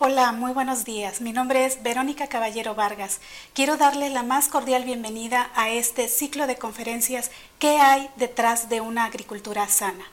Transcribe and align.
Hola, 0.00 0.30
muy 0.30 0.52
buenos 0.52 0.84
días. 0.84 1.20
Mi 1.20 1.32
nombre 1.32 1.64
es 1.64 1.82
Verónica 1.82 2.28
Caballero 2.28 2.76
Vargas. 2.76 3.18
Quiero 3.52 3.76
darle 3.76 4.10
la 4.10 4.22
más 4.22 4.46
cordial 4.46 4.84
bienvenida 4.84 5.50
a 5.56 5.70
este 5.70 6.06
ciclo 6.06 6.46
de 6.46 6.56
conferencias 6.56 7.32
¿Qué 7.58 7.80
hay 7.80 8.08
detrás 8.14 8.68
de 8.68 8.80
una 8.80 9.06
agricultura 9.06 9.66
sana? 9.66 10.04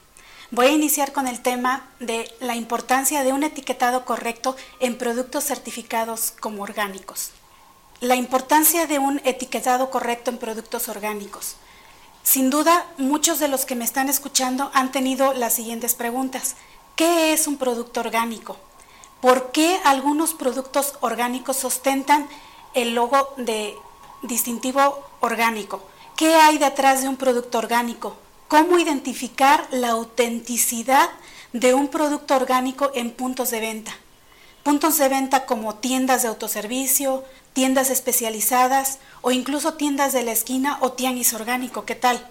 Voy 0.50 0.66
a 0.66 0.72
iniciar 0.72 1.14
con 1.14 1.28
el 1.28 1.40
tema 1.40 1.88
de 2.00 2.28
la 2.40 2.56
importancia 2.56 3.24
de 3.24 3.32
un 3.32 3.44
etiquetado 3.44 4.06
correcto 4.06 4.56
en 4.80 4.98
productos 4.98 5.44
certificados 5.44 6.32
como 6.32 6.64
orgánicos. 6.64 7.30
La 8.00 8.16
importancia 8.16 8.88
de 8.88 8.98
un 8.98 9.22
etiquetado 9.24 9.92
correcto 9.92 10.32
en 10.32 10.40
productos 10.40 10.90
orgánicos. 10.90 11.58
Sin 12.24 12.50
duda, 12.50 12.88
muchos 12.98 13.38
de 13.38 13.50
los 13.50 13.66
que 13.66 13.76
me 13.76 13.86
están 13.86 14.10
escuchando 14.10 14.72
han 14.74 14.92
tenido 14.92 15.36
las 15.36 15.54
siguientes 15.54 15.94
preguntas. 15.94 16.56
¿Qué 16.96 17.34
es 17.34 17.46
un 17.46 17.58
producto 17.58 18.00
orgánico? 18.00 18.58
¿Por 19.26 19.52
qué 19.52 19.82
algunos 19.84 20.36
productos 20.36 20.94
orgánicos 21.02 21.66
ostentan 21.66 22.28
el 22.76 22.94
logo 22.94 23.34
de 23.38 23.74
distintivo 24.22 25.04
orgánico? 25.20 25.82
¿Qué 26.16 26.36
hay 26.36 26.60
detrás 26.60 27.02
de 27.02 27.08
un 27.10 27.16
producto 27.16 27.58
orgánico? 27.58 28.18
¿Cómo 28.48 28.78
identificar 28.78 29.68
la 29.72 29.90
autenticidad 29.90 31.10
de 31.54 31.74
un 31.74 31.88
producto 31.88 32.36
orgánico 32.36 32.92
en 32.94 33.10
puntos 33.10 33.50
de 33.50 33.62
venta? 33.62 33.96
Puntos 34.62 35.00
de 35.00 35.10
venta 35.10 35.48
como 35.48 35.74
tiendas 35.74 36.22
de 36.22 36.28
autoservicio, 36.28 37.24
tiendas 37.54 37.90
especializadas 37.90 39.00
o 39.24 39.32
incluso 39.32 39.74
tiendas 39.74 40.14
de 40.14 40.22
la 40.22 40.34
esquina 40.34 40.78
o 40.82 40.92
tianguis 40.92 41.34
orgánico. 41.34 41.84
¿Qué 41.84 41.96
tal? 41.96 42.30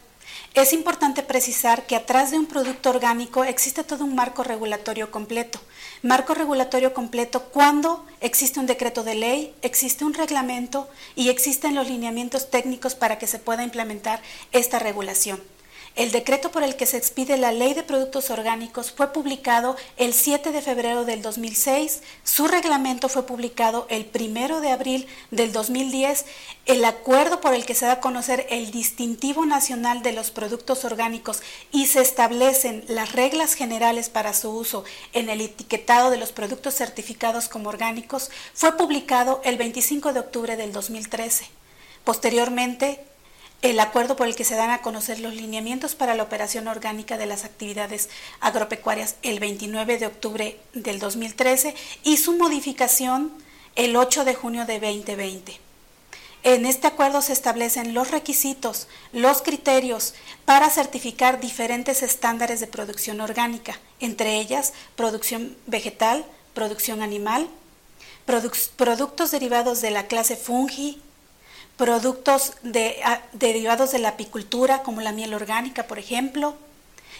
Es 0.54 0.72
importante 0.72 1.24
precisar 1.24 1.84
que 1.84 1.96
atrás 1.96 2.30
de 2.30 2.38
un 2.38 2.46
producto 2.46 2.90
orgánico 2.90 3.42
existe 3.42 3.82
todo 3.82 4.04
un 4.04 4.14
marco 4.14 4.44
regulatorio 4.44 5.10
completo. 5.10 5.58
Marco 6.02 6.32
regulatorio 6.32 6.94
completo 6.94 7.42
cuando 7.46 8.06
existe 8.20 8.60
un 8.60 8.66
decreto 8.66 9.02
de 9.02 9.16
ley, 9.16 9.52
existe 9.62 10.04
un 10.04 10.14
reglamento 10.14 10.88
y 11.16 11.30
existen 11.30 11.74
los 11.74 11.88
lineamientos 11.88 12.52
técnicos 12.52 12.94
para 12.94 13.18
que 13.18 13.26
se 13.26 13.40
pueda 13.40 13.64
implementar 13.64 14.22
esta 14.52 14.78
regulación. 14.78 15.42
El 15.96 16.10
decreto 16.10 16.50
por 16.50 16.64
el 16.64 16.74
que 16.74 16.86
se 16.86 16.96
expide 16.96 17.36
la 17.36 17.52
Ley 17.52 17.72
de 17.72 17.84
Productos 17.84 18.30
Orgánicos 18.30 18.90
fue 18.90 19.12
publicado 19.12 19.76
el 19.96 20.12
7 20.12 20.50
de 20.50 20.60
febrero 20.60 21.04
del 21.04 21.22
2006, 21.22 22.02
su 22.24 22.48
reglamento 22.48 23.08
fue 23.08 23.26
publicado 23.26 23.86
el 23.88 24.10
1 24.12 24.60
de 24.60 24.72
abril 24.72 25.06
del 25.30 25.52
2010, 25.52 26.24
el 26.66 26.84
acuerdo 26.84 27.40
por 27.40 27.54
el 27.54 27.64
que 27.64 27.76
se 27.76 27.86
da 27.86 27.92
a 27.92 28.00
conocer 28.00 28.44
el 28.50 28.72
distintivo 28.72 29.46
nacional 29.46 30.02
de 30.02 30.10
los 30.10 30.32
productos 30.32 30.84
orgánicos 30.84 31.42
y 31.70 31.86
se 31.86 32.00
establecen 32.00 32.84
las 32.88 33.12
reglas 33.12 33.54
generales 33.54 34.08
para 34.08 34.34
su 34.34 34.50
uso 34.50 34.82
en 35.12 35.28
el 35.28 35.40
etiquetado 35.40 36.10
de 36.10 36.16
los 36.16 36.32
productos 36.32 36.74
certificados 36.74 37.48
como 37.48 37.68
orgánicos, 37.68 38.32
fue 38.52 38.76
publicado 38.76 39.40
el 39.44 39.58
25 39.58 40.12
de 40.12 40.18
octubre 40.18 40.56
del 40.56 40.72
2013. 40.72 41.46
Posteriormente, 42.02 43.04
el 43.64 43.80
acuerdo 43.80 44.14
por 44.14 44.26
el 44.26 44.36
que 44.36 44.44
se 44.44 44.56
dan 44.56 44.68
a 44.68 44.82
conocer 44.82 45.20
los 45.20 45.34
lineamientos 45.34 45.94
para 45.94 46.14
la 46.14 46.22
operación 46.22 46.68
orgánica 46.68 47.16
de 47.16 47.24
las 47.24 47.46
actividades 47.46 48.10
agropecuarias 48.40 49.16
el 49.22 49.40
29 49.40 49.96
de 49.96 50.06
octubre 50.06 50.60
del 50.74 50.98
2013 50.98 51.74
y 52.02 52.18
su 52.18 52.36
modificación 52.36 53.32
el 53.74 53.96
8 53.96 54.26
de 54.26 54.34
junio 54.34 54.66
de 54.66 54.80
2020. 54.80 55.58
En 56.42 56.66
este 56.66 56.88
acuerdo 56.88 57.22
se 57.22 57.32
establecen 57.32 57.94
los 57.94 58.10
requisitos, 58.10 58.86
los 59.14 59.40
criterios 59.40 60.12
para 60.44 60.68
certificar 60.68 61.40
diferentes 61.40 62.02
estándares 62.02 62.60
de 62.60 62.66
producción 62.66 63.22
orgánica, 63.22 63.80
entre 63.98 64.40
ellas 64.40 64.74
producción 64.94 65.56
vegetal, 65.66 66.26
producción 66.52 67.00
animal, 67.00 67.48
productos 68.26 69.30
derivados 69.30 69.80
de 69.80 69.90
la 69.90 70.06
clase 70.06 70.36
fungi, 70.36 71.00
productos 71.76 72.54
derivados 73.32 73.92
de 73.92 73.98
la 73.98 74.10
apicultura, 74.10 74.82
como 74.82 75.00
la 75.00 75.12
miel 75.12 75.34
orgánica, 75.34 75.86
por 75.86 75.98
ejemplo, 75.98 76.54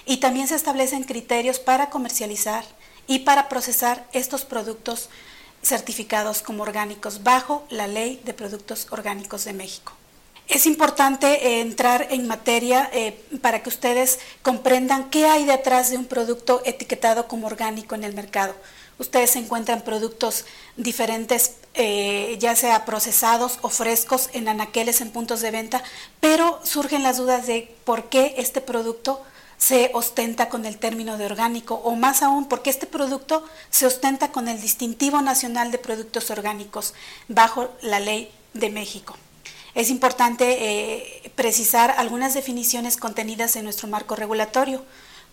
y 0.06 0.18
también 0.18 0.48
se 0.48 0.54
establecen 0.54 1.04
criterios 1.04 1.58
para 1.58 1.90
comercializar 1.90 2.64
y 3.06 3.20
para 3.20 3.48
procesar 3.48 4.06
estos 4.12 4.44
productos 4.44 5.08
certificados 5.62 6.42
como 6.42 6.62
orgánicos 6.62 7.22
bajo 7.22 7.64
la 7.70 7.86
Ley 7.86 8.20
de 8.24 8.34
Productos 8.34 8.86
Orgánicos 8.90 9.44
de 9.44 9.54
México. 9.54 9.92
Es 10.46 10.66
importante 10.66 11.26
eh, 11.46 11.60
entrar 11.62 12.08
en 12.10 12.26
materia 12.26 12.90
eh, 12.92 13.18
para 13.40 13.62
que 13.62 13.70
ustedes 13.70 14.18
comprendan 14.42 15.08
qué 15.08 15.26
hay 15.26 15.46
detrás 15.46 15.90
de 15.90 15.96
un 15.96 16.04
producto 16.04 16.60
etiquetado 16.66 17.26
como 17.28 17.46
orgánico 17.46 17.94
en 17.94 18.04
el 18.04 18.14
mercado. 18.14 18.54
Ustedes 18.98 19.34
encuentran 19.36 19.82
productos 19.82 20.44
diferentes, 20.76 21.54
eh, 21.74 22.36
ya 22.38 22.54
sea 22.54 22.84
procesados 22.84 23.58
o 23.62 23.68
frescos 23.68 24.30
en 24.32 24.48
anaqueles, 24.48 25.00
en 25.00 25.10
puntos 25.10 25.40
de 25.40 25.50
venta, 25.50 25.82
pero 26.20 26.60
surgen 26.62 27.02
las 27.02 27.16
dudas 27.16 27.46
de 27.46 27.74
por 27.84 28.08
qué 28.08 28.34
este 28.38 28.60
producto 28.60 29.22
se 29.58 29.90
ostenta 29.94 30.48
con 30.48 30.66
el 30.66 30.78
término 30.78 31.16
de 31.16 31.26
orgánico 31.26 31.76
o 31.76 31.94
más 31.96 32.22
aún 32.22 32.48
porque 32.48 32.70
este 32.70 32.86
producto 32.86 33.44
se 33.70 33.86
ostenta 33.86 34.30
con 34.30 34.48
el 34.48 34.60
distintivo 34.60 35.22
nacional 35.22 35.70
de 35.70 35.78
productos 35.78 36.30
orgánicos 36.30 36.94
bajo 37.28 37.70
la 37.80 37.98
ley 37.98 38.30
de 38.52 38.70
México. 38.70 39.16
Es 39.74 39.90
importante 39.90 41.24
eh, 41.24 41.32
precisar 41.34 41.94
algunas 41.96 42.34
definiciones 42.34 42.96
contenidas 42.96 43.56
en 43.56 43.64
nuestro 43.64 43.88
marco 43.88 44.14
regulatorio, 44.14 44.84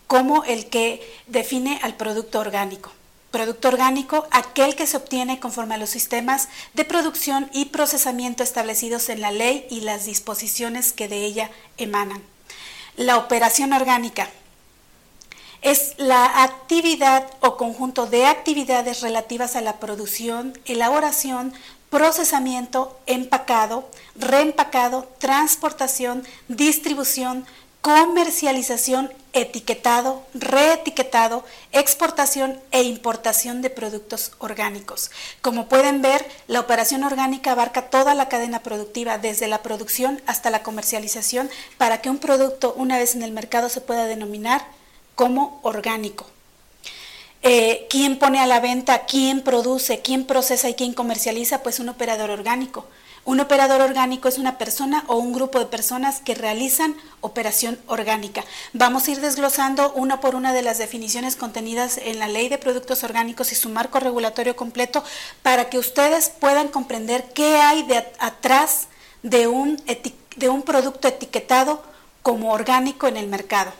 como 0.08 0.44
el 0.44 0.66
que 0.66 1.00
define 1.28 1.78
al 1.82 1.96
producto 1.96 2.40
orgánico. 2.40 2.90
Producto 3.32 3.68
orgánico, 3.68 4.28
aquel 4.30 4.76
que 4.76 4.86
se 4.86 4.98
obtiene 4.98 5.40
conforme 5.40 5.74
a 5.74 5.78
los 5.78 5.90
sistemas 5.90 6.48
de 6.74 6.84
producción 6.84 7.48
y 7.52 7.64
procesamiento 7.64 8.42
establecidos 8.42 9.08
en 9.08 9.22
la 9.22 9.32
ley 9.32 9.66
y 9.70 9.80
las 9.80 10.04
disposiciones 10.04 10.92
que 10.92 11.08
de 11.08 11.24
ella 11.24 11.50
emanan. 11.78 12.22
La 12.96 13.16
operación 13.16 13.72
orgánica 13.72 14.28
es 15.62 15.94
la 15.96 16.42
actividad 16.42 17.26
o 17.40 17.56
conjunto 17.56 18.06
de 18.06 18.26
actividades 18.26 19.00
relativas 19.00 19.56
a 19.56 19.62
la 19.62 19.78
producción, 19.80 20.58
elaboración, 20.66 21.54
procesamiento, 21.88 22.98
empacado, 23.06 23.88
reempacado, 24.14 25.08
transportación, 25.18 26.24
distribución, 26.48 27.46
comercialización, 27.80 29.10
etiquetado, 29.32 30.22
reetiquetado, 30.34 31.44
exportación 31.72 32.60
e 32.70 32.82
importación 32.82 33.62
de 33.62 33.70
productos 33.70 34.32
orgánicos. 34.38 35.10
Como 35.40 35.68
pueden 35.68 36.02
ver, 36.02 36.24
la 36.48 36.60
operación 36.60 37.02
orgánica 37.02 37.52
abarca 37.52 37.88
toda 37.88 38.14
la 38.14 38.28
cadena 38.28 38.62
productiva, 38.62 39.18
desde 39.18 39.48
la 39.48 39.62
producción 39.62 40.20
hasta 40.26 40.50
la 40.50 40.62
comercialización, 40.62 41.50
para 41.78 42.00
que 42.00 42.10
un 42.10 42.18
producto, 42.18 42.74
una 42.76 42.98
vez 42.98 43.14
en 43.14 43.22
el 43.22 43.32
mercado, 43.32 43.68
se 43.68 43.80
pueda 43.80 44.06
denominar 44.06 44.66
como 45.14 45.60
orgánico. 45.62 46.26
Eh, 47.42 47.86
¿Quién 47.90 48.18
pone 48.18 48.38
a 48.38 48.46
la 48.46 48.60
venta? 48.60 49.04
¿Quién 49.06 49.42
produce? 49.42 50.00
¿Quién 50.00 50.24
procesa 50.24 50.68
y 50.68 50.74
quién 50.74 50.94
comercializa? 50.94 51.62
Pues 51.62 51.80
un 51.80 51.88
operador 51.88 52.30
orgánico. 52.30 52.86
Un 53.24 53.38
operador 53.38 53.80
orgánico 53.80 54.26
es 54.26 54.38
una 54.38 54.58
persona 54.58 55.04
o 55.06 55.14
un 55.16 55.32
grupo 55.32 55.60
de 55.60 55.66
personas 55.66 56.20
que 56.20 56.34
realizan 56.34 56.96
operación 57.20 57.78
orgánica. 57.86 58.44
Vamos 58.72 59.06
a 59.06 59.12
ir 59.12 59.20
desglosando 59.20 59.92
una 59.92 60.20
por 60.20 60.34
una 60.34 60.52
de 60.52 60.62
las 60.62 60.78
definiciones 60.78 61.36
contenidas 61.36 61.98
en 61.98 62.18
la 62.18 62.26
Ley 62.26 62.48
de 62.48 62.58
Productos 62.58 63.04
Orgánicos 63.04 63.52
y 63.52 63.54
su 63.54 63.68
marco 63.68 64.00
regulatorio 64.00 64.56
completo 64.56 65.04
para 65.42 65.70
que 65.70 65.78
ustedes 65.78 66.30
puedan 66.30 66.66
comprender 66.66 67.32
qué 67.32 67.58
hay 67.58 67.84
de 67.84 67.98
atrás 68.18 68.88
de 69.22 69.46
un, 69.46 69.80
de 70.34 70.48
un 70.48 70.62
producto 70.62 71.06
etiquetado 71.06 71.80
como 72.22 72.52
orgánico 72.52 73.06
en 73.06 73.16
el 73.16 73.28
mercado. 73.28 73.72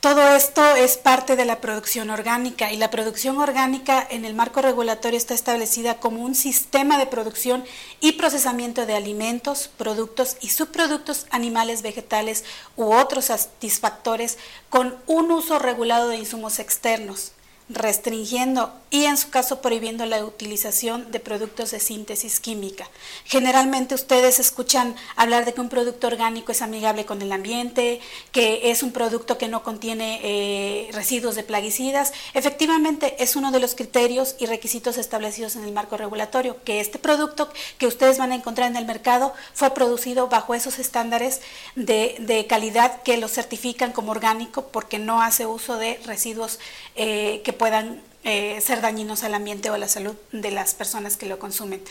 Todo 0.00 0.26
esto 0.34 0.64
es 0.76 0.96
parte 0.96 1.36
de 1.36 1.44
la 1.44 1.60
producción 1.60 2.08
orgánica 2.08 2.72
y 2.72 2.78
la 2.78 2.90
producción 2.90 3.36
orgánica 3.36 4.06
en 4.08 4.24
el 4.24 4.34
marco 4.34 4.62
regulatorio 4.62 5.18
está 5.18 5.34
establecida 5.34 6.00
como 6.00 6.24
un 6.24 6.34
sistema 6.34 6.96
de 6.96 7.04
producción 7.04 7.64
y 8.00 8.12
procesamiento 8.12 8.86
de 8.86 8.94
alimentos, 8.94 9.68
productos 9.76 10.38
y 10.40 10.48
subproductos 10.48 11.26
animales, 11.30 11.82
vegetales 11.82 12.46
u 12.76 12.94
otros 12.94 13.26
satisfactores 13.26 14.38
con 14.70 14.96
un 15.06 15.30
uso 15.32 15.58
regulado 15.58 16.08
de 16.08 16.16
insumos 16.16 16.60
externos 16.60 17.32
restringiendo 17.70 18.72
y 18.90 19.04
en 19.04 19.16
su 19.16 19.30
caso 19.30 19.62
prohibiendo 19.62 20.04
la 20.04 20.24
utilización 20.24 21.12
de 21.12 21.20
productos 21.20 21.70
de 21.70 21.78
síntesis 21.78 22.40
química. 22.40 22.90
Generalmente 23.24 23.94
ustedes 23.94 24.40
escuchan 24.40 24.96
hablar 25.14 25.44
de 25.44 25.54
que 25.54 25.60
un 25.60 25.68
producto 25.68 26.08
orgánico 26.08 26.50
es 26.50 26.60
amigable 26.60 27.04
con 27.04 27.22
el 27.22 27.30
ambiente, 27.30 28.00
que 28.32 28.72
es 28.72 28.82
un 28.82 28.90
producto 28.90 29.38
que 29.38 29.46
no 29.46 29.62
contiene 29.62 30.20
eh, 30.24 30.90
residuos 30.92 31.36
de 31.36 31.44
plaguicidas. 31.44 32.12
Efectivamente 32.34 33.22
es 33.22 33.36
uno 33.36 33.52
de 33.52 33.60
los 33.60 33.76
criterios 33.76 34.34
y 34.40 34.46
requisitos 34.46 34.98
establecidos 34.98 35.54
en 35.54 35.62
el 35.62 35.72
marco 35.72 35.96
regulatorio, 35.96 36.56
que 36.64 36.80
este 36.80 36.98
producto 36.98 37.48
que 37.78 37.86
ustedes 37.86 38.18
van 38.18 38.32
a 38.32 38.34
encontrar 38.34 38.68
en 38.68 38.76
el 38.76 38.86
mercado 38.86 39.32
fue 39.54 39.70
producido 39.70 40.26
bajo 40.26 40.54
esos 40.54 40.80
estándares 40.80 41.40
de, 41.76 42.46
calidad 42.48 43.02
que 43.02 43.18
lo 43.18 43.28
certifican 43.28 43.92
como 43.92 44.10
orgánico 44.10 44.68
porque 44.68 44.98
no 44.98 45.22
hace 45.22 45.46
uso 45.46 45.76
de 45.76 46.00
residuos 46.04 46.58
eh, 46.96 47.42
que 47.44 47.52
puedan 47.60 48.00
eh, 48.24 48.58
ser 48.62 48.80
dañinos 48.80 49.22
al 49.22 49.34
ambiente 49.34 49.68
o 49.68 49.74
a 49.74 49.78
la 49.78 49.86
salud 49.86 50.16
de 50.32 50.50
las 50.50 50.72
personas 50.72 51.18
que 51.18 51.26
lo 51.26 51.38
consumen. 51.38 51.82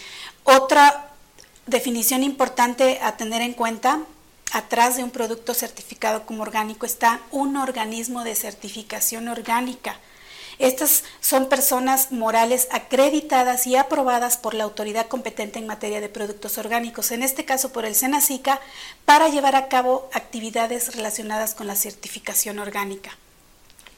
Otra 0.44 1.12
definición 1.68 2.24
importante 2.24 2.98
a 3.04 3.18
tener 3.18 3.44
en 3.44 3.54
cuenta, 3.54 4.00
atrás 4.52 4.98
de 4.98 5.04
un 5.04 5.12
producto 5.12 5.54
certificado 5.54 6.26
como 6.26 6.42
orgánico 6.42 6.88
está 6.88 7.22
un 7.30 7.56
organismo 7.56 8.24
de 8.24 8.34
certificación 8.34 9.28
orgánica. 9.28 10.00
Estas 10.58 11.04
son 11.22 11.48
personas 11.50 12.12
morales 12.12 12.68
acreditadas 12.72 13.68
y 13.68 13.76
aprobadas 13.76 14.38
por 14.38 14.56
la 14.56 14.64
autoridad 14.64 15.06
competente 15.06 15.60
en 15.60 15.68
materia 15.68 16.02
de 16.02 16.10
productos 16.10 16.58
orgánicos, 16.58 17.12
en 17.12 17.22
este 17.22 17.46
caso 17.46 17.72
por 17.72 17.86
el 17.86 17.94
SENACICA, 17.94 18.60
para 19.06 19.30
llevar 19.30 19.56
a 19.56 19.68
cabo 19.68 20.10
actividades 20.14 20.96
relacionadas 20.96 21.54
con 21.54 21.68
la 21.68 21.76
certificación 21.76 22.58
orgánica. 22.58 23.12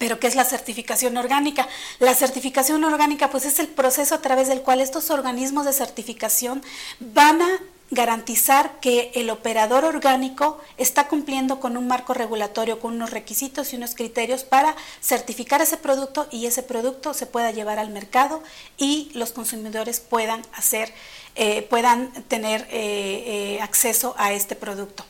Pero 0.02 0.20
¿qué 0.20 0.26
es 0.26 0.34
la 0.34 0.46
certificación 0.46 1.16
orgánica? 1.16 1.68
La 2.00 2.16
certificación 2.16 2.84
orgánica 2.84 3.30
pues 3.30 3.46
es 3.46 3.60
el 3.60 3.68
proceso 3.68 4.16
a 4.16 4.22
través 4.24 4.48
del 4.48 4.64
cual 4.64 4.82
estos 4.82 5.12
organismos 5.12 5.64
de 5.64 5.74
certificación 5.74 6.64
van 7.00 7.40
a 7.40 7.60
garantizar 7.92 8.80
que 8.80 9.12
el 9.14 9.30
operador 9.30 9.86
orgánico 9.86 10.60
está 10.80 11.08
cumpliendo 11.08 11.60
con 11.60 11.78
un 11.78 11.86
marco 11.86 12.16
regulatorio, 12.16 12.80
con 12.80 12.96
unos 12.96 13.12
requisitos 13.12 13.74
y 13.74 13.76
unos 13.76 13.94
criterios 13.94 14.44
para 14.44 14.76
certificar 15.04 15.62
ese 15.62 15.78
producto 15.78 16.28
y 16.32 16.48
ese 16.48 16.64
producto 16.64 17.14
se 17.14 17.28
pueda 17.28 17.52
llevar 17.52 17.78
al 17.78 17.92
mercado 17.92 18.42
y 18.80 19.12
los 19.14 19.32
consumidores 19.34 20.00
puedan 20.00 20.42
hacer, 20.54 20.92
eh, 21.36 21.62
puedan 21.70 22.12
tener 22.24 22.62
eh, 22.72 23.58
eh, 23.58 23.62
acceso 23.62 24.16
a 24.18 24.34
este 24.34 24.56
producto. 24.56 25.06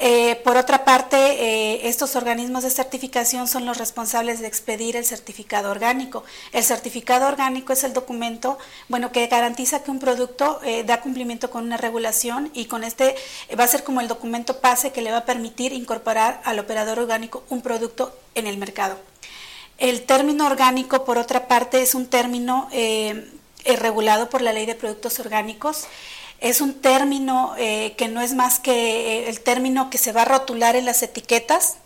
Eh, 0.00 0.36
por 0.44 0.56
otra 0.56 0.84
parte, 0.84 1.16
eh, 1.16 1.88
estos 1.88 2.14
organismos 2.14 2.62
de 2.62 2.70
certificación 2.70 3.48
son 3.48 3.66
los 3.66 3.78
responsables 3.78 4.38
de 4.38 4.46
expedir 4.46 4.94
el 4.94 5.04
certificado 5.04 5.72
orgánico. 5.72 6.22
El 6.52 6.62
certificado 6.62 7.26
orgánico 7.26 7.72
es 7.72 7.82
el 7.82 7.92
documento, 7.92 8.58
bueno, 8.88 9.10
que 9.10 9.26
garantiza 9.26 9.82
que 9.82 9.90
un 9.90 9.98
producto 9.98 10.60
eh, 10.62 10.84
da 10.84 11.00
cumplimiento 11.00 11.50
con 11.50 11.64
una 11.64 11.76
regulación 11.76 12.48
y 12.54 12.66
con 12.66 12.84
este 12.84 13.16
va 13.58 13.64
a 13.64 13.68
ser 13.68 13.82
como 13.82 14.00
el 14.00 14.06
documento 14.06 14.60
pase 14.60 14.92
que 14.92 15.02
le 15.02 15.10
va 15.10 15.18
a 15.18 15.24
permitir 15.24 15.72
incorporar 15.72 16.40
al 16.44 16.60
operador 16.60 17.00
orgánico 17.00 17.42
un 17.48 17.60
producto 17.60 18.16
en 18.36 18.46
el 18.46 18.56
mercado. 18.56 18.96
El 19.78 20.02
término 20.02 20.46
orgánico, 20.46 21.04
por 21.04 21.18
otra 21.18 21.48
parte, 21.48 21.82
es 21.82 21.96
un 21.96 22.06
término 22.06 22.68
regulado 23.64 24.28
por 24.28 24.42
la 24.42 24.52
Ley 24.52 24.66
de 24.66 24.74
Productos 24.74 25.20
Orgánicos 25.20 25.86
es 26.40 26.60
un 26.60 26.74
término 26.74 27.54
eh, 27.58 27.94
que 27.96 28.08
no 28.08 28.20
es 28.20 28.34
más 28.34 28.60
que 28.60 28.72
eh, 28.72 29.28
el 29.28 29.40
término 29.40 29.90
que 29.90 29.98
se 29.98 30.12
va 30.12 30.22
a 30.22 30.26
rotular 30.26 30.76
en 30.76 30.84
las 30.84 31.02
etiquetas. 31.02 31.76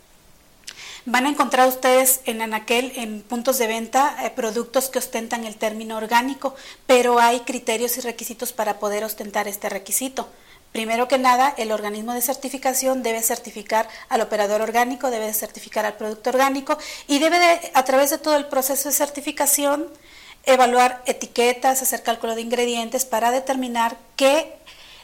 Van 1.05 1.25
a 1.25 1.29
encontrar 1.29 1.67
ustedes 1.67 2.21
en 2.25 2.41
Anaquel, 2.41 2.93
en 2.95 3.23
puntos 3.23 3.57
de 3.57 3.67
venta, 3.67 4.15
eh, 4.23 4.29
productos 4.29 4.89
que 4.89 4.99
ostentan 4.99 5.43
el 5.43 5.57
término 5.57 5.97
orgánico, 5.97 6.55
pero 6.87 7.19
hay 7.19 7.41
criterios 7.41 7.97
y 7.97 8.01
requisitos 8.01 8.53
para 8.53 8.79
poder 8.79 9.03
ostentar 9.03 9.47
este 9.47 9.69
requisito. 9.69 10.29
Primero 10.71 11.07
que 11.07 11.19
nada, 11.19 11.53
el 11.57 11.71
organismo 11.71 12.13
de 12.13 12.21
certificación 12.21 13.03
debe 13.03 13.21
certificar 13.21 13.87
al 14.09 14.21
operador 14.21 14.61
orgánico, 14.61 15.11
debe 15.11 15.31
certificar 15.33 15.85
al 15.85 15.97
producto 15.97 16.31
orgánico 16.31 16.77
y 17.07 17.19
debe, 17.19 17.37
de, 17.37 17.71
a 17.75 17.85
través 17.85 18.09
de 18.09 18.17
todo 18.17 18.35
el 18.37 18.47
proceso 18.47 18.89
de 18.89 18.95
certificación, 18.95 19.87
evaluar 20.45 21.01
etiquetas, 21.05 21.81
hacer 21.81 22.03
cálculo 22.03 22.35
de 22.35 22.41
ingredientes 22.41 23.05
para 23.05 23.31
determinar 23.31 23.97
qué, 24.15 24.53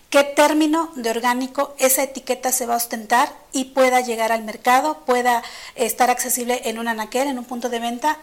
qué 0.09 0.23
término 0.23 0.91
de 0.95 1.09
orgánico 1.09 1.75
esa 1.79 2.03
etiqueta 2.03 2.51
se 2.51 2.65
va 2.65 2.73
a 2.73 2.77
ostentar 2.77 3.31
y 3.51 3.65
pueda 3.65 4.01
llegar 4.01 4.31
al 4.31 4.43
mercado, 4.43 5.05
pueda 5.05 5.43
estar 5.75 6.09
accesible 6.09 6.61
en 6.65 6.79
un 6.79 6.87
anaquel, 6.87 7.27
en 7.27 7.39
un 7.39 7.45
punto 7.45 7.69
de 7.69 7.79
venta. 7.79 8.19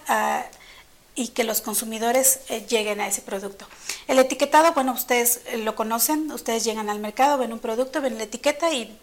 Y 1.19 1.29
que 1.29 1.45
los 1.45 1.63
consumidores 1.63 2.41
eh, 2.51 2.67
lleguen 2.69 3.01
a 3.01 3.07
ese 3.07 3.23
producto. 3.23 3.67
El 4.07 4.19
etiquetado, 4.19 4.75
bueno, 4.75 4.93
ustedes 4.93 5.41
lo 5.61 5.75
conocen, 5.75 6.31
ustedes 6.31 6.63
llegan 6.63 6.91
al 6.91 6.99
mercado, 6.99 7.39
ven 7.39 7.55
un 7.55 7.59
producto, 7.59 8.03
ven 8.03 8.19
la 8.19 8.25
etiqueta 8.25 8.71
y 8.71 8.95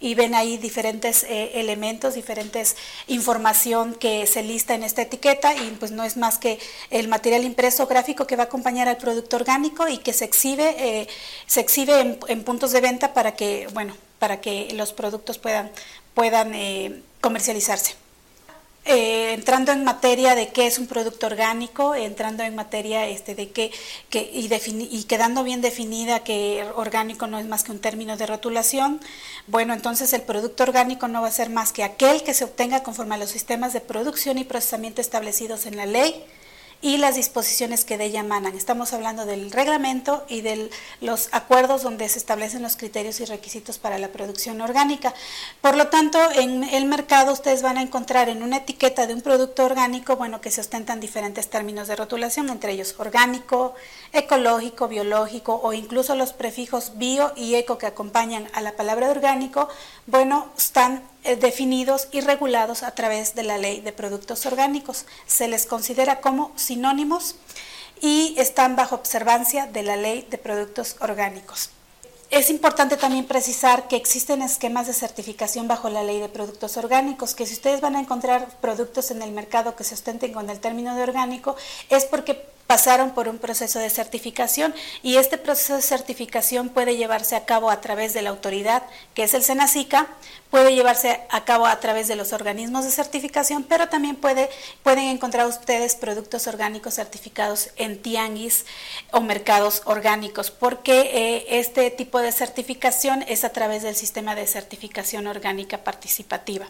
y 0.00 0.14
ven 0.14 0.34
ahí 0.34 0.56
diferentes 0.56 1.24
eh, 1.24 1.52
elementos, 1.60 2.14
diferentes 2.14 2.76
información 3.06 3.94
que 3.94 4.26
se 4.26 4.42
lista 4.42 4.74
en 4.74 4.82
esta 4.82 5.02
etiqueta 5.02 5.54
y 5.54 5.76
pues 5.78 5.92
no 5.92 6.04
es 6.04 6.16
más 6.16 6.38
que 6.38 6.58
el 6.90 7.06
material 7.08 7.44
impreso 7.44 7.86
gráfico 7.86 8.26
que 8.26 8.36
va 8.36 8.44
a 8.44 8.46
acompañar 8.46 8.88
al 8.88 8.96
producto 8.96 9.36
orgánico 9.36 9.86
y 9.88 9.98
que 9.98 10.14
se 10.14 10.24
exhibe, 10.24 10.74
eh, 10.78 11.08
se 11.46 11.60
exhibe 11.60 12.18
en, 12.26 12.44
puntos 12.44 12.72
de 12.72 12.80
venta 12.80 13.12
para 13.12 13.36
que, 13.36 13.68
bueno, 13.74 13.94
para 14.18 14.40
que 14.40 14.72
los 14.72 14.92
productos 14.92 15.38
puedan, 15.38 15.70
puedan 16.14 16.54
eh, 16.54 17.02
comercializarse. 17.20 17.94
Eh, 18.86 19.34
entrando 19.34 19.72
en 19.72 19.84
materia 19.84 20.34
de 20.34 20.48
qué 20.48 20.66
es 20.66 20.78
un 20.78 20.86
producto 20.86 21.26
orgánico, 21.26 21.94
entrando 21.94 22.42
en 22.44 22.54
materia 22.54 23.06
este, 23.06 23.34
de 23.34 23.50
qué, 23.50 23.70
que, 24.08 24.30
y, 24.32 24.48
y, 24.90 25.04
quedando 25.04 25.44
bien 25.44 25.60
definida 25.60 26.24
que 26.24 26.64
orgánico 26.74 27.26
no 27.26 27.38
es 27.38 27.46
más 27.46 27.62
que 27.62 27.72
un 27.72 27.78
término 27.78 28.16
de 28.16 28.26
rotulación, 28.26 28.98
bueno, 29.48 29.74
entonces 29.74 30.14
el 30.14 30.22
producto 30.22 30.62
orgánico 30.62 31.08
no 31.08 31.20
va 31.20 31.28
a 31.28 31.30
ser 31.30 31.50
más 31.50 31.74
que 31.74 31.84
aquel 31.84 32.22
que 32.22 32.32
se 32.32 32.44
obtenga 32.44 32.82
conforme 32.82 33.16
a 33.16 33.18
los 33.18 33.28
sistemas 33.30 33.74
de 33.74 33.82
producción 33.82 34.38
y 34.38 34.44
procesamiento 34.44 35.02
establecidos 35.02 35.66
en 35.66 35.76
la 35.76 35.84
ley, 35.84 36.24
y 36.82 36.96
las 36.96 37.14
disposiciones 37.14 37.84
que 37.84 37.98
de 37.98 38.06
ella 38.06 38.20
emanan. 38.20 38.56
Estamos 38.56 38.92
hablando 38.92 39.26
del 39.26 39.50
reglamento 39.50 40.24
y 40.28 40.40
de 40.40 40.70
los 41.00 41.28
acuerdos 41.32 41.82
donde 41.82 42.08
se 42.08 42.18
establecen 42.18 42.62
los 42.62 42.76
criterios 42.76 43.20
y 43.20 43.26
requisitos 43.26 43.78
para 43.78 43.98
la 43.98 44.08
producción 44.08 44.60
orgánica. 44.60 45.12
Por 45.60 45.76
lo 45.76 45.88
tanto, 45.88 46.18
en 46.34 46.64
el 46.64 46.86
mercado 46.86 47.32
ustedes 47.32 47.62
van 47.62 47.76
a 47.76 47.82
encontrar 47.82 48.28
en 48.28 48.42
una 48.42 48.58
etiqueta 48.58 49.06
de 49.06 49.14
un 49.14 49.20
producto 49.20 49.64
orgánico, 49.64 50.16
bueno, 50.16 50.40
que 50.40 50.50
se 50.50 50.62
ostentan 50.62 51.00
diferentes 51.00 51.50
términos 51.50 51.88
de 51.88 51.96
rotulación, 51.96 52.48
entre 52.48 52.72
ellos 52.72 52.94
orgánico, 52.98 53.74
ecológico, 54.12 54.88
biológico 54.88 55.60
o 55.62 55.72
incluso 55.74 56.14
los 56.14 56.32
prefijos 56.32 56.92
bio 56.96 57.32
y 57.36 57.56
eco 57.56 57.76
que 57.76 57.86
acompañan 57.86 58.48
a 58.54 58.62
la 58.62 58.72
palabra 58.72 59.10
orgánico, 59.10 59.68
bueno, 60.06 60.50
están 60.56 61.02
definidos 61.22 62.08
y 62.12 62.20
regulados 62.20 62.82
a 62.82 62.94
través 62.94 63.34
de 63.34 63.42
la 63.42 63.58
ley 63.58 63.80
de 63.80 63.92
productos 63.92 64.46
orgánicos. 64.46 65.04
Se 65.26 65.48
les 65.48 65.66
considera 65.66 66.20
como 66.20 66.52
sinónimos 66.56 67.36
y 68.00 68.34
están 68.38 68.76
bajo 68.76 68.94
observancia 68.94 69.66
de 69.66 69.82
la 69.82 69.96
ley 69.96 70.26
de 70.30 70.38
productos 70.38 70.96
orgánicos. 71.00 71.70
Es 72.30 72.48
importante 72.48 72.96
también 72.96 73.26
precisar 73.26 73.88
que 73.88 73.96
existen 73.96 74.40
esquemas 74.40 74.86
de 74.86 74.92
certificación 74.92 75.66
bajo 75.66 75.88
la 75.88 76.04
ley 76.04 76.20
de 76.20 76.28
productos 76.28 76.76
orgánicos, 76.76 77.34
que 77.34 77.44
si 77.44 77.54
ustedes 77.54 77.80
van 77.80 77.96
a 77.96 78.00
encontrar 78.00 78.46
productos 78.60 79.10
en 79.10 79.20
el 79.20 79.32
mercado 79.32 79.74
que 79.74 79.82
se 79.82 79.94
ostenten 79.94 80.32
con 80.32 80.48
el 80.48 80.60
término 80.60 80.94
de 80.94 81.02
orgánico, 81.02 81.56
es 81.88 82.04
porque 82.04 82.46
pasaron 82.70 83.10
por 83.10 83.26
un 83.26 83.38
proceso 83.38 83.80
de 83.80 83.90
certificación 83.90 84.72
y 85.02 85.16
este 85.16 85.38
proceso 85.38 85.74
de 85.74 85.82
certificación 85.82 86.68
puede 86.68 86.96
llevarse 86.96 87.34
a 87.34 87.44
cabo 87.44 87.68
a 87.68 87.80
través 87.80 88.14
de 88.14 88.22
la 88.22 88.30
autoridad, 88.30 88.84
que 89.12 89.24
es 89.24 89.34
el 89.34 89.42
SENACICA, 89.42 90.06
puede 90.52 90.72
llevarse 90.76 91.20
a 91.30 91.44
cabo 91.44 91.66
a 91.66 91.80
través 91.80 92.06
de 92.06 92.14
los 92.14 92.32
organismos 92.32 92.84
de 92.84 92.92
certificación, 92.92 93.64
pero 93.64 93.88
también 93.88 94.14
puede, 94.14 94.48
pueden 94.84 95.08
encontrar 95.08 95.48
ustedes 95.48 95.96
productos 95.96 96.46
orgánicos 96.46 96.94
certificados 96.94 97.70
en 97.74 98.00
tianguis 98.00 98.66
o 99.10 99.20
mercados 99.20 99.82
orgánicos, 99.86 100.52
porque 100.52 101.10
eh, 101.12 101.58
este 101.58 101.90
tipo 101.90 102.20
de 102.20 102.30
certificación 102.30 103.24
es 103.26 103.42
a 103.42 103.50
través 103.50 103.82
del 103.82 103.96
sistema 103.96 104.36
de 104.36 104.46
certificación 104.46 105.26
orgánica 105.26 105.78
participativa. 105.78 106.68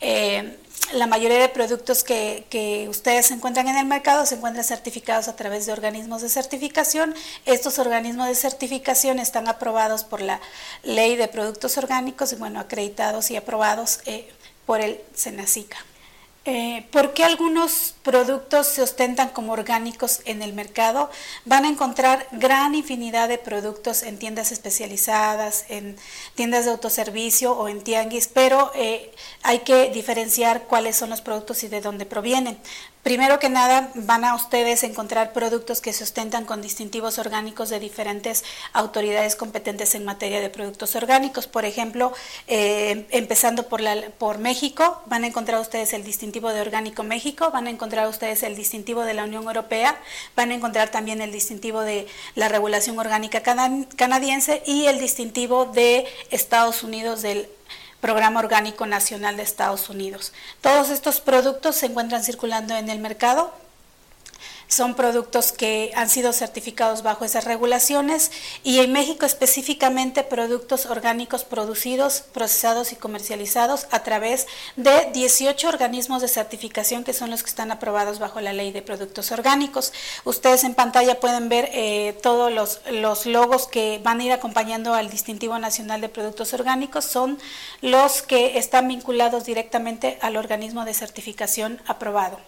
Eh, 0.00 0.56
la 0.92 1.06
mayoría 1.06 1.38
de 1.38 1.48
productos 1.48 2.04
que, 2.04 2.86
ustedes 2.88 3.30
encuentran 3.30 3.68
en 3.68 3.76
el 3.76 3.86
mercado 3.86 4.26
se 4.26 4.34
encuentran 4.34 4.64
certificados 4.64 5.28
a 5.28 5.36
través 5.36 5.66
de 5.66 5.72
organismos 5.72 6.22
de 6.22 6.28
certificación. 6.28 7.14
Estos 7.46 7.78
organismos 7.78 8.28
de 8.28 8.34
certificación 8.34 9.18
están 9.18 9.48
aprobados 9.48 10.04
por 10.04 10.20
la 10.20 10.40
ley 10.82 11.16
de 11.16 11.28
productos 11.28 11.78
orgánicos 11.78 12.32
y 12.32 12.36
bueno, 12.36 12.60
acreditados 12.60 13.30
y 13.30 13.36
aprobados 13.36 14.00
eh, 14.06 14.28
por 14.66 14.80
el 14.80 15.00
SENACICA. 15.14 15.78
Eh, 16.44 16.88
¿Por 16.90 17.14
qué 17.14 17.22
algunos 17.22 17.94
productos 18.02 18.66
se 18.66 18.82
ostentan 18.82 19.28
como 19.28 19.52
orgánicos 19.52 20.22
en 20.24 20.42
el 20.42 20.54
mercado? 20.54 21.08
Van 21.44 21.64
a 21.64 21.68
encontrar 21.68 22.26
gran 22.32 22.74
infinidad 22.74 23.28
de 23.28 23.38
productos 23.38 24.02
en 24.02 24.18
tiendas 24.18 24.50
especializadas, 24.50 25.64
en 25.68 25.96
tiendas 26.34 26.64
de 26.64 26.72
autoservicio 26.72 27.52
o 27.52 27.68
en 27.68 27.80
tianguis, 27.80 28.26
pero 28.26 28.72
eh, 28.74 29.12
hay 29.44 29.60
que 29.60 29.90
diferenciar 29.90 30.64
cuáles 30.64 30.96
son 30.96 31.10
los 31.10 31.20
productos 31.20 31.62
y 31.62 31.68
de 31.68 31.80
dónde 31.80 32.06
provienen. 32.06 32.58
Primero 33.02 33.40
que 33.40 33.48
nada, 33.48 33.90
van 33.96 34.24
a 34.24 34.36
ustedes 34.36 34.84
encontrar 34.84 35.32
productos 35.32 35.80
que 35.80 35.92
se 35.92 36.04
ostentan 36.04 36.44
con 36.44 36.62
distintivos 36.62 37.18
orgánicos 37.18 37.68
de 37.68 37.80
diferentes 37.80 38.44
autoridades 38.72 39.34
competentes 39.34 39.96
en 39.96 40.04
materia 40.04 40.40
de 40.40 40.48
productos 40.48 40.94
orgánicos. 40.94 41.48
Por 41.48 41.64
ejemplo, 41.64 42.12
eh, 42.46 43.06
empezando 43.10 43.68
por, 43.68 43.80
la, 43.80 43.96
por 44.18 44.38
México, 44.38 45.02
van 45.06 45.24
a 45.24 45.26
encontrar 45.26 45.60
ustedes 45.60 45.92
el 45.94 46.04
distintivo 46.04 46.50
de 46.50 46.60
Orgánico 46.60 47.02
México, 47.02 47.50
van 47.50 47.66
a 47.66 47.70
encontrar 47.70 48.06
ustedes 48.06 48.44
el 48.44 48.54
distintivo 48.54 49.02
de 49.02 49.14
la 49.14 49.24
Unión 49.24 49.42
Europea, 49.44 50.00
van 50.36 50.52
a 50.52 50.54
encontrar 50.54 50.90
también 50.92 51.20
el 51.20 51.32
distintivo 51.32 51.80
de 51.80 52.06
la 52.36 52.48
regulación 52.48 53.00
orgánica 53.00 53.42
canadiense 53.42 54.62
y 54.64 54.86
el 54.86 55.00
distintivo 55.00 55.64
de 55.64 56.06
Estados 56.30 56.84
Unidos 56.84 57.22
del 57.22 57.48
Programa 58.02 58.40
Orgánico 58.40 58.84
Nacional 58.84 59.36
de 59.36 59.44
Estados 59.44 59.88
Unidos. 59.88 60.32
Todos 60.60 60.90
estos 60.90 61.20
productos 61.20 61.76
se 61.76 61.86
encuentran 61.86 62.24
circulando 62.24 62.74
en 62.74 62.90
el 62.90 62.98
mercado 62.98 63.54
son 64.72 64.94
productos 64.94 65.52
que 65.52 65.92
han 65.94 66.08
sido 66.08 66.32
certificados 66.32 67.02
bajo 67.02 67.26
esas 67.26 67.44
regulaciones 67.44 68.32
y 68.64 68.78
en 68.80 68.90
México 68.92 69.26
específicamente 69.26 70.22
productos 70.22 70.86
orgánicos 70.86 71.44
producidos, 71.44 72.22
procesados 72.32 72.92
y 72.92 72.96
comercializados 72.96 73.86
a 73.90 74.02
través 74.02 74.46
de 74.76 75.10
18 75.12 75.68
organismos 75.68 76.22
de 76.22 76.28
certificación 76.28 77.04
que 77.04 77.12
son 77.12 77.30
los 77.30 77.42
que 77.42 77.50
están 77.50 77.70
aprobados 77.70 78.18
bajo 78.18 78.40
la 78.40 78.54
ley 78.54 78.72
de 78.72 78.80
productos 78.80 79.30
orgánicos. 79.30 79.92
Ustedes 80.24 80.64
en 80.64 80.74
pantalla 80.74 81.20
pueden 81.20 81.50
ver 81.50 81.68
eh, 81.72 82.18
todos 82.22 82.50
los, 82.50 82.80
los 82.90 83.26
logos 83.26 83.66
que 83.66 84.00
van 84.02 84.20
a 84.20 84.24
ir 84.24 84.32
acompañando 84.32 84.94
al 84.94 85.10
distintivo 85.10 85.58
nacional 85.58 86.00
de 86.00 86.08
productos 86.08 86.54
orgánicos, 86.54 87.04
son 87.04 87.38
los 87.82 88.22
que 88.22 88.56
están 88.56 88.88
vinculados 88.88 89.44
directamente 89.44 90.18
al 90.22 90.36
organismo 90.36 90.86
de 90.86 90.94
certificación 90.94 91.82
aprobado. 91.86 92.40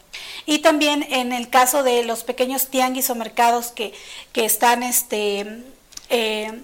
Y 0.47 0.61
también 0.61 1.07
en 1.11 1.33
el 1.33 1.49
caso 1.49 1.83
de 1.83 2.04
los 2.04 2.13
pequeños 2.23 2.68
tianguis 2.68 3.11
o 3.11 3.14
mercados 3.14 3.73
que, 3.73 3.92
están 4.35 4.83
este, 4.83 5.64
eh, 6.11 6.62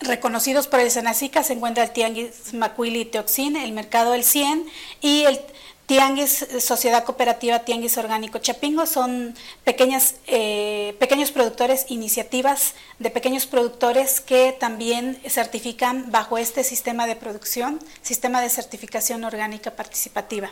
reconocidos 0.00 0.66
por 0.66 0.80
el 0.80 0.90
Senacica, 0.90 1.42
se 1.42 1.54
encuentra 1.54 1.84
el 1.84 1.90
tianguis 1.90 2.52
Macuili 2.52 3.04
Teoxin, 3.06 3.56
el 3.56 3.72
mercado 3.72 4.12
El 4.14 4.24
100 4.24 4.66
y 5.00 5.24
el 5.24 5.40
Tianguis 5.86 6.46
Sociedad 6.60 7.04
Cooperativa 7.04 7.58
Tianguis 7.58 7.98
Orgánico 7.98 8.38
Chapingo 8.38 8.86
son 8.86 9.34
pequeñas, 9.64 10.14
eh, 10.26 10.96
pequeños 10.98 11.30
productores, 11.30 11.86
iniciativas 11.88 12.74
de 12.98 13.10
pequeños 13.10 13.44
productores 13.46 14.20
que 14.20 14.56
también 14.58 15.20
certifican 15.28 16.10
bajo 16.10 16.38
este 16.38 16.64
sistema 16.64 17.06
de 17.06 17.16
producción, 17.16 17.80
sistema 18.00 18.40
de 18.40 18.48
certificación 18.48 19.24
orgánica 19.24 19.72
participativa. 19.72 20.50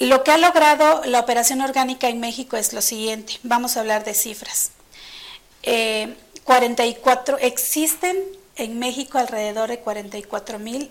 Lo 0.00 0.24
que 0.24 0.32
ha 0.32 0.38
logrado 0.38 1.02
la 1.04 1.20
operación 1.20 1.60
orgánica 1.60 2.08
en 2.08 2.20
México 2.20 2.56
es 2.56 2.72
lo 2.72 2.82
siguiente. 2.82 3.38
Vamos 3.42 3.76
a 3.76 3.80
hablar 3.80 4.04
de 4.04 4.14
cifras. 4.14 4.72
44, 6.44 7.38
eh, 7.38 7.46
existen 7.46 8.16
en 8.56 8.78
México 8.78 9.18
alrededor 9.18 9.68
de 9.68 9.78
44 9.78 10.58
mil 10.58 10.90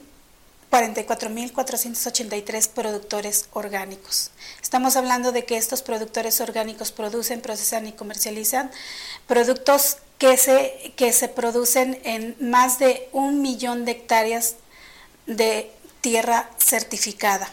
44.483 0.74 2.68
productores 2.70 3.48
orgánicos. 3.54 4.32
Estamos 4.60 4.96
hablando 4.96 5.32
de 5.32 5.46
que 5.46 5.58
estos 5.58 5.84
productores 5.84 6.42
orgánicos 6.42 6.92
producen, 6.92 7.42
procesan 7.42 7.86
y 7.86 7.92
comercializan 7.92 8.72
productos 9.28 9.98
que 10.18 10.36
se, 10.36 10.94
que 10.96 11.14
se 11.14 11.28
producen 11.28 12.02
en 12.04 12.36
más 12.40 12.80
de 12.80 13.08
un 13.12 13.44
millón 13.44 13.86
de 13.86 13.92
hectáreas 13.92 14.56
de 15.28 15.72
tierra 16.02 16.50
certificada. 16.58 17.52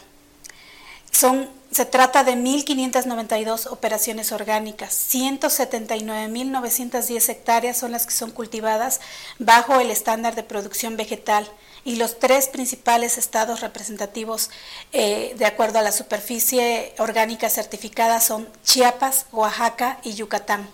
Son, 1.11 1.49
se 1.71 1.85
trata 1.85 2.23
de 2.23 2.33
1.592 2.33 3.67
operaciones 3.71 4.31
orgánicas, 4.31 4.93
179.910 5.13 7.29
hectáreas 7.29 7.77
son 7.77 7.91
las 7.91 8.05
que 8.05 8.13
son 8.13 8.31
cultivadas 8.31 9.01
bajo 9.37 9.79
el 9.79 9.91
estándar 9.91 10.33
de 10.35 10.43
producción 10.43 10.97
vegetal 10.97 11.47
y 11.83 11.97
los 11.97 12.19
tres 12.19 12.47
principales 12.47 13.17
estados 13.17 13.61
representativos 13.61 14.51
eh, 14.93 15.33
de 15.37 15.45
acuerdo 15.45 15.79
a 15.79 15.83
la 15.83 15.91
superficie 15.91 16.93
orgánica 16.97 17.49
certificada 17.49 18.21
son 18.21 18.47
Chiapas, 18.63 19.25
Oaxaca 19.31 19.99
y 20.03 20.13
Yucatán. 20.13 20.69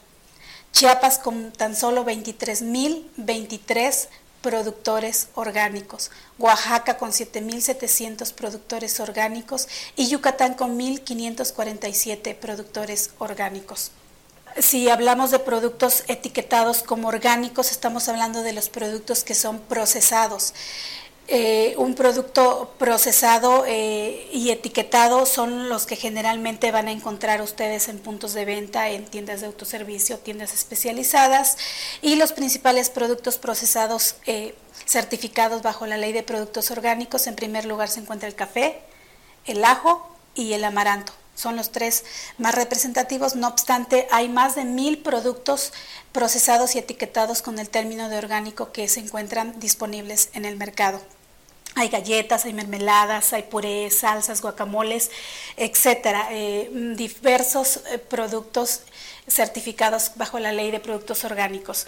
Chiapas 0.72 1.18
con 1.18 1.52
tan 1.52 1.76
solo 1.76 2.06
23.023 2.06 4.08
productores 4.42 5.28
orgánicos, 5.36 6.12
Oaxaca 6.38 6.98
con 6.98 7.12
7.700 7.12 8.34
productores 8.34 9.00
orgánicos 9.00 9.68
y 9.96 10.08
Yucatán 10.08 10.54
con 10.54 10.78
1.547 10.78 12.36
productores 12.36 13.12
orgánicos. 13.20 13.92
Si 14.60 14.90
hablamos 14.90 15.30
de 15.30 15.40
productos 15.40 16.04
etiquetados 16.08 16.82
como 16.82 17.10
orgánicos, 17.10 17.72
estamos 17.72 18.10
hablando 18.10 18.42
de 18.42 18.54
los 18.54 18.70
productos 18.70 19.24
que 19.24 19.36
son 19.36 19.60
procesados. 19.60 20.54
Eh, 21.30 21.76
un 21.78 21.94
producto 21.94 22.74
procesado 22.78 23.66
eh, 23.68 24.30
y 24.32 24.50
etiquetado 24.52 25.26
son 25.26 25.68
los 25.68 25.86
que 25.86 25.98
generalmente 25.98 26.72
van 26.72 26.88
a 26.88 26.92
encontrar 26.92 27.42
ustedes 27.42 27.90
en 27.90 28.00
puntos 28.00 28.34
de 28.34 28.46
venta, 28.46 28.90
en 28.90 29.04
tiendas 29.04 29.42
de 29.42 29.48
autoservicio, 29.48 30.20
tiendas 30.20 30.54
especializadas 30.54 31.58
y 32.02 32.16
los 32.16 32.32
principales 32.32 32.90
productos 32.90 33.38
procesados 33.38 34.16
eh, 34.26 34.56
certificados 34.86 35.64
bajo 35.64 35.86
la 35.86 35.98
ley 35.98 36.14
de 36.14 36.24
productos 36.24 36.72
orgánicos. 36.72 37.28
En 37.28 37.36
primer 37.36 37.66
lugar 37.66 37.90
se 37.90 38.00
encuentra 38.00 38.30
el 38.30 38.36
café, 38.36 38.80
el 39.44 39.66
ajo 39.66 40.10
y 40.34 40.54
el 40.54 40.64
amaranto. 40.64 41.12
Son 41.36 41.58
los 41.58 41.74
tres 41.74 42.06
más 42.38 42.56
representativos, 42.56 43.36
no 43.36 43.50
obstante 43.50 44.08
hay 44.12 44.30
más 44.30 44.56
de 44.56 44.64
mil 44.64 45.00
productos 45.00 45.74
procesados 46.14 46.76
y 46.76 46.80
etiquetados 46.80 47.42
con 47.42 47.60
el 47.60 47.70
término 47.70 48.08
de 48.08 48.18
orgánico 48.18 48.72
que 48.72 48.88
se 48.88 49.02
encuentran 49.02 49.60
disponibles 49.60 50.30
en 50.34 50.46
el 50.46 50.56
mercado. 50.56 51.02
Hay 51.78 51.90
galletas, 51.90 52.46
hay 52.46 52.54
mermeladas, 52.54 53.34
hay 53.34 53.44
purés, 53.44 54.00
salsas, 54.00 54.42
guacamoles, 54.42 55.12
etcétera, 55.58 56.30
eh, 56.32 56.70
diversos 56.96 57.82
eh, 57.92 58.00
productos 58.00 58.82
certificados 59.28 60.12
bajo 60.16 60.40
la 60.40 60.54
ley 60.54 60.72
de 60.72 60.80
productos 60.80 61.26
orgánicos. 61.26 61.88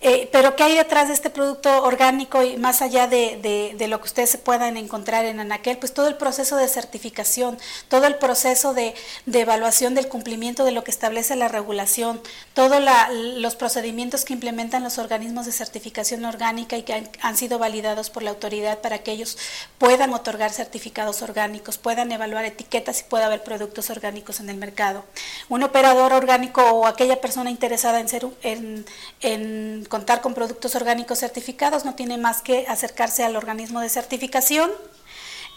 Eh, 0.00 0.28
pero 0.32 0.56
¿qué 0.56 0.64
hay 0.64 0.76
detrás 0.76 1.06
de 1.08 1.14
este 1.14 1.30
producto 1.30 1.84
orgánico 1.84 2.42
y 2.42 2.56
más 2.56 2.82
allá 2.82 3.06
de, 3.06 3.76
lo 3.88 4.00
que 4.00 4.06
ustedes 4.06 4.36
puedan 4.36 4.76
encontrar 4.76 5.24
en 5.24 5.38
Anaquel? 5.38 5.78
Pues 5.78 5.94
todo 5.94 6.08
el 6.08 6.16
proceso 6.16 6.56
de 6.56 6.66
certificación, 6.66 7.58
todo 7.88 8.06
el 8.06 8.16
proceso 8.16 8.74
de, 8.74 8.94
evaluación 9.32 9.94
del 9.94 10.08
cumplimiento 10.08 10.64
de 10.64 10.72
lo 10.72 10.82
que 10.82 10.90
establece 10.90 11.36
la 11.36 11.48
regulación, 11.48 12.20
todos 12.54 12.82
los 13.12 13.56
procedimientos 13.56 14.24
que 14.24 14.32
implementan 14.32 14.82
los 14.82 14.98
organismos 14.98 15.46
de 15.46 15.52
certificación 15.52 16.24
orgánica 16.24 16.76
y 16.76 16.82
que 16.82 16.94
han, 16.94 17.08
han 17.22 17.36
sido 17.36 17.58
validados 17.58 18.10
por 18.10 18.22
la 18.22 18.30
autoridad 18.30 18.80
para 18.80 18.98
que 18.98 19.12
ellos 19.12 19.38
puedan 19.78 20.12
otorgar 20.12 20.50
certificados 20.50 21.22
orgánicos, 21.22 21.78
puedan 21.78 22.10
evaluar 22.10 22.44
etiquetas 22.44 23.00
y 23.00 23.04
pueda 23.04 23.26
haber 23.26 23.44
productos 23.44 23.90
orgánicos 23.90 24.40
en 24.40 24.50
el 24.50 24.56
mercado. 24.56 25.04
Un 25.48 25.62
operador 25.62 26.12
orgánico 26.12 26.62
o 26.62 26.79
aquella 26.86 27.20
persona 27.20 27.50
interesada 27.50 28.00
en, 28.00 28.08
ser, 28.08 28.26
en, 28.42 29.84
contar 29.86 30.20
con 30.20 30.34
productos 30.34 30.74
orgánicos 30.74 31.18
certificados 31.18 31.84
no 31.84 31.94
tiene 31.94 32.18
más 32.18 32.42
que 32.42 32.66
acercarse 32.68 33.24
al 33.24 33.36
organismo 33.36 33.80
de 33.80 33.88
certificación 33.88 34.70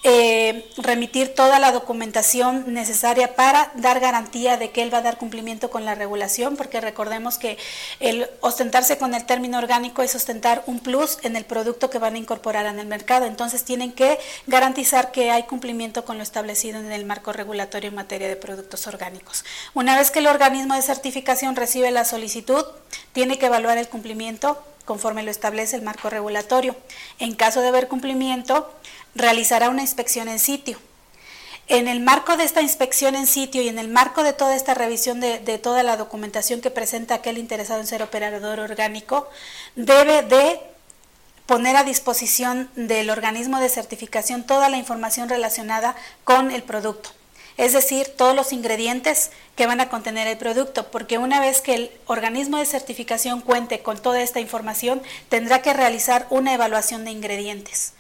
eh, 0.04 0.70
remitir 0.78 1.34
toda 1.34 1.60
la 1.60 1.72
documentación 1.72 2.74
necesaria 2.74 3.36
para 3.36 3.72
dar 3.76 4.02
garantía 4.02 4.58
de 4.58 4.72
que 4.72 4.82
él 4.82 4.94
va 4.94 4.98
a 4.98 5.02
dar 5.02 5.18
cumplimiento 5.18 5.70
con 5.70 5.86
la 5.86 5.96
regulación, 5.96 6.58
porque 6.58 6.82
recordemos 6.82 7.38
que 7.38 7.58
el 8.02 8.30
ostentarse 8.42 8.98
con 8.98 9.14
el 9.14 9.26
término 9.26 9.58
orgánico 9.58 10.04
es 10.04 10.14
ostentar 10.14 10.64
un 10.66 10.80
plus 10.80 11.20
en 11.24 11.38
el 11.38 11.46
producto 11.46 11.90
que 11.90 12.00
van 12.00 12.16
a 12.16 12.18
incorporar 12.18 12.66
en 12.66 12.80
el 12.80 12.88
mercado. 12.88 13.26
Entonces 13.26 13.64
tienen 13.64 13.94
que 13.94 14.20
garantizar 14.46 15.12
que 15.12 15.32
hay 15.32 15.44
cumplimiento 15.44 16.04
con 16.04 16.18
lo 16.18 16.24
establecido 16.24 16.80
en 16.80 16.92
el 16.92 17.06
marco 17.06 17.32
regulatorio 17.32 17.90
en 17.90 17.96
materia 17.96 18.28
de 18.28 18.36
productos 18.36 18.86
orgánicos. 18.88 19.46
Una 19.74 19.98
vez 19.98 20.12
que 20.12 20.20
el 20.20 20.28
organismo 20.28 20.76
de 20.76 20.82
certificación 20.82 21.56
recibe 21.56 21.92
la 21.92 22.04
solicitud, 22.04 22.66
tiene 23.14 23.38
que 23.40 23.46
evaluar 23.46 23.78
el 23.78 23.88
cumplimiento 23.88 24.62
conforme 24.86 25.24
lo 25.24 25.32
establece 25.32 25.76
el 25.76 25.82
marco 25.82 26.10
regulatorio. 26.10 26.76
En 27.20 27.36
caso 27.36 27.62
de 27.62 27.70
haber 27.70 27.88
cumplimiento, 27.88 28.70
realizará 29.16 29.70
una 29.70 29.82
inspección 29.82 30.28
en 30.28 30.40
sitio. 30.40 30.80
En 31.68 31.88
el 31.88 32.02
marco 32.02 32.36
de 32.36 32.44
esta 32.44 32.62
inspección 32.62 33.16
en 33.16 33.26
sitio 33.26 33.62
y 33.62 33.70
en 33.70 33.80
el 33.80 33.88
marco 33.88 34.24
de 34.24 34.34
toda 34.34 34.56
esta 34.56 34.74
revisión 34.74 35.22
de, 35.22 35.40
toda 35.60 35.82
la 35.82 35.96
documentación 35.96 36.60
que 36.60 36.72
presenta 36.72 37.16
aquel 37.16 37.38
interesado 37.38 37.80
en 37.80 37.88
ser 37.88 38.04
operador 38.04 38.60
orgánico, 38.60 39.30
debe 39.76 40.24
de 40.24 40.60
poner 41.46 41.78
a 41.78 41.84
disposición 41.84 42.70
del 42.76 43.10
organismo 43.10 43.60
de 43.60 43.70
certificación 43.70 44.44
toda 44.44 44.70
la 44.70 44.78
información 44.78 45.30
relacionada 45.30 45.96
con 46.26 46.52
el 46.52 46.64
producto. 46.64 47.10
Es 47.56 47.72
decir, 47.72 48.08
todos 48.18 48.36
los 48.36 48.52
ingredientes 48.52 49.30
que 49.56 49.68
van 49.68 49.80
a 49.80 49.88
contener 49.88 50.28
el 50.28 50.38
producto, 50.38 50.90
porque 50.90 51.18
una 51.18 51.40
vez 51.40 51.62
que 51.62 51.76
el 51.76 51.92
organismo 52.08 52.58
de 52.58 52.66
certificación 52.66 53.42
cuente 53.42 53.82
con 53.82 54.02
toda 54.02 54.22
esta 54.22 54.40
información, 54.40 55.02
tendrá 55.30 55.62
que 55.62 55.72
realizar 55.72 56.26
una 56.30 56.54
evaluación 56.54 57.06
de 57.06 57.12
ingredientes 57.12 57.94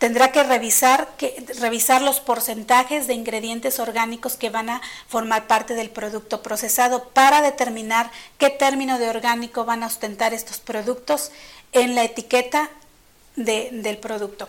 tendrá 0.00 0.32
que 0.32 0.42
revisar, 0.42 1.08
que 1.18 1.44
revisar 1.60 2.00
los 2.00 2.20
porcentajes 2.20 3.06
de 3.06 3.12
ingredientes 3.12 3.78
orgánicos 3.78 4.36
que 4.36 4.48
van 4.48 4.70
a 4.70 4.80
formar 5.06 5.46
parte 5.46 5.74
del 5.74 5.90
producto 5.90 6.42
procesado 6.42 7.10
para 7.10 7.42
determinar 7.42 8.10
qué 8.38 8.48
término 8.48 8.98
de 8.98 9.10
orgánico 9.10 9.66
van 9.66 9.82
a 9.82 9.86
ostentar 9.86 10.32
estos 10.32 10.58
productos 10.58 11.30
en 11.72 11.94
la 11.94 12.02
etiqueta 12.02 12.70
del 13.36 13.98
producto. 13.98 14.48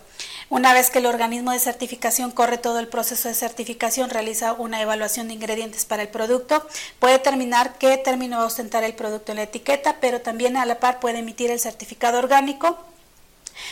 Una 0.49 0.73
vez 0.73 0.89
que 0.89 0.99
el 0.99 1.05
organismo 1.05 1.51
de 1.51 1.59
certificación 1.59 2.31
corre 2.31 2.57
todo 2.57 2.79
el 2.79 2.87
proceso 2.87 3.27
de 3.27 3.35
certificación, 3.35 4.09
realiza 4.09 4.53
una 4.53 4.81
evaluación 4.81 5.27
de 5.27 5.33
ingredientes 5.33 5.83
para 5.83 6.01
el 6.01 6.09
producto, 6.09 6.65
puede 6.99 7.15
determinar 7.15 7.77
qué 7.77 7.97
término 7.97 8.37
va 8.37 8.43
a 8.43 8.47
ostentar 8.47 8.85
el 8.85 8.95
producto 8.95 9.33
en 9.33 9.37
la 9.37 9.43
etiqueta, 9.43 9.97
pero 9.99 10.21
también 10.21 10.55
a 10.55 10.65
la 10.65 10.79
par 10.79 11.01
puede 11.01 11.19
emitir 11.19 11.51
el 11.51 11.59
certificado 11.59 12.19
orgánico 12.19 12.77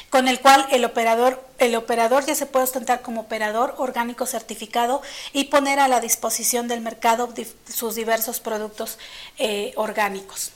con 0.10 0.28
el 0.28 0.40
cual 0.40 0.68
el 0.72 0.86
operador, 0.86 1.44
el 1.58 1.76
operador 1.76 2.26
ya 2.26 2.36
se 2.36 2.46
puede 2.46 2.66
ostentar 2.66 3.02
como 3.02 3.22
operador 3.22 3.76
orgánico 3.78 4.26
certificado 4.26 5.02
y 5.34 5.46
poner 5.46 5.80
a 5.80 5.88
la 5.88 6.00
disposición 6.00 6.68
del 6.68 6.82
mercado 6.82 7.34
sus 7.68 7.96
diversos 7.96 8.40
productos 8.40 8.98
eh, 9.38 9.74
orgánicos. 9.76 10.52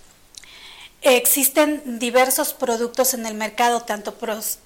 Existen 1.06 2.00
diversos 2.00 2.54
productos 2.54 3.14
en 3.14 3.26
el 3.26 3.34
mercado, 3.34 3.82
tanto 3.82 4.16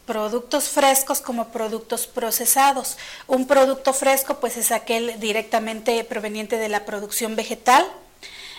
productos 0.05 0.69
frescos 0.69 1.19
como 1.19 1.47
productos 1.47 2.05
procesados. 2.05 2.97
Un 3.25 3.47
producto 3.47 3.91
fresco 3.91 4.39
pues 4.39 4.55
es 4.55 4.71
aquel 4.71 5.19
directamente 5.19 6.03
proveniente 6.03 6.57
de 6.57 6.69
la 6.69 6.85
producción 6.85 7.35
vegetal, 7.35 7.87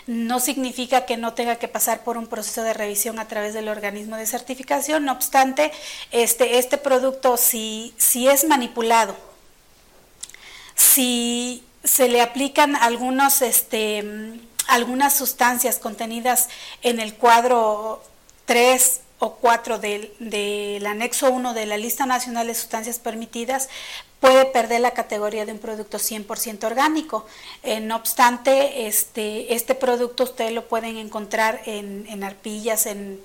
no 0.08 0.40
significa 0.40 1.04
que 1.04 1.18
no 1.18 1.34
tenga 1.34 1.56
que 1.56 1.68
pasar 1.68 2.02
por 2.02 2.16
un 2.16 2.26
proceso 2.26 2.62
de 2.62 2.72
revisión 2.72 3.18
a 3.18 3.28
través 3.28 3.52
del 3.52 3.68
organismo 3.68 4.16
de 4.16 4.24
certificación, 4.24 5.04
no 5.04 5.12
obstante, 5.12 5.70
este, 6.12 6.58
este 6.58 6.78
producto 6.78 7.36
si, 7.36 7.94
si 7.98 8.26
es 8.26 8.44
manipulado, 8.44 9.14
si 10.74 11.62
se 11.84 12.08
le 12.08 12.22
aplican 12.22 12.74
algunos, 12.74 13.42
este, 13.42 14.02
algunas 14.66 15.14
sustancias 15.14 15.78
contenidas 15.78 16.48
en 16.80 17.00
el 17.00 17.14
cuadro 17.14 18.02
3 18.46 19.02
o 19.18 19.34
4 19.34 19.78
del, 19.78 20.12
del, 20.18 20.86
anexo 20.86 21.30
1 21.30 21.54
de 21.54 21.66
la 21.66 21.76
lista 21.76 22.06
nacional 22.06 22.46
de 22.46 22.54
sustancias 22.54 22.98
permitidas, 22.98 23.68
puede 24.20 24.44
perder 24.46 24.80
la 24.80 24.92
categoría 24.92 25.46
de 25.46 25.52
un 25.52 25.58
producto 25.58 25.98
100% 25.98 26.64
orgánico. 26.64 27.26
Eh, 27.62 27.80
no 27.80 27.96
obstante, 27.96 28.86
este, 28.86 29.54
este 29.54 29.74
producto 29.74 30.24
ustedes 30.24 30.52
lo 30.52 30.68
pueden 30.68 30.96
encontrar 30.96 31.60
en, 31.66 32.06
en 32.08 32.24
arpillas, 32.24 32.86
en, 32.86 33.20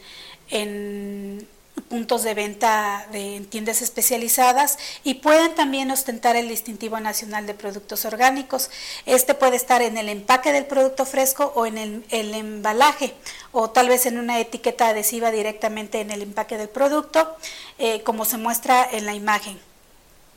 en 0.50 1.48
puntos 1.94 2.24
de 2.24 2.34
venta 2.34 3.06
de 3.12 3.46
tiendas 3.52 3.84
especializadas 3.84 4.80
y 5.04 5.14
pueden 5.14 5.54
también 5.54 5.92
ostentar 5.92 6.36
el 6.36 6.50
distintivo 6.50 7.00
nacional 7.00 7.46
de 7.46 7.54
productos 7.54 8.04
orgánicos. 8.06 8.72
Este 9.06 9.36
puede 9.36 9.58
estar 9.58 9.84
en 9.84 9.98
el 9.98 10.10
empaque 10.10 10.52
del 10.52 10.66
producto 10.66 11.06
fresco 11.06 11.54
o 11.56 11.68
en 11.68 11.78
el, 11.78 12.34
embalaje 12.34 13.14
o 13.52 13.70
tal 13.70 13.90
vez 13.90 14.08
en 14.08 14.18
una 14.18 14.40
etiqueta 14.40 14.88
adhesiva 14.88 15.30
directamente 15.30 16.02
en 16.02 16.10
el 16.10 16.24
empaque 16.24 16.58
del 16.58 16.68
producto, 16.68 17.38
eh, 17.78 18.02
como 18.02 18.26
se 18.26 18.38
muestra 18.38 18.90
en 18.92 19.06
la 19.06 19.14
imagen. 19.14 19.60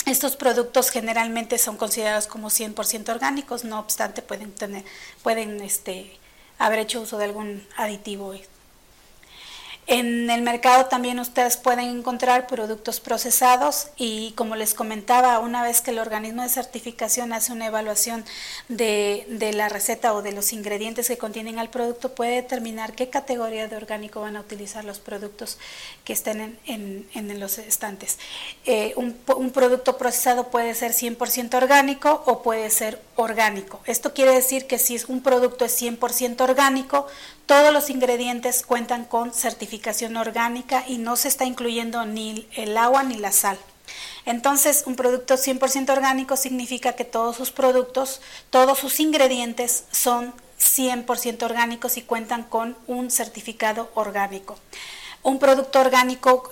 Estos 0.04 0.36
productos 0.36 0.90
generalmente 0.90 1.56
son 1.56 1.78
considerados 1.78 2.26
como 2.26 2.50
100% 2.50 3.08
orgánicos, 3.08 3.64
no 3.64 3.80
obstante 3.80 4.20
pueden 4.20 4.52
tener, 4.52 4.84
pueden 5.22 5.62
este, 5.62 6.18
haber 6.58 6.80
hecho 6.80 7.00
uso 7.00 7.16
de 7.16 7.24
algún 7.24 7.66
aditivo 7.78 8.34
en 9.88 10.28
el 10.30 10.42
mercado 10.42 10.86
también 10.86 11.20
ustedes 11.20 11.56
pueden 11.56 11.98
encontrar 11.98 12.48
productos 12.48 12.98
procesados 12.98 13.86
y 13.96 14.32
como 14.32 14.56
les 14.56 14.74
comentaba, 14.74 15.38
una 15.38 15.62
vez 15.62 15.80
que 15.80 15.92
el 15.92 16.00
organismo 16.00 16.42
de 16.42 16.48
certificación 16.48 17.32
hace 17.32 17.52
una 17.52 17.66
evaluación 17.66 18.24
de, 18.68 19.52
la 19.54 19.68
receta 19.68 20.12
o 20.12 20.22
de 20.22 20.32
los 20.32 20.52
ingredientes 20.52 21.06
que 21.06 21.18
contienen 21.18 21.60
al 21.60 21.70
producto, 21.70 22.16
puede 22.16 22.34
determinar 22.34 22.94
qué 22.94 23.10
categoría 23.10 23.68
de 23.68 23.76
orgánico 23.76 24.20
van 24.20 24.36
a 24.36 24.40
utilizar 24.40 24.84
los 24.84 24.98
productos 24.98 25.56
que 26.04 26.12
estén 26.12 26.58
en, 26.66 27.38
los 27.38 27.58
estantes. 27.58 28.18
Eh, 28.64 28.92
un, 28.96 29.16
un, 29.36 29.50
producto 29.52 29.98
procesado 29.98 30.48
puede 30.48 30.74
ser 30.74 30.92
100% 30.92 31.54
orgánico 31.54 32.24
o 32.26 32.42
puede 32.42 32.70
ser 32.70 33.00
orgánico. 33.14 33.80
Esto 33.84 34.14
quiere 34.14 34.32
decir 34.32 34.66
que 34.66 34.78
si 34.78 35.00
un 35.06 35.22
producto 35.22 35.64
es 35.64 35.80
100% 35.80 36.40
orgánico, 36.40 37.06
todos 37.46 37.72
los 37.72 37.90
ingredientes 37.90 38.62
cuentan 38.64 39.04
con 39.04 39.32
certificación 39.32 40.16
orgánica 40.16 40.84
y 40.86 40.98
no 40.98 41.16
se 41.16 41.28
está 41.28 41.44
incluyendo 41.44 42.04
ni 42.04 42.48
el 42.56 42.76
agua 42.76 43.04
ni 43.04 43.16
la 43.16 43.32
sal. 43.32 43.58
Entonces, 44.24 44.82
un 44.86 44.96
producto 44.96 45.34
100% 45.34 45.90
orgánico 45.90 46.36
significa 46.36 46.94
que 46.94 47.04
todos 47.04 47.36
sus 47.36 47.52
productos, 47.52 48.20
todos 48.50 48.78
sus 48.78 48.98
ingredientes 48.98 49.84
son 49.92 50.34
100% 50.60 51.44
orgánicos 51.44 51.96
y 51.96 52.02
cuentan 52.02 52.42
con 52.42 52.76
un 52.88 53.10
certificado 53.10 53.90
orgánico. 53.94 54.56
Un 55.22 55.38
producto 55.38 55.80
orgánico, 55.80 56.50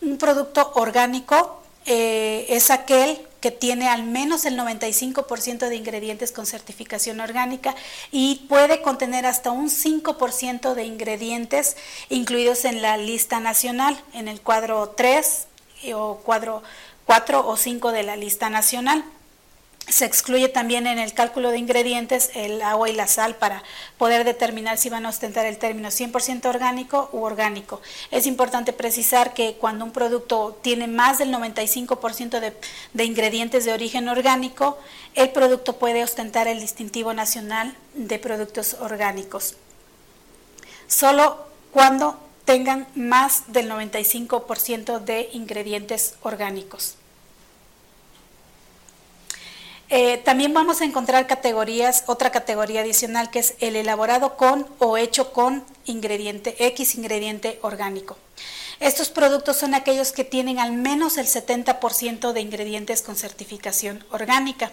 un 0.00 0.18
producto 0.18 0.72
orgánico 0.74 1.62
eh, 1.84 2.46
es 2.48 2.70
aquel 2.70 3.25
que 3.46 3.52
tiene 3.52 3.88
al 3.88 4.02
menos 4.02 4.44
el 4.44 4.58
95% 4.58 5.68
de 5.68 5.76
ingredientes 5.76 6.32
con 6.32 6.46
certificación 6.46 7.20
orgánica 7.20 7.76
y 8.10 8.44
puede 8.48 8.82
contener 8.82 9.24
hasta 9.24 9.52
un 9.52 9.70
5% 9.70 10.74
de 10.74 10.84
ingredientes 10.84 11.76
incluidos 12.08 12.64
en 12.64 12.82
la 12.82 12.96
lista 12.96 13.38
nacional, 13.38 13.96
en 14.14 14.26
el 14.26 14.40
cuadro 14.40 14.94
3 14.96 15.46
o 15.94 16.16
cuadro 16.24 16.64
4 17.04 17.46
o 17.46 17.56
5 17.56 17.92
de 17.92 18.02
la 18.02 18.16
lista 18.16 18.50
nacional. 18.50 19.04
Se 19.88 20.04
excluye 20.04 20.48
también 20.48 20.88
en 20.88 20.98
el 20.98 21.14
cálculo 21.14 21.50
de 21.50 21.58
ingredientes 21.58 22.30
el 22.34 22.60
agua 22.60 22.88
y 22.88 22.92
la 22.92 23.06
sal 23.06 23.36
para 23.36 23.62
poder 23.98 24.24
determinar 24.24 24.78
si 24.78 24.90
van 24.90 25.06
a 25.06 25.10
ostentar 25.10 25.46
el 25.46 25.58
término 25.58 25.90
100% 25.90 26.44
orgánico 26.46 27.08
u 27.12 27.22
orgánico. 27.22 27.80
Es 28.10 28.26
importante 28.26 28.72
precisar 28.72 29.32
que 29.32 29.54
cuando 29.54 29.84
un 29.84 29.92
producto 29.92 30.58
tiene 30.60 30.88
más 30.88 31.18
del 31.18 31.32
95% 31.32 32.40
de, 32.40 32.52
de 32.94 33.04
ingredientes 33.04 33.64
de 33.64 33.72
origen 33.72 34.08
orgánico, 34.08 34.76
el 35.14 35.30
producto 35.30 35.78
puede 35.78 36.02
ostentar 36.02 36.48
el 36.48 36.58
distintivo 36.58 37.14
nacional 37.14 37.76
de 37.94 38.18
productos 38.18 38.74
orgánicos. 38.80 39.54
Solo 40.88 41.46
cuando 41.70 42.18
tengan 42.44 42.86
más 42.94 43.52
del 43.52 43.70
95% 43.70 45.00
de 45.00 45.28
ingredientes 45.32 46.14
orgánicos. 46.22 46.96
Eh, 49.88 50.18
también 50.18 50.52
vamos 50.52 50.80
a 50.80 50.84
encontrar 50.84 51.28
categorías, 51.28 52.04
otra 52.06 52.30
categoría 52.30 52.80
adicional 52.80 53.30
que 53.30 53.38
es 53.38 53.54
el 53.60 53.76
elaborado 53.76 54.36
con 54.36 54.66
o 54.80 54.96
hecho 54.96 55.32
con 55.32 55.64
ingrediente 55.84 56.56
X 56.66 56.96
ingrediente 56.96 57.60
orgánico. 57.62 58.16
Estos 58.80 59.10
productos 59.10 59.56
son 59.56 59.74
aquellos 59.74 60.12
que 60.12 60.24
tienen 60.24 60.58
al 60.58 60.72
menos 60.72 61.18
el 61.18 61.26
70% 61.26 62.32
de 62.32 62.40
ingredientes 62.40 63.00
con 63.00 63.16
certificación 63.16 64.04
orgánica. 64.10 64.72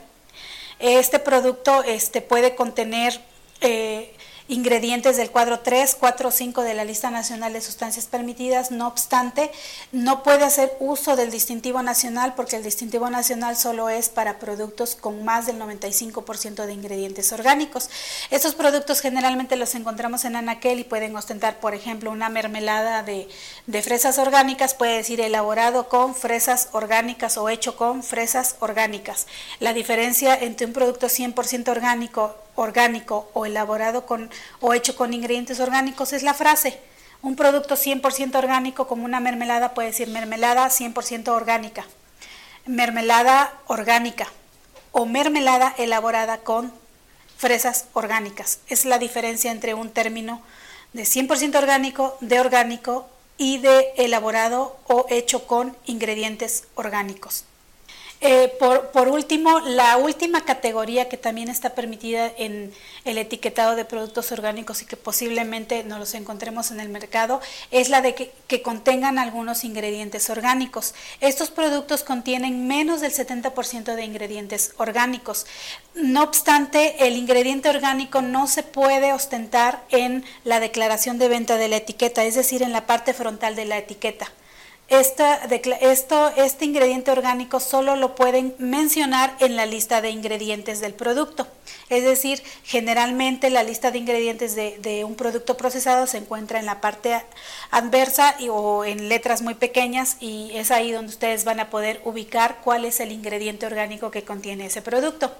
Este 0.79 1.19
producto 1.19 1.83
este, 1.83 2.21
puede 2.21 2.55
contener 2.55 3.21
eh, 3.61 4.13
ingredientes 4.47 5.17
del 5.17 5.31
cuadro 5.31 5.59
3, 5.59 5.95
4 5.99 6.29
o 6.29 6.31
5 6.31 6.61
de 6.63 6.73
la 6.73 6.85
lista 6.85 7.09
nacional 7.09 7.53
de 7.53 7.61
sustancias 7.61 8.05
permitidas. 8.05 8.71
No 8.71 8.87
obstante, 8.87 9.51
no 9.91 10.23
puede 10.23 10.43
hacer 10.43 10.75
uso 10.79 11.15
del 11.15 11.31
distintivo 11.31 11.81
nacional 11.81 12.33
porque 12.35 12.55
el 12.55 12.63
distintivo 12.63 13.09
nacional 13.09 13.55
solo 13.55 13.89
es 13.89 14.09
para 14.09 14.39
productos 14.39 14.95
con 14.95 15.23
más 15.23 15.45
del 15.45 15.59
95% 15.59 16.65
de 16.65 16.73
ingredientes 16.73 17.31
orgánicos. 17.31 17.89
Estos 18.29 18.55
productos 18.55 19.01
generalmente 19.01 19.55
los 19.55 19.75
encontramos 19.75 20.25
en 20.25 20.35
Anaquel 20.35 20.79
y 20.79 20.83
pueden 20.83 21.15
ostentar, 21.15 21.59
por 21.59 21.73
ejemplo, 21.73 22.11
una 22.11 22.29
mermelada 22.29 23.03
de, 23.03 23.27
de 23.67 23.81
fresas 23.81 24.17
orgánicas, 24.17 24.73
puede 24.73 24.97
decir 24.97 25.21
elaborado 25.21 25.89
con 25.89 26.15
fresas 26.15 26.69
orgánicas 26.71 27.37
o 27.37 27.49
hecho 27.49 27.75
con 27.75 28.03
fresas 28.03 28.55
orgánicas. 28.59 29.27
La 29.59 29.73
diferencia 29.73 30.35
entre 30.35 30.65
un 30.65 30.73
producto 30.73 31.07
100% 31.07 31.69
orgánico 31.69 32.35
orgánico 32.55 33.29
o 33.33 33.45
elaborado 33.45 34.05
con 34.05 34.29
o 34.59 34.73
hecho 34.73 34.95
con 34.95 35.13
ingredientes 35.13 35.59
orgánicos 35.59 36.13
es 36.13 36.23
la 36.23 36.33
frase. 36.33 36.79
Un 37.21 37.35
producto 37.35 37.75
100% 37.75 38.35
orgánico 38.35 38.87
como 38.87 39.05
una 39.05 39.19
mermelada 39.19 39.73
puede 39.73 39.89
decir 39.89 40.09
mermelada 40.09 40.67
100% 40.67 41.29
orgánica, 41.29 41.85
mermelada 42.65 43.53
orgánica 43.67 44.27
o 44.91 45.05
mermelada 45.05 45.73
elaborada 45.77 46.39
con 46.39 46.73
fresas 47.37 47.85
orgánicas. 47.93 48.59
Es 48.67 48.85
la 48.85 48.99
diferencia 48.99 49.51
entre 49.51 49.73
un 49.73 49.89
término 49.89 50.41
de 50.93 51.03
100% 51.03 51.55
orgánico, 51.55 52.17
de 52.21 52.39
orgánico 52.39 53.09
y 53.37 53.57
de 53.57 53.93
elaborado 53.97 54.77
o 54.87 55.05
hecho 55.09 55.47
con 55.47 55.75
ingredientes 55.85 56.65
orgánicos. 56.75 57.45
Eh, 58.25 58.53
por, 58.57 59.09
último, 59.09 59.59
la 59.59 59.97
última 59.97 60.45
categoría 60.45 61.09
que 61.09 61.17
también 61.17 61.49
está 61.49 61.75
permitida 61.75 62.31
en 62.37 62.71
el 63.03 63.17
etiquetado 63.17 63.75
de 63.75 63.83
productos 63.83 64.31
orgánicos 64.31 64.81
y 64.81 64.85
que 64.85 64.95
posiblemente 64.95 65.83
no 65.83 65.99
los 65.99 66.13
encontremos 66.13 66.71
en 66.71 66.79
el 66.79 66.87
mercado 66.87 67.41
es 67.69 67.89
la 67.89 68.01
de 68.01 68.15
que, 68.15 68.31
que 68.47 68.61
contengan 68.61 69.19
algunos 69.19 69.65
ingredientes 69.65 70.29
orgánicos. 70.29 70.95
Estos 71.19 71.51
productos 71.51 72.03
contienen 72.03 72.65
menos 72.65 73.01
del 73.01 73.11
70% 73.11 73.93
de 73.93 74.05
ingredientes 74.05 74.73
orgánicos. 74.77 75.45
No 75.93 76.23
obstante, 76.23 77.05
el 77.05 77.17
ingrediente 77.17 77.69
orgánico 77.69 78.21
no 78.21 78.47
se 78.47 78.63
puede 78.63 79.11
ostentar 79.11 79.83
en 79.89 80.23
la 80.45 80.61
declaración 80.61 81.19
de 81.19 81.27
venta 81.27 81.57
de 81.57 81.67
la 81.67 81.75
etiqueta, 81.75 82.23
es 82.23 82.35
decir, 82.35 82.63
en 82.63 82.71
la 82.71 82.85
parte 82.85 83.13
frontal 83.13 83.57
de 83.57 83.65
la 83.65 83.79
etiqueta. 83.79 84.31
Esto, 84.99 86.31
este 86.35 86.65
ingrediente 86.65 87.11
orgánico 87.11 87.59
solo 87.59 87.95
lo 87.95 88.15
pueden 88.15 88.55
mencionar 88.57 89.35
en 89.39 89.55
la 89.55 89.65
lista 89.65 90.01
de 90.01 90.09
ingredientes 90.09 90.79
del 90.81 90.93
producto. 90.93 91.47
Es 91.89 92.03
decir, 92.03 92.41
generalmente 92.63 93.49
la 93.49 93.63
lista 93.63 93.91
de 93.91 93.97
ingredientes 93.97 94.55
de, 94.55 95.03
un 95.05 95.15
producto 95.15 95.57
procesado 95.57 96.07
se 96.07 96.17
encuentra 96.17 96.59
en 96.59 96.65
la 96.65 96.81
parte 96.81 97.21
adversa 97.71 98.35
o 98.49 98.85
en 98.85 99.09
letras 99.09 99.41
muy 99.41 99.53
pequeñas 99.53 100.17
y 100.19 100.51
es 100.53 100.71
ahí 100.71 100.91
donde 100.91 101.11
ustedes 101.11 101.45
van 101.45 101.59
a 101.59 101.69
poder 101.69 102.01
ubicar 102.05 102.59
cuál 102.63 102.85
es 102.85 102.99
el 102.99 103.11
ingrediente 103.11 103.65
orgánico 103.65 104.11
que 104.11 104.23
contiene 104.23 104.67
ese 104.67 104.81
producto. 104.81 105.33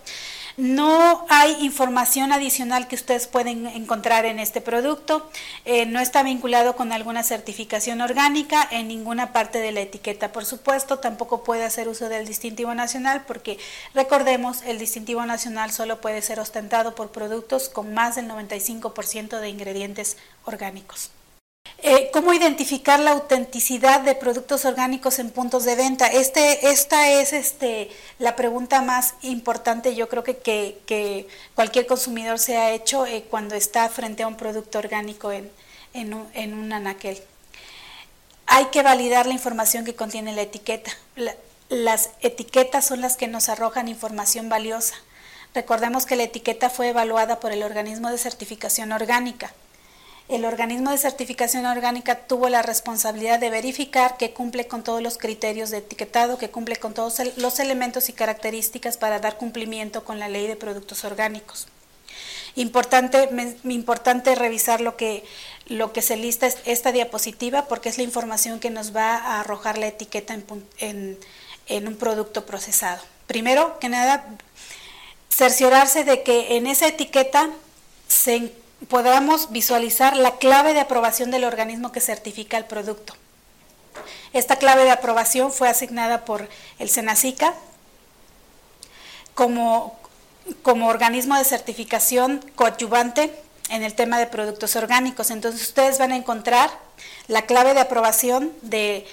No 0.55 1.25
hay 1.29 1.65
información 1.65 2.31
adicional 2.31 2.87
que 2.87 2.95
ustedes 2.95 3.25
pueden 3.25 3.65
encontrar 3.65 4.25
en 4.25 4.37
este 4.37 4.61
producto. 4.61 5.27
Eh, 5.65 5.87
no 5.87 5.99
está 5.99 6.21
vinculado 6.21 6.75
con 6.75 6.91
alguna 6.91 7.23
certificación 7.23 8.01
orgánica 8.01 8.67
en 8.69 8.87
ninguna 8.87 9.33
parte 9.33 9.59
de 9.59 9.71
la 9.71 9.81
etiqueta. 9.81 10.31
Por 10.31 10.45
supuesto, 10.45 10.99
tampoco 10.99 11.43
puede 11.43 11.63
hacer 11.63 11.87
uso 11.87 12.07
del 12.07 12.27
distintivo 12.27 12.75
nacional 12.75 13.23
porque 13.25 13.57
recordemos, 13.95 14.61
el 14.61 14.77
distintivo 14.77 15.25
nacional 15.25 15.71
solo 15.71 16.01
puede 16.01 16.21
ser 16.21 16.39
ostentado 16.39 16.93
por 16.93 17.11
productos 17.11 17.67
con 17.67 17.93
más 17.95 18.15
del 18.15 18.27
95% 18.29 19.39
de 19.39 19.49
ingredientes 19.49 20.17
orgánicos. 20.45 21.12
Eh, 21.79 22.09
¿Cómo 22.13 22.33
identificar 22.33 22.99
la 22.99 23.11
autenticidad 23.11 24.01
de 24.01 24.15
productos 24.15 24.63
orgánicos 24.63 25.19
en 25.19 25.31
puntos 25.31 25.65
de 25.65 25.75
venta? 25.75 26.07
Este, 26.07 26.69
esta 26.69 27.09
es 27.09 27.33
este, 27.33 27.89
la 28.19 28.35
pregunta 28.35 28.81
más 28.81 29.15
importante, 29.21 29.93
yo 29.95 30.07
creo 30.07 30.23
que, 30.23 30.37
que, 30.37 31.27
cualquier 31.55 31.85
consumidor 31.85 32.39
se 32.39 32.57
ha 32.57 32.71
hecho 32.71 33.05
eh, 33.05 33.25
cuando 33.29 33.55
está 33.55 33.89
frente 33.89 34.23
a 34.23 34.27
un 34.27 34.37
producto 34.37 34.79
orgánico 34.79 35.31
en, 35.31 35.51
un, 36.13 36.27
en 36.33 36.71
anaquel. 36.71 37.21
Hay 38.45 38.65
que 38.65 38.81
validar 38.83 39.25
la 39.25 39.33
información 39.33 39.83
que 39.83 39.95
contiene 39.95 40.33
la 40.33 40.43
etiqueta. 40.43 40.91
las 41.69 42.11
etiquetas 42.21 42.85
son 42.85 43.01
las 43.01 43.17
que 43.17 43.27
nos 43.27 43.49
arrojan 43.49 43.87
información 43.89 44.47
valiosa. 44.47 44.95
Recordemos 45.53 46.05
que 46.05 46.15
la 46.15 46.23
etiqueta 46.23 46.69
fue 46.69 46.89
evaluada 46.89 47.39
por 47.39 47.51
el 47.51 47.63
organismo 47.63 48.09
de 48.09 48.17
certificación 48.17 48.91
orgánica 48.91 49.53
el 50.29 50.45
organismo 50.45 50.91
de 50.91 50.97
certificación 50.97 51.65
orgánica 51.65 52.15
tuvo 52.15 52.47
la 52.47 52.61
responsabilidad 52.61 53.39
de 53.39 53.49
verificar 53.49 54.15
que 54.17 54.31
cumple 54.31 54.67
con 54.67 54.83
todos 54.83 55.01
los 55.01 55.17
criterios 55.17 55.69
de 55.69 55.79
etiquetado, 55.79 56.37
que 56.37 56.49
cumple 56.49 56.77
con 56.77 56.93
todos 56.93 57.21
los 57.35 57.59
elementos 57.59 58.07
y 58.09 58.13
características 58.13 58.97
para 58.97 59.19
dar 59.19 59.37
cumplimiento 59.37 60.03
con 60.05 60.19
la 60.19 60.29
ley 60.29 60.47
de 60.47 60.55
productos 60.55 61.03
orgánicos. 61.03 61.67
Importante, 62.55 63.29
importante 63.63 64.35
revisar 64.35 64.79
lo 64.79 64.95
que, 64.95 65.25
lo 65.67 65.91
que 65.91 66.01
se 66.01 66.15
lista 66.15 66.47
esta 66.65 66.91
diapositiva 66.91 67.65
porque 67.67 67.89
es 67.89 67.97
la 67.97 68.03
información 68.03 68.59
que 68.59 68.69
nos 68.69 68.95
va 68.95 69.17
a 69.17 69.39
arrojar 69.41 69.77
la 69.77 69.87
etiqueta 69.87 70.37
en, 70.77 71.19
en 71.67 71.87
un 71.87 71.95
producto 71.97 72.45
procesado. 72.45 73.01
Primero 73.27 73.79
que 73.79 73.89
nada, 73.89 74.25
cerciorarse 75.29 76.03
de 76.03 76.23
que 76.23 76.55
en 76.57 76.67
esa 76.67 76.87
etiqueta 76.87 77.49
se 78.07 78.53
podamos 78.89 79.51
visualizar 79.51 80.15
la 80.15 80.37
clave 80.37 80.73
de 80.73 80.79
aprobación 80.79 81.31
del 81.31 81.43
organismo 81.43 81.91
que 81.91 82.01
certifica 82.01 82.57
el 82.57 82.65
producto. 82.65 83.13
Esta 84.33 84.55
clave 84.55 84.83
de 84.83 84.91
aprobación 84.91 85.51
fue 85.51 85.69
asignada 85.69 86.25
por 86.25 86.49
el 86.79 86.89
SENACICA 86.89 87.53
como, 89.35 89.97
como 90.61 90.87
organismo 90.87 91.37
de 91.37 91.43
certificación 91.43 92.43
coadyuvante 92.55 93.33
en 93.69 93.83
el 93.83 93.93
tema 93.93 94.19
de 94.19 94.27
productos 94.27 94.75
orgánicos. 94.75 95.31
Entonces 95.31 95.61
ustedes 95.61 95.99
van 95.99 96.11
a 96.11 96.15
encontrar 96.15 96.71
la 97.27 97.43
clave 97.43 97.73
de 97.73 97.81
aprobación 97.81 98.51
de 98.61 99.05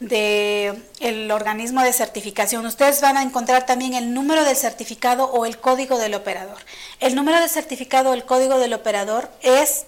del 0.00 0.82
el 1.00 1.30
organismo 1.30 1.82
de 1.82 1.92
certificación. 1.92 2.64
Ustedes 2.66 3.00
van 3.00 3.16
a 3.16 3.22
encontrar 3.22 3.66
también 3.66 3.94
el 3.94 4.14
número 4.14 4.44
del 4.44 4.56
certificado 4.56 5.24
o 5.24 5.46
el 5.46 5.58
código 5.58 5.98
del 5.98 6.14
operador. 6.14 6.58
El 7.00 7.14
número 7.14 7.40
de 7.40 7.48
certificado 7.48 8.10
o 8.10 8.14
el 8.14 8.24
código 8.24 8.58
del 8.58 8.74
operador 8.74 9.30
es 9.42 9.86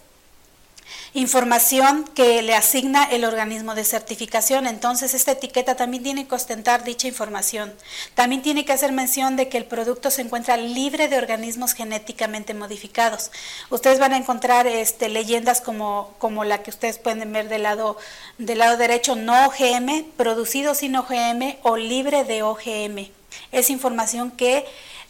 información 1.13 2.05
que 2.15 2.41
le 2.43 2.55
asigna 2.55 3.05
el 3.05 3.25
organismo 3.25 3.75
de 3.75 3.85
certificación. 3.85 4.67
Entonces, 4.67 5.15
esta 5.15 5.33
etiqueta 5.33 5.75
también 5.75 6.03
tiene 6.03 6.27
que 6.27 6.35
ostentar 6.35 6.85
dicha 6.85 7.09
información. 7.09 7.73
También 8.15 8.43
tiene 8.43 8.65
que 8.65 8.73
hacer 8.73 8.93
mención 8.93 9.37
de 9.37 9.49
que 9.49 9.59
el 9.59 9.65
producto 9.65 10.11
se 10.11 10.23
encuentra 10.23 10.57
libre 10.57 11.09
de 11.09 11.19
organismos 11.19 11.73
genéticamente 11.73 12.55
modificados. 12.55 13.31
Ustedes 13.71 13.99
van 13.99 14.13
a 14.13 14.19
encontrar 14.19 14.67
este, 14.67 15.09
leyendas 15.09 15.61
como, 15.61 16.15
como 16.19 16.45
la 16.45 16.63
que 16.63 16.71
ustedes 16.71 16.99
pueden 16.99 17.33
ver 17.33 17.49
del 17.49 17.65
lado, 17.65 17.97
del 18.39 18.59
lado 18.59 18.77
derecho, 18.77 19.17
no 19.17 19.47
OGM, 19.47 20.05
producido 20.17 20.75
sin 20.75 20.97
OGM 20.97 21.57
o 21.63 21.77
libre 21.77 22.25
de 22.25 22.43
OGM. 22.43 23.11
Es 23.53 23.71
información 23.71 24.31
que 24.31 24.65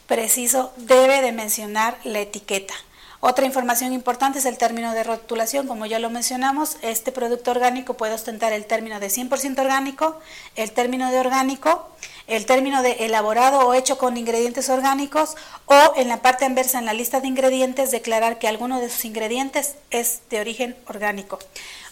preciso 0.06 0.72
debe 0.76 1.20
de 1.20 1.32
mencionar 1.32 1.98
la 2.04 2.20
etiqueta. 2.20 2.74
Otra 3.22 3.44
información 3.44 3.92
importante 3.92 4.38
es 4.38 4.46
el 4.46 4.56
término 4.56 4.94
de 4.94 5.04
rotulación. 5.04 5.66
Como 5.66 5.84
ya 5.84 5.98
lo 5.98 6.08
mencionamos, 6.08 6.78
este 6.80 7.12
producto 7.12 7.50
orgánico 7.50 7.92
puede 7.92 8.14
ostentar 8.14 8.54
el 8.54 8.64
término 8.64 8.98
de 8.98 9.08
100% 9.08 9.58
orgánico, 9.60 10.18
el 10.56 10.72
término 10.72 11.10
de 11.10 11.20
orgánico, 11.20 11.86
el 12.28 12.46
término 12.46 12.82
de 12.82 12.92
elaborado 13.04 13.60
o 13.60 13.74
hecho 13.74 13.98
con 13.98 14.16
ingredientes 14.16 14.70
orgánicos 14.70 15.36
o 15.66 15.92
en 15.96 16.08
la 16.08 16.22
parte 16.22 16.46
inversa 16.46 16.78
en 16.78 16.86
la 16.86 16.94
lista 16.94 17.20
de 17.20 17.28
ingredientes 17.28 17.90
declarar 17.90 18.38
que 18.38 18.48
alguno 18.48 18.80
de 18.80 18.88
sus 18.88 19.04
ingredientes 19.04 19.74
es 19.90 20.20
de 20.30 20.40
origen 20.40 20.74
orgánico. 20.86 21.38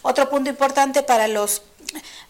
Otro 0.01 0.31
punto 0.31 0.49
importante 0.49 1.03
para 1.03 1.27
los 1.27 1.61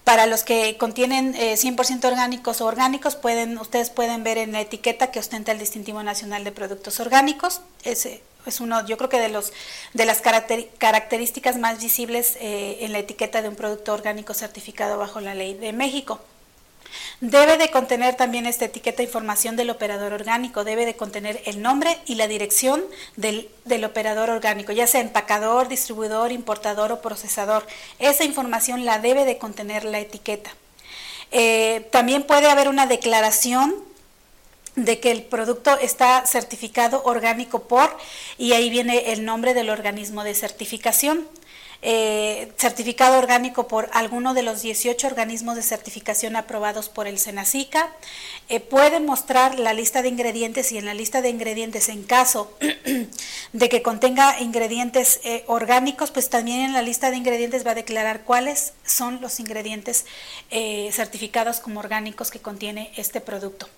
para 0.03 0.25
los 0.25 0.43
que 0.43 0.77
contienen 0.77 1.35
100% 1.35 2.03
eh, 2.03 2.07
orgánicos 2.07 2.61
o 2.61 2.65
orgánicos, 2.65 3.15
pueden, 3.15 3.57
ustedes 3.57 3.89
pueden 3.89 4.23
ver 4.23 4.37
en 4.37 4.53
la 4.53 4.61
etiqueta 4.61 5.11
que 5.11 5.19
ostenta 5.19 5.51
el 5.51 5.59
distintivo 5.59 6.01
nacional 6.01 6.43
de 6.43 6.51
productos 6.51 6.99
orgánicos. 6.99 7.61
Ese, 7.83 8.21
es 8.45 8.59
uno, 8.59 8.85
yo 8.85 8.97
creo 8.97 9.09
que 9.09 9.19
de 9.19 9.29
los 9.29 9.53
de 9.93 10.05
las 10.05 10.21
características 10.21 11.57
más 11.57 11.81
visibles 11.81 12.37
eh, 12.39 12.79
en 12.81 12.91
la 12.91 12.99
etiqueta 12.99 13.41
de 13.41 13.49
un 13.49 13.55
producto 13.55 13.93
orgánico 13.93 14.33
certificado 14.33 14.97
bajo 14.97 15.19
la 15.19 15.35
ley 15.35 15.53
de 15.53 15.73
México. 15.73 16.19
Debe 17.21 17.57
de 17.57 17.69
contener 17.69 18.15
también 18.15 18.45
esta 18.45 18.65
etiqueta 18.65 19.03
información 19.03 19.55
del 19.55 19.69
operador 19.69 20.13
orgánico, 20.13 20.63
debe 20.63 20.85
de 20.85 20.95
contener 20.95 21.41
el 21.45 21.61
nombre 21.61 21.99
y 22.05 22.15
la 22.15 22.27
dirección 22.27 22.81
del, 23.15 23.49
del, 23.65 23.83
operador 23.85 24.29
orgánico, 24.29 24.71
ya 24.71 24.87
sea 24.87 25.01
empacador, 25.01 25.67
distribuidor, 25.67 26.31
importador 26.31 26.91
o 26.91 27.01
procesador. 27.01 27.67
Esa 27.99 28.23
información 28.23 28.85
la 28.85 28.99
debe 28.99 29.25
de 29.25 29.37
contener 29.37 29.83
la 29.83 29.99
etiqueta. 29.99 30.49
Eh, 31.31 31.87
también 31.91 32.23
puede 32.23 32.49
haber 32.49 32.69
una 32.69 32.87
declaración 32.87 33.75
de 34.75 34.99
que 34.99 35.11
el 35.11 35.23
producto 35.23 35.77
está 35.79 36.25
certificado 36.25 37.03
orgánico 37.03 37.67
por, 37.67 37.95
y 38.37 38.53
ahí 38.53 38.69
viene 38.69 39.11
el 39.11 39.25
nombre 39.25 39.53
del 39.53 39.69
organismo 39.69 40.23
de 40.23 40.35
certificación. 40.35 41.27
Eh, 41.81 42.51
certificado 42.57 43.17
orgánico 43.17 43.69
por 43.69 43.89
alguno 43.93 44.33
de 44.33 44.43
los 44.43 44.61
18 44.61 45.07
organismos 45.07 45.55
de 45.55 45.63
certificación 45.63 46.35
aprobados 46.35 46.89
por 46.89 47.07
el 47.07 47.17
SENACICA. 47.17 47.89
Eh, 48.49 48.59
puede 48.59 48.99
mostrar 48.99 49.57
la 49.57 49.71
lista 49.71 50.01
de 50.01 50.09
ingredientes 50.09 50.73
y 50.73 50.77
en 50.77 50.85
la 50.85 50.93
lista 50.93 51.21
de 51.21 51.29
ingredientes, 51.29 51.87
en 51.87 52.03
caso 52.03 52.53
de 53.53 53.69
que 53.69 53.81
contenga 53.81 54.41
ingredientes 54.41 55.21
eh, 55.23 55.45
orgánicos, 55.47 56.11
pues 56.11 56.29
también 56.29 56.59
en 56.59 56.73
la 56.73 56.81
lista 56.81 57.11
de 57.11 57.17
ingredientes 57.17 57.65
va 57.65 57.71
a 57.71 57.75
declarar 57.75 58.23
cuáles 58.25 58.73
son 58.85 59.21
los 59.21 59.39
ingredientes 59.39 60.05
certificados 60.91 61.59
como 61.59 61.79
orgánicos 61.79 62.29
que 62.29 62.39
contiene 62.39 62.91
este 62.97 63.21
producto. 63.21 63.69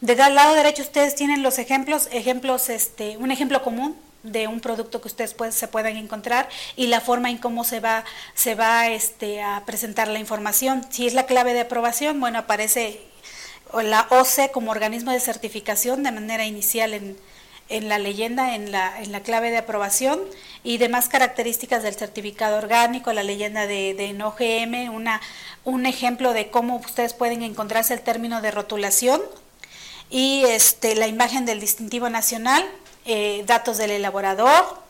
De 0.00 0.20
al 0.20 0.34
lado 0.34 0.54
derecho 0.54 0.82
ustedes 0.82 1.14
tienen 1.14 1.42
los 1.42 1.58
ejemplos, 1.58 2.08
ejemplos, 2.12 2.68
este, 2.68 3.16
un 3.16 3.30
ejemplo 3.30 3.62
común 3.62 3.96
de 4.22 4.48
un 4.48 4.60
producto 4.60 5.00
que 5.00 5.08
ustedes 5.08 5.34
se 5.50 5.68
puedan 5.68 5.96
encontrar 5.96 6.48
y 6.76 6.88
la 6.88 7.00
forma 7.00 7.30
en 7.30 7.38
cómo 7.38 7.64
se 7.64 7.80
va, 7.80 8.04
se 8.34 8.54
va 8.54 8.88
este, 8.88 9.42
a 9.42 9.62
presentar 9.66 10.08
la 10.08 10.18
información. 10.18 10.84
Si 10.90 11.06
es 11.06 11.14
la 11.14 11.26
clave 11.26 11.54
de 11.54 11.60
aprobación, 11.60 12.20
bueno, 12.20 12.40
aparece 12.40 13.00
la 13.82 14.06
OCE 14.10 14.50
como 14.50 14.70
organismo 14.70 15.12
de 15.12 15.20
certificación 15.20 16.02
de 16.02 16.10
manera 16.10 16.46
inicial 16.46 16.94
en, 16.94 17.16
en 17.68 17.88
la 17.88 17.98
leyenda, 17.98 18.54
en 18.54 18.72
la, 18.72 19.00
en 19.00 19.12
la 19.12 19.20
clave 19.20 19.50
de 19.50 19.58
aprobación 19.58 20.20
y 20.64 20.78
demás 20.78 21.08
características 21.08 21.82
del 21.82 21.94
certificado 21.94 22.56
orgánico, 22.56 23.12
la 23.12 23.22
leyenda 23.22 23.66
de, 23.66 23.94
de 23.94 24.88
una, 24.90 25.20
un 25.64 25.86
ejemplo 25.86 26.32
de 26.32 26.50
cómo 26.50 26.76
ustedes 26.76 27.14
pueden 27.14 27.42
encontrarse 27.42 27.94
el 27.94 28.00
término 28.00 28.40
de 28.40 28.50
rotulación 28.50 29.20
y 30.10 30.44
este, 30.46 30.94
la 30.94 31.06
imagen 31.06 31.44
del 31.44 31.60
distintivo 31.60 32.08
nacional, 32.08 32.64
eh, 33.04 33.42
datos 33.46 33.78
del 33.78 33.90
elaborador, 33.90 34.80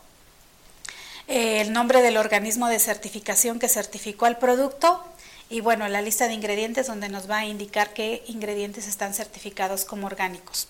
eh, 1.26 1.60
el 1.60 1.72
nombre 1.72 2.02
del 2.02 2.16
organismo 2.16 2.68
de 2.68 2.78
certificación 2.78 3.58
que 3.58 3.68
certificó 3.68 4.26
el 4.26 4.36
producto 4.36 5.04
y 5.50 5.60
bueno, 5.60 5.88
la 5.88 6.02
lista 6.02 6.28
de 6.28 6.34
ingredientes 6.34 6.86
donde 6.86 7.08
nos 7.08 7.28
va 7.28 7.38
a 7.38 7.46
indicar 7.46 7.92
qué 7.92 8.22
ingredientes 8.26 8.86
están 8.86 9.14
certificados 9.14 9.84
como 9.84 10.06
orgánicos. 10.06 10.68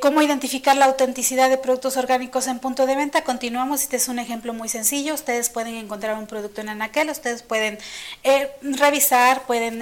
cómo 0.00 0.20
identificar 0.20 0.76
la 0.76 0.86
autenticidad 0.86 1.48
de 1.48 1.58
productos 1.58 1.96
orgánicos 1.96 2.48
en 2.48 2.58
punto 2.58 2.86
de 2.86 2.96
venta. 2.96 3.22
Continuamos, 3.22 3.82
este 3.82 3.96
es 3.96 4.08
un 4.08 4.18
ejemplo 4.18 4.52
muy 4.52 4.68
sencillo. 4.68 5.14
Ustedes 5.14 5.48
pueden 5.48 5.76
encontrar 5.76 6.16
un 6.16 6.26
producto 6.26 6.60
en 6.60 6.70
Anaquel, 6.70 7.08
ustedes 7.10 7.42
pueden 7.42 7.78
eh, 8.24 8.50
revisar, 8.62 9.46
pueden 9.46 9.80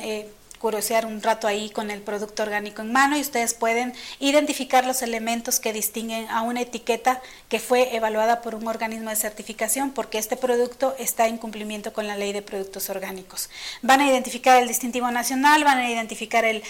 curiosear 0.60 1.06
un 1.06 1.22
rato 1.22 1.48
ahí 1.48 1.70
con 1.70 1.90
el 1.90 2.02
producto 2.02 2.42
orgánico 2.42 2.82
en 2.82 2.92
mano 2.92 3.16
y 3.16 3.22
ustedes 3.22 3.54
pueden 3.54 3.94
identificar 4.18 4.84
los 4.84 5.00
elementos 5.00 5.58
que 5.58 5.72
distinguen 5.72 6.28
a 6.28 6.42
una 6.42 6.60
etiqueta 6.60 7.22
que 7.48 7.58
fue 7.58 7.96
evaluada 7.96 8.42
por 8.42 8.54
un 8.54 8.68
organismo 8.68 9.08
de 9.08 9.16
certificación 9.16 9.90
porque 9.90 10.18
este 10.18 10.36
producto 10.36 10.94
está 10.98 11.28
en 11.28 11.38
cumplimiento 11.38 11.94
con 11.94 12.06
la 12.06 12.16
ley 12.16 12.34
de 12.34 12.42
productos 12.42 12.90
orgánicos. 12.90 13.48
Van 13.80 14.02
a 14.02 14.06
identificar 14.06 14.60
el 14.60 14.68
distintivo 14.68 15.10
nacional, 15.10 15.64
van 15.64 15.78
a 15.78 15.90
identificar 15.90 16.44
el, 16.44 16.62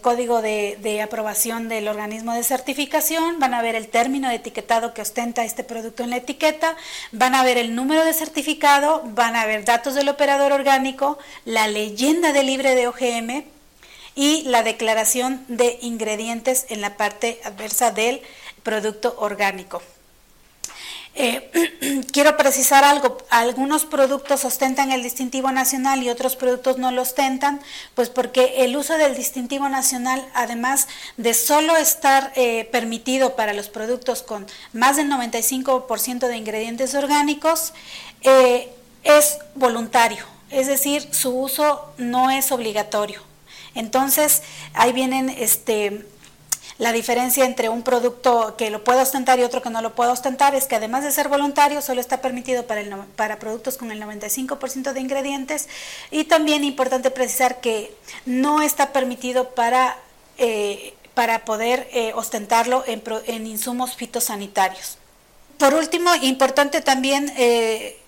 código 0.00 0.40
de, 0.40 0.78
de 0.80 1.02
aprobación 1.02 1.68
del 1.68 1.88
organismo 1.88 2.32
de 2.32 2.42
certificación, 2.42 3.38
van 3.38 3.52
a 3.52 3.60
ver 3.60 3.74
el 3.74 3.88
término 3.88 4.30
de 4.30 4.36
etiquetado 4.36 4.94
que 4.94 5.02
ostenta 5.02 5.44
este 5.44 5.62
producto 5.62 6.02
en 6.02 6.10
la 6.10 6.16
etiqueta, 6.16 6.74
van 7.12 7.34
a 7.34 7.44
ver 7.44 7.58
el 7.58 7.74
número 7.74 8.02
de 8.02 8.14
certificado, 8.14 9.02
van 9.04 9.36
a 9.36 9.44
ver 9.44 9.66
datos 9.66 9.94
del 9.94 10.08
operador 10.08 10.52
orgánico, 10.52 11.18
la 11.44 11.68
leyenda 11.68 12.32
de 12.32 12.44
libre 12.44 12.74
de 12.74 12.88
OGM, 12.88 13.09
y 14.14 14.42
la 14.42 14.62
declaración 14.62 15.44
de 15.48 15.78
ingredientes 15.82 16.66
en 16.68 16.80
la 16.80 16.96
parte 16.96 17.40
adversa 17.44 17.90
del 17.90 18.20
producto 18.62 19.14
orgánico. 19.18 19.82
Eh, 21.14 22.02
quiero 22.12 22.36
precisar 22.36 22.84
algo, 22.84 23.18
algunos 23.30 23.84
productos 23.84 24.44
ostentan 24.44 24.92
el 24.92 25.02
distintivo 25.02 25.50
nacional 25.50 26.02
y 26.02 26.08
otros 26.08 26.36
productos 26.36 26.78
no 26.78 26.92
lo 26.92 27.02
ostentan, 27.02 27.60
pues 27.94 28.10
porque 28.10 28.64
el 28.64 28.76
uso 28.76 28.96
del 28.96 29.16
distintivo 29.16 29.68
nacional, 29.68 30.24
además 30.34 30.86
de 31.16 31.34
solo 31.34 31.76
estar 31.76 32.32
eh, 32.36 32.68
permitido 32.70 33.34
para 33.34 33.54
los 33.54 33.68
productos 33.68 34.22
con 34.22 34.46
más 34.72 34.96
del 34.96 35.10
95% 35.10 36.28
de 36.28 36.36
ingredientes 36.36 36.94
orgánicos, 36.94 37.72
eh, 38.22 38.70
es 39.02 39.38
voluntario 39.54 40.24
es 40.50 40.66
decir, 40.66 41.08
su 41.12 41.30
uso 41.30 41.92
no 41.96 42.30
es 42.30 42.52
obligatorio. 42.52 43.22
Entonces, 43.74 44.42
ahí 44.74 44.92
vienen 44.92 45.28
este, 45.28 46.04
la 46.80 46.92
diferencia 46.92 47.44
entre 47.44 47.68
un 47.68 47.82
producto 47.82 48.56
que 48.56 48.70
lo 48.70 48.82
puede 48.82 49.02
ostentar 49.02 49.38
y 49.38 49.42
otro 49.42 49.60
que 49.60 49.68
no 49.68 49.82
lo 49.82 49.94
puede 49.94 50.10
ostentar 50.10 50.54
es 50.54 50.66
que 50.66 50.76
además 50.76 51.04
de 51.04 51.12
ser 51.12 51.28
voluntario, 51.28 51.82
solo 51.82 52.00
está 52.00 52.22
permitido 52.22 52.66
para, 52.66 52.80
el, 52.80 52.90
para 53.16 53.38
productos 53.38 53.76
con 53.76 53.92
el 53.92 54.02
95% 54.02 54.94
de 54.94 55.00
ingredientes 55.00 55.68
y 56.10 56.24
también 56.24 56.64
importante 56.64 57.10
precisar 57.10 57.60
que 57.60 57.94
no 58.24 58.62
está 58.62 58.94
permitido 58.94 59.50
para, 59.50 59.98
eh, 60.38 60.94
para 61.12 61.44
poder 61.44 61.86
eh, 61.92 62.12
ostentarlo 62.14 62.82
en, 62.86 63.02
en, 63.26 63.46
insumos 63.46 63.94
fitosanitarios. 63.94 64.96
Por 65.58 65.74
último, 65.74 66.14
importante 66.22 66.80
también 66.80 67.30
eh, 67.36 68.00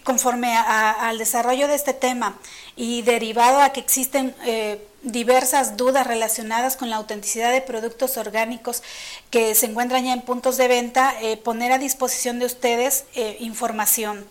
conforme 0.00 0.56
al 0.56 1.18
desarrollo 1.18 1.68
de 1.68 1.74
este 1.74 1.92
tema 1.92 2.36
y 2.76 3.02
derivado 3.02 3.60
a 3.60 3.70
que 3.70 3.80
existen 3.80 4.34
eh, 4.44 4.86
diversas 5.02 5.76
dudas 5.76 6.06
relacionadas 6.06 6.76
con 6.76 6.88
la 6.88 6.96
autenticidad 6.96 7.52
de 7.52 7.60
productos 7.60 8.16
orgánicos 8.16 8.82
que 9.30 9.54
se 9.54 9.66
encuentran 9.66 10.04
ya 10.04 10.12
en 10.12 10.22
puntos 10.22 10.56
de 10.56 10.68
venta, 10.68 11.14
eh, 11.20 11.36
poner 11.36 11.72
a 11.72 11.78
disposición 11.78 12.38
de 12.38 12.46
ustedes 12.46 13.04
eh, 13.14 13.36
información 13.40 14.26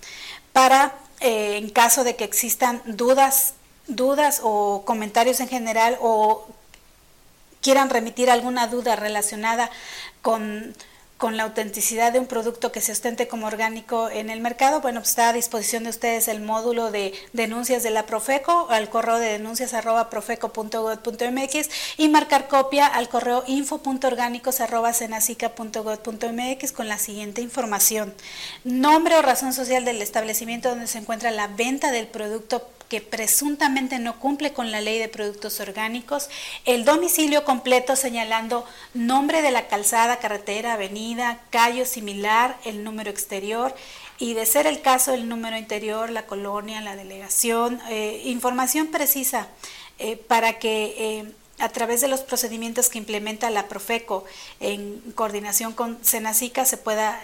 para, 0.53 0.95
en 1.19 1.69
caso 1.69 2.03
de 2.03 2.15
que 2.15 2.23
existan 2.23 2.81
dudas, 2.85 3.53
dudas 3.87 4.41
o 4.43 4.83
comentarios 4.85 5.39
en 5.39 5.47
general 5.47 5.97
o 6.01 6.47
quieran 7.61 7.89
remitir 7.89 8.29
alguna 8.29 8.67
duda 8.67 8.95
relacionada 8.95 9.69
con 10.21 10.75
con 11.21 11.37
la 11.37 11.43
autenticidad 11.43 12.11
de 12.11 12.17
un 12.17 12.25
producto 12.25 12.71
que 12.71 12.81
se 12.81 12.93
ostente 12.93 13.27
como 13.27 13.45
orgánico 13.45 14.09
en 14.09 14.31
el 14.31 14.41
mercado, 14.41 14.81
bueno, 14.81 15.01
pues 15.01 15.11
está 15.11 15.29
a 15.29 15.33
disposición 15.33 15.83
de 15.83 15.91
ustedes 15.91 16.27
el 16.27 16.41
módulo 16.41 16.89
de 16.89 17.13
denuncias 17.31 17.83
de 17.83 17.91
la 17.91 18.07
Profeco 18.07 18.65
al 18.71 18.89
correo 18.89 19.19
de 19.19 19.33
denuncias 19.33 19.75
arroba 19.75 20.09
profeco.gov.mx 20.09 21.69
y 21.97 22.09
marcar 22.09 22.47
copia 22.47 22.87
al 22.87 23.07
correo 23.07 23.43
info.orgánicos 23.45 24.61
arroba 24.61 24.93
cenacica.gov.mx 24.93 26.71
con 26.71 26.87
la 26.87 26.97
siguiente 26.97 27.41
información. 27.41 28.15
Nombre 28.63 29.15
o 29.15 29.21
razón 29.21 29.53
social 29.53 29.85
del 29.85 30.01
establecimiento 30.01 30.69
donde 30.69 30.87
se 30.87 30.97
encuentra 30.97 31.29
la 31.29 31.45
venta 31.45 31.91
del 31.91 32.07
producto 32.07 32.67
que 32.91 32.99
presuntamente 32.99 33.99
no 33.99 34.19
cumple 34.19 34.51
con 34.51 34.69
la 34.69 34.81
ley 34.81 34.99
de 34.99 35.07
productos 35.07 35.61
orgánicos, 35.61 36.29
el 36.65 36.83
domicilio 36.83 37.45
completo 37.45 37.95
señalando 37.95 38.65
nombre 38.93 39.41
de 39.41 39.49
la 39.49 39.69
calzada, 39.69 40.19
carretera, 40.19 40.73
avenida, 40.73 41.39
callo 41.51 41.85
similar, 41.85 42.57
el 42.65 42.83
número 42.83 43.09
exterior 43.09 43.73
y 44.19 44.33
de 44.33 44.45
ser 44.45 44.67
el 44.67 44.81
caso 44.81 45.13
el 45.13 45.29
número 45.29 45.55
interior, 45.55 46.09
la 46.09 46.25
colonia, 46.25 46.81
la 46.81 46.97
delegación, 46.97 47.79
eh, 47.89 48.23
información 48.25 48.87
precisa 48.87 49.47
eh, 49.97 50.17
para 50.17 50.59
que 50.59 50.95
eh, 50.97 51.31
a 51.59 51.69
través 51.69 52.01
de 52.01 52.09
los 52.09 52.19
procedimientos 52.19 52.89
que 52.89 52.97
implementa 52.97 53.49
la 53.51 53.69
Profeco 53.69 54.25
en 54.59 54.99
coordinación 55.15 55.71
con 55.71 55.97
Senacica 56.03 56.65
se 56.65 56.75
pueda 56.75 57.21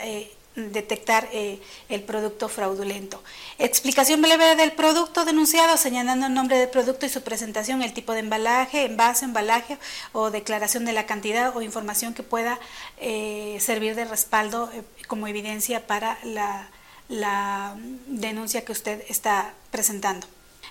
detectar 0.58 1.30
eh, 1.32 1.60
el 1.88 2.02
producto 2.04 2.50
fraudulento. 2.50 3.24
Explicación 3.60 4.22
breve 4.22 4.56
del 4.56 4.72
producto 4.72 5.24
denunciado, 5.24 5.78
señalando 5.78 6.26
el 6.26 6.34
nombre 6.34 6.58
del 6.58 6.70
producto 6.70 7.06
y 7.06 7.10
su 7.10 7.22
presentación, 7.22 7.84
el 7.84 7.94
tipo 7.94 8.14
de 8.14 8.20
embalaje, 8.20 8.86
envase, 8.86 9.26
embalaje 9.26 9.78
o 10.14 10.32
declaración 10.32 10.84
de 10.84 10.94
la 10.94 11.06
cantidad 11.06 11.56
o 11.56 11.62
información 11.62 12.16
que 12.16 12.24
pueda 12.24 12.60
eh, 13.00 13.58
servir 13.62 13.96
de 13.96 14.06
respaldo 14.06 14.72
eh, 14.74 14.84
como 15.08 15.28
evidencia 15.28 15.86
para 15.86 16.18
la, 16.24 16.68
la 17.08 17.76
denuncia 18.08 18.66
que 18.66 18.72
usted 18.72 19.04
está 19.10 19.54
presentando. 19.70 20.26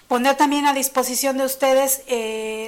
Poner 0.09 0.37
también 0.37 0.67
a 0.67 0.75
disposición 0.75 1.39
de 1.39 1.45
ustedes 1.45 2.03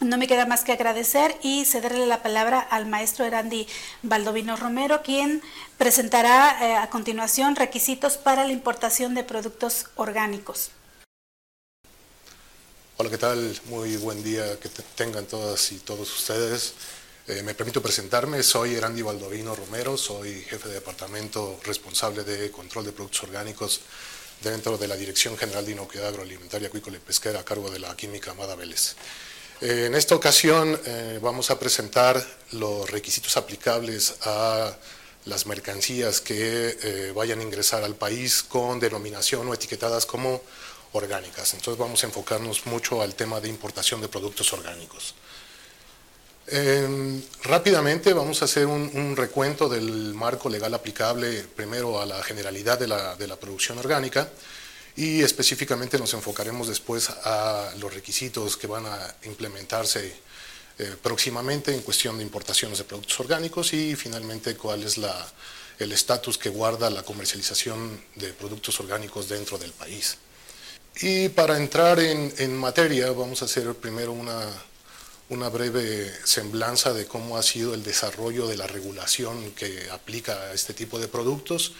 No 0.00 0.18
me 0.18 0.26
queda 0.26 0.44
más 0.44 0.64
que 0.64 0.72
agradecer 0.72 1.36
y 1.42 1.64
cederle 1.64 2.06
la 2.06 2.22
palabra 2.22 2.60
al 2.60 2.86
maestro 2.86 3.24
Erandi 3.24 3.66
Baldovino 4.02 4.56
Romero, 4.56 5.02
quien 5.02 5.40
presentará 5.78 6.58
eh, 6.60 6.76
a 6.76 6.90
continuación 6.90 7.54
requisitos 7.54 8.16
para 8.16 8.44
la 8.44 8.52
importación 8.52 9.14
de 9.14 9.22
productos 9.22 9.86
orgánicos. 9.94 10.70
Hola, 12.96 13.08
¿qué 13.08 13.18
tal? 13.18 13.60
Muy 13.66 13.96
buen 13.96 14.22
día 14.22 14.58
que 14.58 14.68
tengan 14.96 15.26
todas 15.26 15.72
y 15.72 15.78
todos 15.78 16.12
ustedes. 16.16 16.74
Eh, 17.26 17.42
me 17.42 17.54
permito 17.54 17.80
presentarme, 17.80 18.42
soy 18.42 18.74
Erandi 18.74 19.00
Baldovino 19.00 19.54
Romero, 19.54 19.96
soy 19.96 20.42
jefe 20.42 20.68
de 20.68 20.74
departamento 20.74 21.58
responsable 21.64 22.22
de 22.22 22.50
control 22.50 22.84
de 22.84 22.92
productos 22.92 23.22
orgánicos 23.22 23.80
dentro 24.42 24.76
de 24.76 24.88
la 24.88 24.96
Dirección 24.96 25.36
General 25.38 25.64
de 25.64 25.72
Inocuidad 25.72 26.08
Agroalimentaria, 26.08 26.68
Acuícola 26.68 26.98
y 26.98 27.00
Pesquera 27.00 27.40
a 27.40 27.44
cargo 27.44 27.70
de 27.70 27.78
la 27.78 27.96
química 27.96 28.32
Amada 28.32 28.54
Vélez. 28.56 28.96
Eh, 29.64 29.86
en 29.86 29.94
esta 29.94 30.14
ocasión 30.14 30.78
eh, 30.84 31.18
vamos 31.22 31.50
a 31.50 31.58
presentar 31.58 32.22
los 32.52 32.90
requisitos 32.90 33.38
aplicables 33.38 34.16
a 34.26 34.76
las 35.24 35.46
mercancías 35.46 36.20
que 36.20 36.76
eh, 36.82 37.12
vayan 37.16 37.40
a 37.40 37.44
ingresar 37.44 37.82
al 37.82 37.94
país 37.94 38.42
con 38.42 38.78
denominación 38.78 39.48
o 39.48 39.54
etiquetadas 39.54 40.04
como 40.04 40.42
orgánicas. 40.92 41.54
Entonces 41.54 41.78
vamos 41.78 42.04
a 42.04 42.08
enfocarnos 42.08 42.66
mucho 42.66 43.00
al 43.00 43.14
tema 43.14 43.40
de 43.40 43.48
importación 43.48 44.02
de 44.02 44.08
productos 44.08 44.52
orgánicos. 44.52 45.14
rápidamente 47.42 48.12
vamos 48.12 48.42
a 48.42 48.44
hacer 48.44 48.66
un, 48.66 49.16
recuento 49.16 49.66
del 49.70 50.12
marco 50.12 50.50
legal 50.50 50.74
aplicable 50.74 51.42
primero 51.56 52.02
a 52.02 52.04
la 52.04 52.22
generalidad 52.22 52.78
de 52.78 53.26
la 53.26 53.36
producción 53.36 53.78
orgánica 53.78 54.28
y 54.96 55.22
específicamente 55.22 55.98
nos 55.98 56.14
enfocaremos 56.14 56.68
después 56.68 57.10
a 57.10 57.72
los 57.78 57.92
requisitos 57.92 58.56
que 58.56 58.66
van 58.66 58.86
a 58.86 59.14
implementarse 59.24 60.14
eh, 60.78 60.96
próximamente 61.02 61.74
en 61.74 61.82
cuestión 61.82 62.16
de 62.18 62.24
importaciones 62.24 62.78
de 62.78 62.84
productos 62.84 63.18
orgánicos 63.20 63.72
y 63.72 63.96
finalmente 63.96 64.56
cuál 64.56 64.82
es 64.82 64.98
la, 64.98 65.14
el 65.78 65.92
estatus 65.92 66.38
que 66.38 66.48
guarda 66.48 66.90
la 66.90 67.02
comercialización 67.02 68.02
de 68.14 68.32
productos 68.32 68.78
orgánicos 68.80 69.28
dentro 69.28 69.58
del 69.58 69.72
país. 69.72 70.18
Y 71.00 71.28
para 71.30 71.56
entrar 71.56 71.98
en, 71.98 72.32
en 72.38 72.56
materia 72.56 73.10
vamos 73.10 73.42
a 73.42 73.46
hacer 73.46 73.74
primero 73.74 74.12
una, 74.12 74.46
una 75.28 75.48
breve 75.48 76.12
semblanza 76.24 76.92
de 76.92 77.06
cómo 77.06 77.36
ha 77.36 77.42
sido 77.42 77.74
el 77.74 77.82
desarrollo 77.82 78.46
de 78.46 78.56
la 78.56 78.68
regulación 78.68 79.50
que 79.52 79.88
aplica 79.90 80.34
a 80.34 80.52
este 80.52 80.74
tipo 80.74 81.00
de 81.00 81.08
productos 81.08 81.72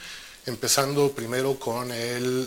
empezando 0.46 1.12
primero 1.12 1.58
con 1.58 1.90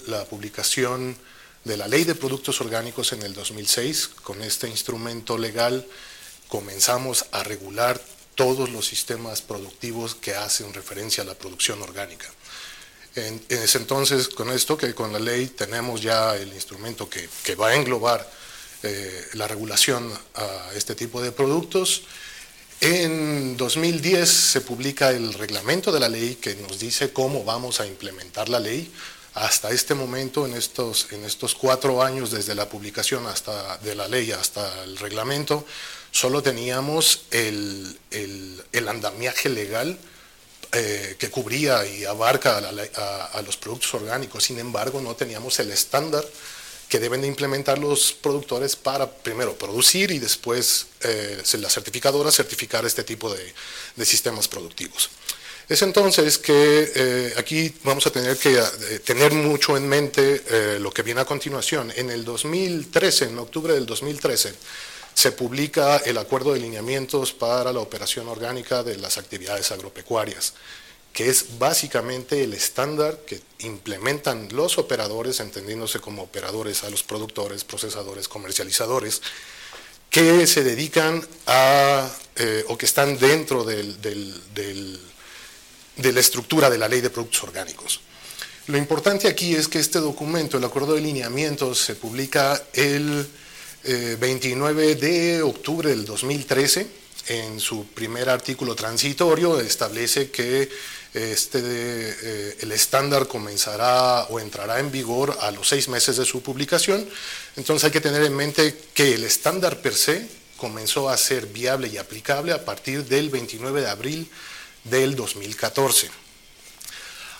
la 0.07 0.25
publicación 0.25 1.15
de 1.63 1.77
la 1.77 1.87
Ley 1.87 2.03
de 2.03 2.15
Productos 2.15 2.61
Orgánicos 2.61 3.13
en 3.13 3.23
el 3.23 3.33
2006. 3.33 4.09
Con 4.23 4.41
este 4.41 4.69
instrumento 4.69 5.37
legal 5.37 5.85
comenzamos 6.47 7.25
a 7.31 7.43
regular 7.43 7.99
todos 8.35 8.69
los 8.69 8.85
sistemas 8.85 9.41
productivos 9.41 10.15
que 10.15 10.35
hacen 10.35 10.73
referencia 10.73 11.23
a 11.23 11.25
la 11.25 11.33
producción 11.33 11.81
orgánica. 11.81 12.27
En, 13.15 13.43
ese 13.49 13.79
entonces, 13.79 14.29
con 14.29 14.51
esto, 14.51 14.77
que 14.77 14.93
con 14.93 15.11
la 15.11 15.19
ley 15.19 15.47
tenemos 15.47 16.01
ya 16.01 16.35
el 16.35 16.53
instrumento 16.53 17.09
que, 17.09 17.27
va 17.55 17.69
a 17.69 17.75
englobar 17.75 18.29
eh, 18.83 19.27
la 19.33 19.47
regulación 19.47 20.13
a 20.35 20.69
este 20.75 20.93
tipo 20.93 21.19
de 21.19 21.31
productos, 21.31 22.03
en 22.79 23.57
2010 23.57 24.29
se 24.29 24.61
publica 24.61 25.09
el 25.09 25.33
reglamento 25.33 25.91
de 25.91 25.99
la 25.99 26.09
ley 26.09 26.35
que 26.35 26.55
nos 26.55 26.79
dice 26.79 27.11
cómo 27.11 27.43
vamos 27.43 27.79
a 27.79 27.87
implementar 27.87 28.49
la 28.49 28.59
ley. 28.59 28.91
Hasta 29.33 29.69
este 29.69 29.93
momento, 29.93 30.45
en 30.45 30.53
estos, 30.53 31.11
en 31.11 31.23
estos 31.23 31.53
cuatro 31.53 32.01
años 32.01 32.31
desde 32.31 32.55
la 32.55 32.69
publicación 32.69 33.27
hasta, 33.27 33.77
de 33.79 33.93
la 33.93 34.07
ley 34.07 34.31
hasta 34.31 34.83
el 34.83 34.97
reglamento, 34.97 35.65
solo 36.11 36.41
teníamos 36.41 37.25
el, 37.31 37.97
andamiaje 38.87 39.49
legal 39.49 39.97
eh, 40.71 41.15
que 41.19 41.29
cubría 41.29 41.85
y 41.85 42.05
abarca 42.05 42.57
a, 42.57 43.41
los 43.41 43.57
productos 43.57 43.93
orgánicos. 43.93 44.43
Sin 44.43 44.59
embargo, 44.59 45.01
no 45.01 45.15
teníamos 45.15 45.59
el 45.59 45.71
estándar 45.71 46.25
que 46.89 46.99
deben 46.99 47.21
de 47.21 47.27
implementar 47.27 47.77
los 47.77 48.13
productores 48.13 48.75
para 48.75 49.09
primero 49.11 49.57
producir 49.57 50.11
y 50.11 50.19
después 50.19 50.87
eh, 51.01 51.41
la 51.59 51.69
certificadora 51.69 52.31
certificar 52.31 52.85
este 52.85 53.03
tipo 53.03 53.33
de, 53.33 54.05
sistemas 54.05 54.47
productivos. 54.47 55.09
Es 55.67 55.81
entonces 55.81 56.37
que 56.37 56.91
eh, 56.95 57.33
aquí 57.35 57.73
vamos 57.83 58.07
a 58.07 58.11
tener 58.11 58.37
que 58.37 58.57
eh, 58.57 58.99
tener 58.99 59.33
mucho 59.33 59.75
en 59.75 59.87
mente 59.87 60.79
lo 60.79 60.91
que 60.91 61.03
viene 61.03 61.21
a 61.21 61.25
continuación. 61.25 61.91
En 61.95 62.09
el 62.09 62.23
2013, 62.23 63.25
en 63.25 63.39
octubre 63.39 63.73
del 63.73 63.85
2013, 63.85 64.53
se 65.13 65.31
publica 65.33 65.97
el 65.97 66.17
Acuerdo 66.17 66.53
de 66.53 66.59
Lineamientos 66.59 67.33
para 67.33 67.73
la 67.73 67.79
Operación 67.79 68.29
Orgánica 68.29 68.83
de 68.83 68.97
las 68.97 69.17
Actividades 69.17 69.71
Agropecuarias 69.71 70.53
que 71.17 71.29
es 71.29 71.57
básicamente 71.57 72.43
el 72.43 72.53
estándar 72.53 73.21
que 73.25 73.41
implementan 73.61 74.49
los 74.51 74.77
operadores, 74.77 75.39
entendiéndose 75.39 75.99
como 75.99 76.21
operadores 76.21 76.83
a 76.83 76.91
los 76.91 77.01
productores, 77.01 77.63
procesadores, 77.63 78.27
comercializadores, 78.27 79.23
que 80.11 80.45
se 80.45 80.63
dedican 80.63 81.27
a, 81.47 82.07
eh, 82.35 82.63
o 82.67 82.77
que 82.77 82.85
están 82.85 83.17
dentro 83.17 83.63
de 83.63 83.95
la 85.97 86.19
estructura 86.19 86.69
de 86.69 86.77
la 86.77 86.87
ley 86.87 87.01
de 87.01 87.09
productos 87.09 87.41
orgánicos. 87.41 87.99
Lo 88.67 88.77
importante 88.77 89.27
aquí 89.27 89.55
es 89.55 89.67
que 89.67 89.79
este 89.79 89.97
documento, 89.97 90.59
el 90.59 90.65
acuerdo 90.65 90.93
de 90.93 91.01
lineamientos, 91.01 91.79
se 91.79 91.95
publica 91.95 92.61
el 92.73 93.27
29 94.19 94.91
eh, 94.91 94.95
de 94.95 95.41
octubre 95.41 95.89
del 95.89 96.05
2013. 96.05 97.07
En 97.29 97.59
su 97.59 97.87
primer 97.87 98.29
artículo 98.29 98.75
transitorio 98.75 99.59
establece 99.59 100.29
que 100.29 100.69
este, 101.17 101.59
eh, 101.63 102.57
el 102.61 102.71
estándar 102.71 103.27
comenzará 103.27 104.23
o 104.29 104.39
entrará 104.39 104.79
en 104.79 104.91
vigor 104.91 105.37
a 105.41 105.51
los 105.51 105.67
seis 105.67 105.87
meses 105.87 106.17
de 106.17 106.25
su 106.25 106.41
publicación. 106.41 107.07
Entonces 107.55 107.85
hay 107.85 107.91
que 107.91 108.01
tener 108.01 108.23
en 108.23 108.35
mente 108.35 108.77
que 108.93 109.13
el 109.15 109.23
estándar 109.23 109.81
per 109.81 109.95
se 109.95 110.27
comenzó 110.57 111.09
a 111.09 111.17
ser 111.17 111.47
viable 111.47 111.87
y 111.87 111.97
aplicable 111.97 112.51
a 112.51 112.65
partir 112.65 113.05
del 113.05 113.29
29 113.29 113.81
de 113.81 113.89
abril 113.89 114.29
del 114.83 115.15
2014. 115.15 116.09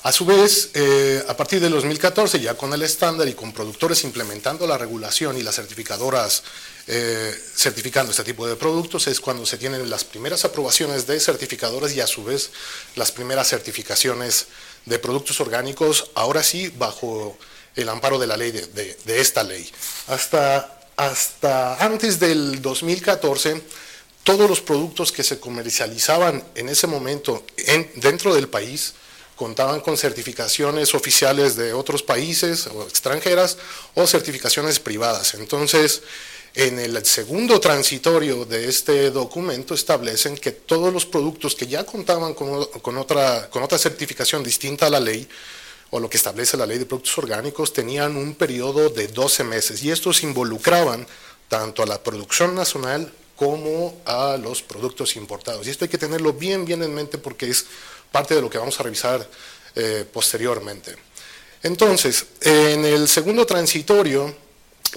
A 0.03 0.11
su 0.11 0.25
vez, 0.25 0.69
eh, 0.73 1.23
a 1.27 1.35
partir 1.35 1.59
del 1.59 1.71
2014, 1.71 2.39
ya 2.39 2.53
con 2.53 2.71
el 2.73 2.81
estándar 2.83 3.27
y 3.27 3.33
con 3.33 3.51
productores 3.51 4.03
implementando 4.03 4.65
la 4.65 4.77
regulación 4.77 5.37
y 5.37 5.43
las 5.43 5.55
certificadoras 5.55 6.43
eh, 6.87 7.37
certificando 7.55 8.11
este 8.11 8.23
tipo 8.23 8.47
de 8.47 8.55
productos, 8.55 9.07
es 9.07 9.19
cuando 9.19 9.45
se 9.45 9.57
tienen 9.57 9.89
las 9.89 10.05
primeras 10.05 10.45
aprobaciones 10.45 11.05
de 11.05 11.19
certificadores 11.19 11.93
y 11.93 11.99
a 11.99 12.07
su 12.07 12.23
vez 12.23 12.49
las 12.95 13.11
primeras 13.11 13.49
certificaciones 13.49 14.47
de 14.85 14.97
productos 14.97 15.41
orgánicos, 15.41 16.11
ahora 16.15 16.43
sí 16.43 16.71
bajo 16.77 17.37
el 17.75 17.89
amparo 17.89 18.17
de 18.17 18.27
la 18.27 18.37
ley, 18.37 18.51
de, 18.51 19.19
esta 19.19 19.43
ley. 19.43 19.69
Hasta, 20.07 20.79
hasta 20.95 21.83
antes 21.83 22.19
del 22.19 22.61
2014, 22.61 23.61
todos 24.23 24.49
los 24.49 24.61
productos 24.61 25.11
que 25.11 25.23
se 25.23 25.39
comercializaban 25.39 26.43
en 26.55 26.69
ese 26.69 26.87
momento 26.87 27.45
en, 27.57 27.91
dentro 27.95 28.33
del 28.33 28.47
país, 28.47 28.93
contaban 29.35 29.81
con 29.81 29.97
certificaciones 29.97 30.95
oficiales 30.95 31.55
de 31.55 31.71
otros 31.71 32.01
países 32.01 32.65
o 32.67 32.83
extranjeras 32.83 33.57
o 33.93 34.07
certificaciones 34.07 34.79
privadas. 34.79 35.35
Entonces, 35.35 36.01
en 36.57 36.79
el 36.79 37.05
segundo 37.05 37.59
transitorio 37.59 38.43
de 38.43 38.67
este 38.67 39.11
documento 39.11 39.75
establecen 39.75 40.35
que 40.35 40.51
todos 40.51 40.91
los 40.91 41.05
productos 41.05 41.53
que 41.53 41.67
ya 41.67 41.85
contaban 41.85 42.33
con, 42.33 42.97
otra, 42.97 43.77
certificación 43.77 44.43
distinta 44.43 44.87
a 44.87 44.89
la 44.89 44.99
ley, 44.99 45.29
o 45.91 45.99
lo 45.99 46.09
que 46.09 46.17
establece 46.17 46.57
la 46.57 46.65
ley 46.65 46.79
de 46.79 46.87
productos 46.87 47.15
orgánicos, 47.19 47.73
tenían 47.73 48.17
un 48.17 48.33
periodo 48.33 48.89
de 48.89 49.07
12 49.07 49.43
meses 49.43 49.83
y 49.83 49.91
estos 49.91 50.23
involucraban 50.23 51.05
tanto 51.47 51.83
a 51.83 51.85
la 51.85 52.01
producción 52.01 52.55
nacional 52.55 53.13
como 53.35 54.01
a 54.05 54.35
los 54.37 54.63
productos 54.63 55.15
importados. 55.15 55.67
Y 55.67 55.69
esto 55.69 55.85
hay 55.85 55.89
que 55.89 55.99
tenerlo 55.99 56.33
bien, 56.33 56.65
bien 56.65 56.81
en 56.81 56.91
mente 56.91 57.19
porque 57.19 57.51
es 57.51 57.67
parte 58.11 58.33
de 58.33 58.41
lo 58.41 58.49
que 58.49 58.57
vamos 58.57 58.79
a 58.79 58.83
revisar 58.83 59.29
eh, 59.75 60.05
posteriormente. 60.11 60.95
Entonces, 61.61 62.25
en 62.41 62.83
el 62.83 63.07
segundo 63.07 63.45
transitorio, 63.45 64.46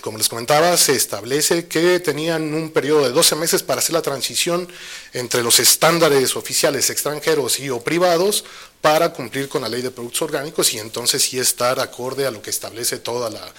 como 0.01 0.19
les 0.19 0.29
comentaba, 0.29 0.77
se 0.77 0.93
establece 0.93 1.67
que 1.67 2.01
tenían 2.01 2.55
un 2.55 2.71
periodo 2.71 3.05
de 3.05 3.11
12 3.11 3.37
meses 3.37 3.63
para 3.63 3.81
hacer 3.81 3.93
la 3.93 4.03
transición 4.03 4.69
entre 5.13 5.43
los 5.43 5.61
estándares 5.61 6.37
oficiales 6.37 6.91
extranjeros 6.91 7.61
y 7.61 7.71
o 7.71 7.81
privados 7.81 8.45
para 8.81 9.13
cumplir 9.13 9.49
con 9.49 9.63
la 9.63 9.69
ley 9.69 9.83
de 9.83 9.91
productos 9.91 10.23
orgánicos 10.23 10.73
y 10.75 10.79
entonces 10.79 11.23
sí 11.23 11.39
estar 11.39 11.81
acorde 11.81 12.27
a 12.27 12.31
lo 12.31 12.43
que 12.43 12.51
establece 12.51 12.99
toda 12.99 13.31
la, 13.31 13.53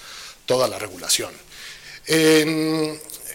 toda 0.46 0.68
la 0.68 0.78
regulación. 0.78 1.32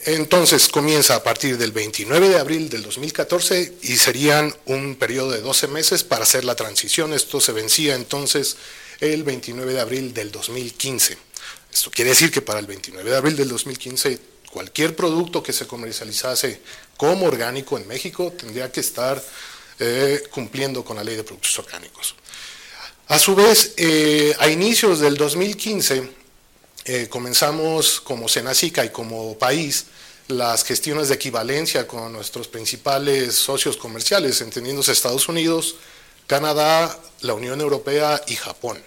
Entonces 0.07 0.69
comienza 0.69 1.15
a 1.15 1.23
partir 1.23 1.57
del 1.57 1.73
29 1.73 2.29
de 2.29 2.39
abril 2.39 2.69
del 2.69 2.81
2014 2.83 3.73
y 3.81 3.97
serían 3.97 4.55
un 4.65 4.95
periodo 4.95 5.31
de 5.31 5.41
12 5.41 5.67
meses 5.67 6.03
para 6.05 6.23
hacer 6.23 6.45
la 6.45 6.55
transición. 6.55 7.13
Esto 7.13 7.41
se 7.41 7.51
vencía 7.51 7.95
entonces 7.95 8.55
el 9.01 9.23
29 9.23 9.73
de 9.73 9.81
abril 9.81 10.13
del 10.13 10.31
2015. 10.31 11.26
Esto 11.77 11.91
quiere 11.91 12.09
decir 12.09 12.31
que 12.31 12.41
para 12.41 12.59
el 12.59 12.65
29 12.65 13.07
de 13.07 13.15
abril 13.15 13.35
del 13.35 13.49
2015 13.49 14.19
cualquier 14.51 14.95
producto 14.95 15.43
que 15.43 15.53
se 15.53 15.67
comercializase 15.67 16.59
como 16.97 17.27
orgánico 17.27 17.77
en 17.77 17.87
México 17.87 18.33
tendría 18.35 18.71
que 18.71 18.79
estar 18.79 19.23
eh, 19.77 20.23
cumpliendo 20.31 20.83
con 20.83 20.97
la 20.97 21.03
ley 21.03 21.15
de 21.15 21.23
productos 21.23 21.59
orgánicos. 21.59 22.15
A 23.09 23.19
su 23.19 23.35
vez, 23.35 23.75
eh, 23.77 24.35
a 24.39 24.49
inicios 24.49 25.01
del 25.01 25.17
2015 25.17 26.09
eh, 26.85 27.07
comenzamos 27.11 28.01
como 28.01 28.27
Senacica 28.27 28.83
y 28.83 28.89
como 28.89 29.37
país 29.37 29.85
las 30.29 30.63
gestiones 30.63 31.09
de 31.09 31.13
equivalencia 31.13 31.87
con 31.87 32.11
nuestros 32.11 32.47
principales 32.47 33.35
socios 33.35 33.77
comerciales, 33.77 34.41
entendiéndose 34.41 34.93
Estados 34.93 35.29
Unidos, 35.29 35.75
Canadá, 36.25 36.99
la 37.21 37.35
Unión 37.35 37.61
Europea 37.61 38.19
y 38.25 38.35
Japón. 38.35 38.81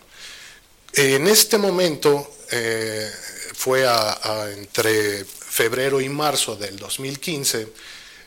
En 0.92 1.29
este 1.29 1.57
momento 1.57 2.29
eh, 2.51 3.11
fue 3.55 3.87
entre 4.57 5.25
febrero 5.25 6.01
y 6.01 6.09
marzo 6.09 6.57
del 6.57 6.77
2015, 6.77 7.69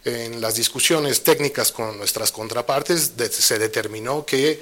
en 0.05 0.41
las 0.41 0.55
discusiones 0.55 1.23
técnicas 1.23 1.71
con 1.71 1.97
nuestras 1.97 2.31
contrapartes 2.31 3.13
se 3.31 3.57
determinó 3.57 4.25
que 4.25 4.61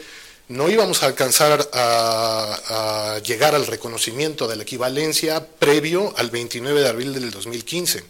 no 0.50 0.69
íbamos 0.69 1.02
a 1.02 1.08
alcanzar 1.08 1.67
a, 1.74 3.15
a, 3.15 3.19
llegar 3.19 3.56
al 3.56 3.65
reconocimiento 3.65 4.47
de 4.47 4.58
la 4.58 4.63
equivalencia 4.63 5.45
previo 5.45 6.13
al 6.17 6.30
29 6.30 6.82
de 6.82 6.89
abril 6.89 7.13
del 7.13 7.32
2015 7.32 8.04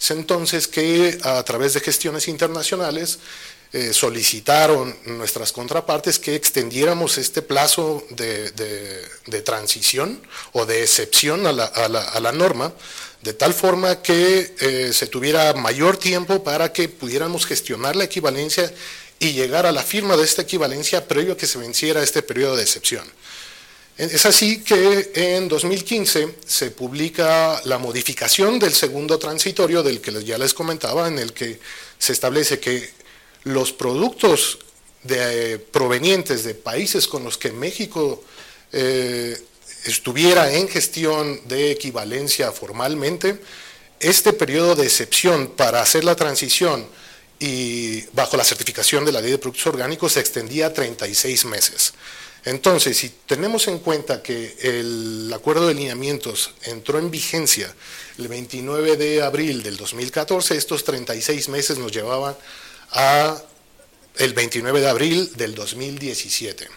es 0.00 0.10
entonces 0.12 0.68
que 0.68 1.18
a 1.22 1.42
través 1.42 1.74
de 1.74 1.80
gestiones 1.80 2.28
internacionales 2.28 3.18
eh, 3.72 3.92
solicitaron 3.92 4.96
nuestras 5.04 5.52
contrapartes 5.52 6.18
que 6.18 6.34
extendiéramos 6.34 7.18
este 7.18 7.42
plazo 7.42 8.02
de, 8.10 9.42
transición 9.44 10.20
o 10.52 10.64
de 10.64 10.82
excepción 10.82 11.46
a 11.46 11.52
la, 11.52 12.32
norma, 12.32 12.72
de 13.22 13.34
tal 13.34 13.52
forma 13.52 14.00
que 14.00 14.54
eh, 14.58 14.92
se 14.94 15.06
tuviera 15.06 15.52
mayor 15.52 15.98
tiempo 15.98 16.42
para 16.42 16.72
que 16.72 16.88
pudiéramos 16.88 17.44
gestionar 17.44 17.94
la 17.94 18.04
equivalencia 18.04 18.72
y 19.18 19.32
llegar 19.32 19.66
a 19.66 19.72
la 19.72 19.82
firma 19.82 20.16
de 20.16 20.24
esta 20.24 20.42
equivalencia 20.42 21.06
previo 21.06 21.34
a 21.34 21.36
que 21.36 21.46
se 21.46 21.58
venciera 21.58 22.02
este 22.02 22.22
periodo 22.22 22.56
de 22.56 22.62
excepción. 22.62 23.04
Es 23.98 24.24
así 24.24 24.62
que 24.62 25.10
en 25.12 25.48
2015 25.48 26.36
se 26.46 26.70
publica 26.70 27.60
la 27.64 27.78
modificación 27.78 28.58
del 28.60 28.72
segundo 28.72 29.18
transitorio 29.18 29.82
del 29.82 30.00
que 30.00 30.24
ya 30.24 30.38
les 30.38 30.54
comentaba, 30.54 31.08
en 31.08 31.18
el 31.18 31.32
que 31.32 31.58
se 31.98 32.12
establece 32.12 32.60
que 32.60 32.96
los 33.44 33.72
productos 33.72 34.58
provenientes 35.72 36.44
de 36.44 36.54
países 36.54 37.06
con 37.06 37.24
los 37.24 37.38
que 37.38 37.52
México 37.52 38.22
eh, 38.72 39.40
estuviera 39.84 40.52
en 40.52 40.68
gestión 40.68 41.40
de 41.48 41.70
equivalencia 41.70 42.52
formalmente, 42.52 43.40
este 44.00 44.32
periodo 44.32 44.74
de 44.74 44.84
excepción 44.84 45.48
para 45.56 45.80
hacer 45.80 46.04
la 46.04 46.14
transición 46.14 46.86
y 47.40 48.02
bajo 48.12 48.36
la 48.36 48.44
certificación 48.44 49.04
de 49.04 49.12
la 49.12 49.20
ley 49.20 49.30
de 49.30 49.38
productos 49.38 49.66
orgánicos 49.66 50.12
se 50.12 50.20
extendía 50.20 50.66
a 50.66 50.72
36 50.72 51.44
meses. 51.46 51.94
Entonces, 52.44 52.96
si 52.96 53.10
tenemos 53.26 53.66
en 53.68 53.78
cuenta 53.78 54.22
que 54.22 54.56
el 54.62 55.30
acuerdo 55.34 55.66
de 55.66 55.74
lineamientos 55.74 56.52
entró 56.62 56.98
en 56.98 57.10
vigencia 57.10 57.74
el 58.16 58.28
29 58.28 58.96
de 58.96 59.22
abril 59.22 59.62
del 59.62 59.76
2014, 59.76 60.56
estos 60.56 60.84
36 60.84 61.48
meses 61.48 61.78
nos 61.78 61.92
llevaban 61.92 62.36
a 62.92 63.40
el 64.16 64.32
29 64.32 64.80
de 64.80 64.88
abril 64.88 65.32
del 65.36 65.54
2017. 65.54 66.68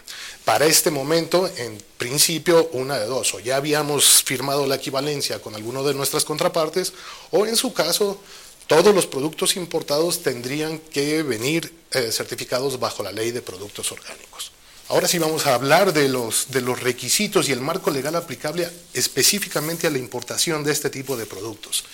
Para 0.44 0.66
este 0.66 0.90
momento, 0.90 1.50
en 1.56 1.82
principio, 1.98 2.68
una 2.72 2.98
de 2.98 3.06
dos, 3.06 3.34
o 3.34 3.40
ya 3.40 3.56
habíamos 3.56 4.22
firmado 4.22 4.66
la 4.66 4.76
equivalencia 4.76 5.40
con 5.40 5.54
alguno 5.54 5.84
de 5.84 5.94
nuestras 5.94 6.24
contrapartes, 6.24 6.92
o 7.30 7.46
en 7.46 7.56
su 7.56 7.72
caso, 7.72 8.20
todos 8.66 8.94
los 8.94 9.06
productos 9.06 9.56
importados 9.56 10.22
tendrían 10.22 10.78
que 10.78 11.22
venir 11.22 11.72
eh, 11.90 12.10
certificados 12.12 12.78
bajo 12.78 13.02
la 13.02 13.12
ley 13.12 13.30
de 13.30 13.42
productos 13.42 13.92
orgánicos. 13.92 14.52
Ahora 14.88 15.08
sí 15.08 15.18
vamos 15.18 15.46
a 15.46 15.54
hablar 15.54 15.92
de 15.92 16.08
los, 16.08 16.50
de 16.50 16.60
los 16.60 16.80
requisitos 16.80 17.48
y 17.48 17.52
el 17.52 17.60
marco 17.60 17.90
legal 17.90 18.14
aplicable 18.14 18.68
específicamente 18.92 19.86
a 19.86 19.90
la 19.90 19.98
importación 19.98 20.64
de 20.64 20.72
este 20.72 20.90
tipo 20.90 21.16
de 21.16 21.26
productos. 21.26 21.84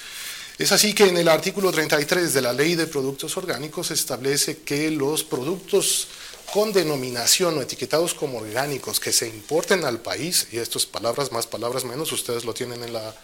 Es 0.59 0.73
así 0.73 0.93
que 0.93 1.05
en 1.05 1.17
el 1.17 1.29
artículo 1.29 1.71
33 1.71 2.35
de 2.35 2.43
la 2.43 2.53
Ley 2.53 2.75
de 2.75 2.89
Productos 2.89 3.37
Orgánicos 3.37 3.93
establece 3.93 4.59
que 4.59 4.91
los 4.91 5.23
productos 5.23 6.09
con 6.53 6.73
denominación 6.73 7.57
o 7.57 7.63
etiquetados 7.63 8.13
como 8.13 8.39
orgánicos 8.39 8.99
que 8.99 9.13
se 9.13 9.29
importen 9.29 9.85
al 9.85 10.01
país, 10.01 10.49
y 10.51 10.59
esto 10.59 10.79
es 10.79 10.87
palabras 10.87 11.31
más, 11.31 11.47
palabras 11.47 11.85
menos, 11.85 12.11
ustedes 12.11 12.45
lo 12.45 12.55
tienen 12.55 12.83
en 12.83 12.93
la, 12.93 13.15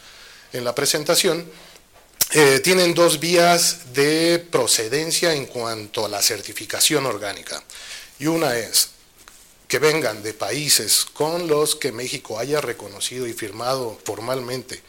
en 0.53 0.63
la 0.63 0.77
presentación, 0.77 1.45
eh, 2.35 2.61
tienen 2.63 2.95
dos 2.95 3.19
vías 3.19 3.93
de 3.93 4.39
procedencia 4.39 5.35
en 5.35 5.47
cuanto 5.47 6.05
a 6.05 6.09
la 6.09 6.23
certificación 6.23 7.05
orgánica. 7.05 7.65
Y 8.21 8.27
una 8.27 8.57
es 8.57 8.91
que 9.67 9.81
vengan 9.81 10.23
de 10.23 10.35
países 10.35 11.05
con 11.05 11.49
los 11.49 11.75
que 11.75 11.91
México 11.91 12.39
haya 12.39 12.61
reconocido 12.61 13.27
y 13.27 13.33
firmado 13.33 13.99
formalmente 14.05 14.85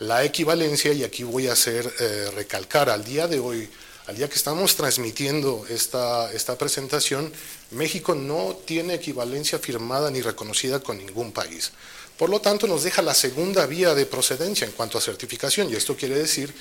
la 0.00 0.24
equivalencia, 0.24 0.92
y 0.92 1.04
aquí 1.04 1.22
voy 1.24 1.46
a 1.46 1.52
hacer 1.52 1.92
eh, 2.00 2.30
recalcar 2.34 2.88
al 2.88 3.04
día 3.04 3.28
de 3.28 3.38
hoy, 3.38 3.68
al 4.06 4.16
día 4.16 4.28
que 4.28 4.34
estamos 4.34 4.74
transmitiendo 4.74 5.66
esta, 5.68 6.32
esta 6.32 6.56
presentación, 6.56 7.32
México 7.72 8.14
no 8.14 8.58
tiene 8.64 8.94
equivalencia 8.94 9.58
firmada 9.58 10.10
ni 10.10 10.22
reconocida 10.22 10.80
con 10.80 10.98
ningún 10.98 11.32
país. 11.32 11.72
Por 12.16 12.30
lo 12.30 12.40
tanto, 12.40 12.66
nos 12.66 12.82
deja 12.82 13.02
la 13.02 13.14
segunda 13.14 13.66
vía 13.66 13.94
de 13.94 14.06
procedencia 14.06 14.66
en 14.66 14.72
cuanto 14.72 14.96
a 14.96 15.02
certificación, 15.02 15.70
y 15.70 15.76
esto 15.76 15.94
quiere 15.96 16.18
decir 16.18 16.52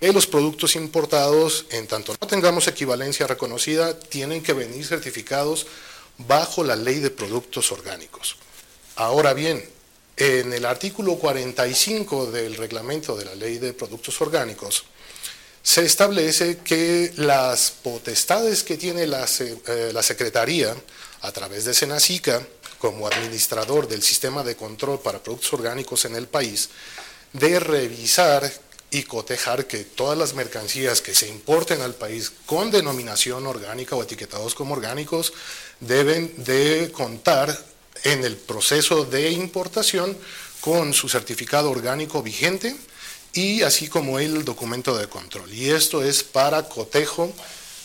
que 0.00 0.12
los 0.12 0.26
productos 0.26 0.74
importados, 0.74 1.66
en 1.70 1.86
tanto 1.86 2.16
no 2.20 2.26
tengamos 2.26 2.66
equivalencia 2.66 3.26
reconocida, 3.26 3.98
tienen 3.98 4.42
que 4.42 4.52
venir 4.52 4.84
certificados 4.84 5.66
bajo 6.18 6.64
la 6.64 6.74
ley 6.74 6.98
de 6.98 7.10
productos 7.10 7.70
orgánicos. 7.70 8.36
Ahora 8.96 9.32
bien, 9.32 9.64
en 10.20 10.52
el 10.52 10.66
artículo 10.66 11.16
45 11.16 12.30
del 12.30 12.54
reglamento 12.54 13.16
de 13.16 13.24
la 13.24 13.34
ley 13.34 13.56
de 13.56 13.72
productos 13.72 14.20
orgánicos, 14.20 14.84
se 15.62 15.82
establece 15.86 16.58
que 16.58 17.10
las 17.16 17.70
potestades 17.70 18.62
que 18.62 18.76
tiene 18.76 19.06
la, 19.06 19.26
eh, 19.26 19.90
la 19.94 20.02
Secretaría 20.02 20.76
a 21.22 21.32
través 21.32 21.64
de 21.64 21.72
Senacica 21.72 22.46
como 22.78 23.06
administrador 23.06 23.88
del 23.88 24.02
sistema 24.02 24.44
de 24.44 24.56
control 24.56 25.00
para 25.00 25.22
productos 25.22 25.54
orgánicos 25.54 26.04
en 26.04 26.14
el 26.14 26.28
país, 26.28 26.68
de 27.32 27.58
revisar 27.58 28.52
y 28.90 29.04
cotejar 29.04 29.66
que 29.66 29.84
todas 29.84 30.18
las 30.18 30.34
mercancías 30.34 31.00
que 31.00 31.14
se 31.14 31.28
importen 31.28 31.80
al 31.80 31.94
país 31.94 32.30
con 32.44 32.70
denominación 32.70 33.46
orgánica 33.46 33.96
o 33.96 34.02
etiquetados 34.02 34.54
como 34.54 34.74
orgánicos 34.74 35.32
deben 35.80 36.44
de 36.44 36.90
contar 36.92 37.69
en 38.04 38.24
el 38.24 38.36
proceso 38.36 39.04
de 39.04 39.30
importación 39.30 40.16
con 40.60 40.92
su 40.92 41.08
certificado 41.08 41.70
orgánico 41.70 42.22
vigente 42.22 42.76
y 43.32 43.62
así 43.62 43.88
como 43.88 44.18
el 44.18 44.44
documento 44.44 44.96
de 44.96 45.08
control. 45.08 45.52
Y 45.52 45.70
esto 45.70 46.02
es 46.02 46.22
para 46.22 46.68
cotejo 46.68 47.32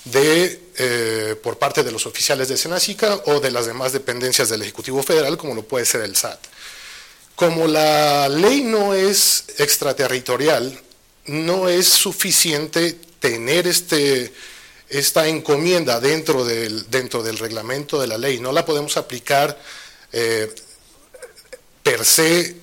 de, 0.05 0.59
eh, 0.77 1.35
por 1.41 1.57
parte 1.57 1.83
de 1.83 1.91
los 1.91 2.05
oficiales 2.05 2.47
de 2.47 2.57
Senacica 2.57 3.21
o 3.25 3.39
de 3.39 3.51
las 3.51 3.65
demás 3.65 3.91
dependencias 3.91 4.49
del 4.49 4.61
Ejecutivo 4.61 5.03
Federal, 5.03 5.37
como 5.37 5.55
lo 5.55 5.63
puede 5.63 5.85
ser 5.85 6.01
el 6.01 6.15
SAT. 6.15 6.39
Como 7.35 7.67
la 7.67 8.29
ley 8.29 8.61
no 8.61 8.93
es 8.93 9.45
extraterritorial, 9.57 10.79
no 11.25 11.67
es 11.69 11.87
suficiente 11.87 12.97
tener 13.19 13.67
este, 13.67 14.31
esta 14.89 15.27
encomienda 15.27 15.99
dentro 15.99 16.45
del, 16.45 16.89
dentro 16.89 17.23
del 17.23 17.37
reglamento 17.37 17.99
de 17.99 18.07
la 18.07 18.17
ley, 18.17 18.39
no 18.39 18.51
la 18.51 18.65
podemos 18.65 18.97
aplicar 18.97 19.59
eh, 20.17 20.47
per 21.83 22.05
se 22.05 22.55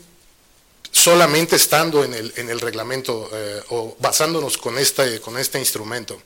solamente 0.90 1.57
estando 1.57 2.03
en 2.03 2.14
el, 2.14 2.32
en 2.36 2.48
el 2.48 2.61
reglamento 2.61 3.28
eh, 3.32 3.62
o 3.68 3.94
basándonos 4.00 4.57
con 4.57 4.78
este, 4.78 5.20
con 5.20 5.38
este 5.38 5.59
instrumento. 5.59 6.20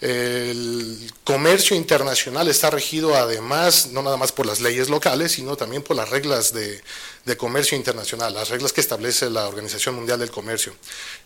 El 0.00 1.12
comercio 1.22 1.76
internacional 1.76 2.48
está 2.48 2.70
regido 2.70 3.14
además, 3.14 3.88
no 3.92 4.02
nada 4.02 4.16
más 4.16 4.32
por 4.32 4.46
las 4.46 4.60
leyes 4.60 4.88
locales, 4.88 5.32
sino 5.32 5.56
también 5.56 5.82
por 5.82 5.96
las 5.96 6.10
reglas 6.10 6.52
de, 6.52 6.82
comercio 7.36 7.76
internacional, 7.76 8.34
las 8.34 8.48
reglas 8.48 8.72
que 8.72 8.80
establece 8.80 9.30
la 9.30 9.46
Organización 9.46 9.94
Mundial 9.94 10.18
del 10.18 10.30
Comercio. 10.30 10.74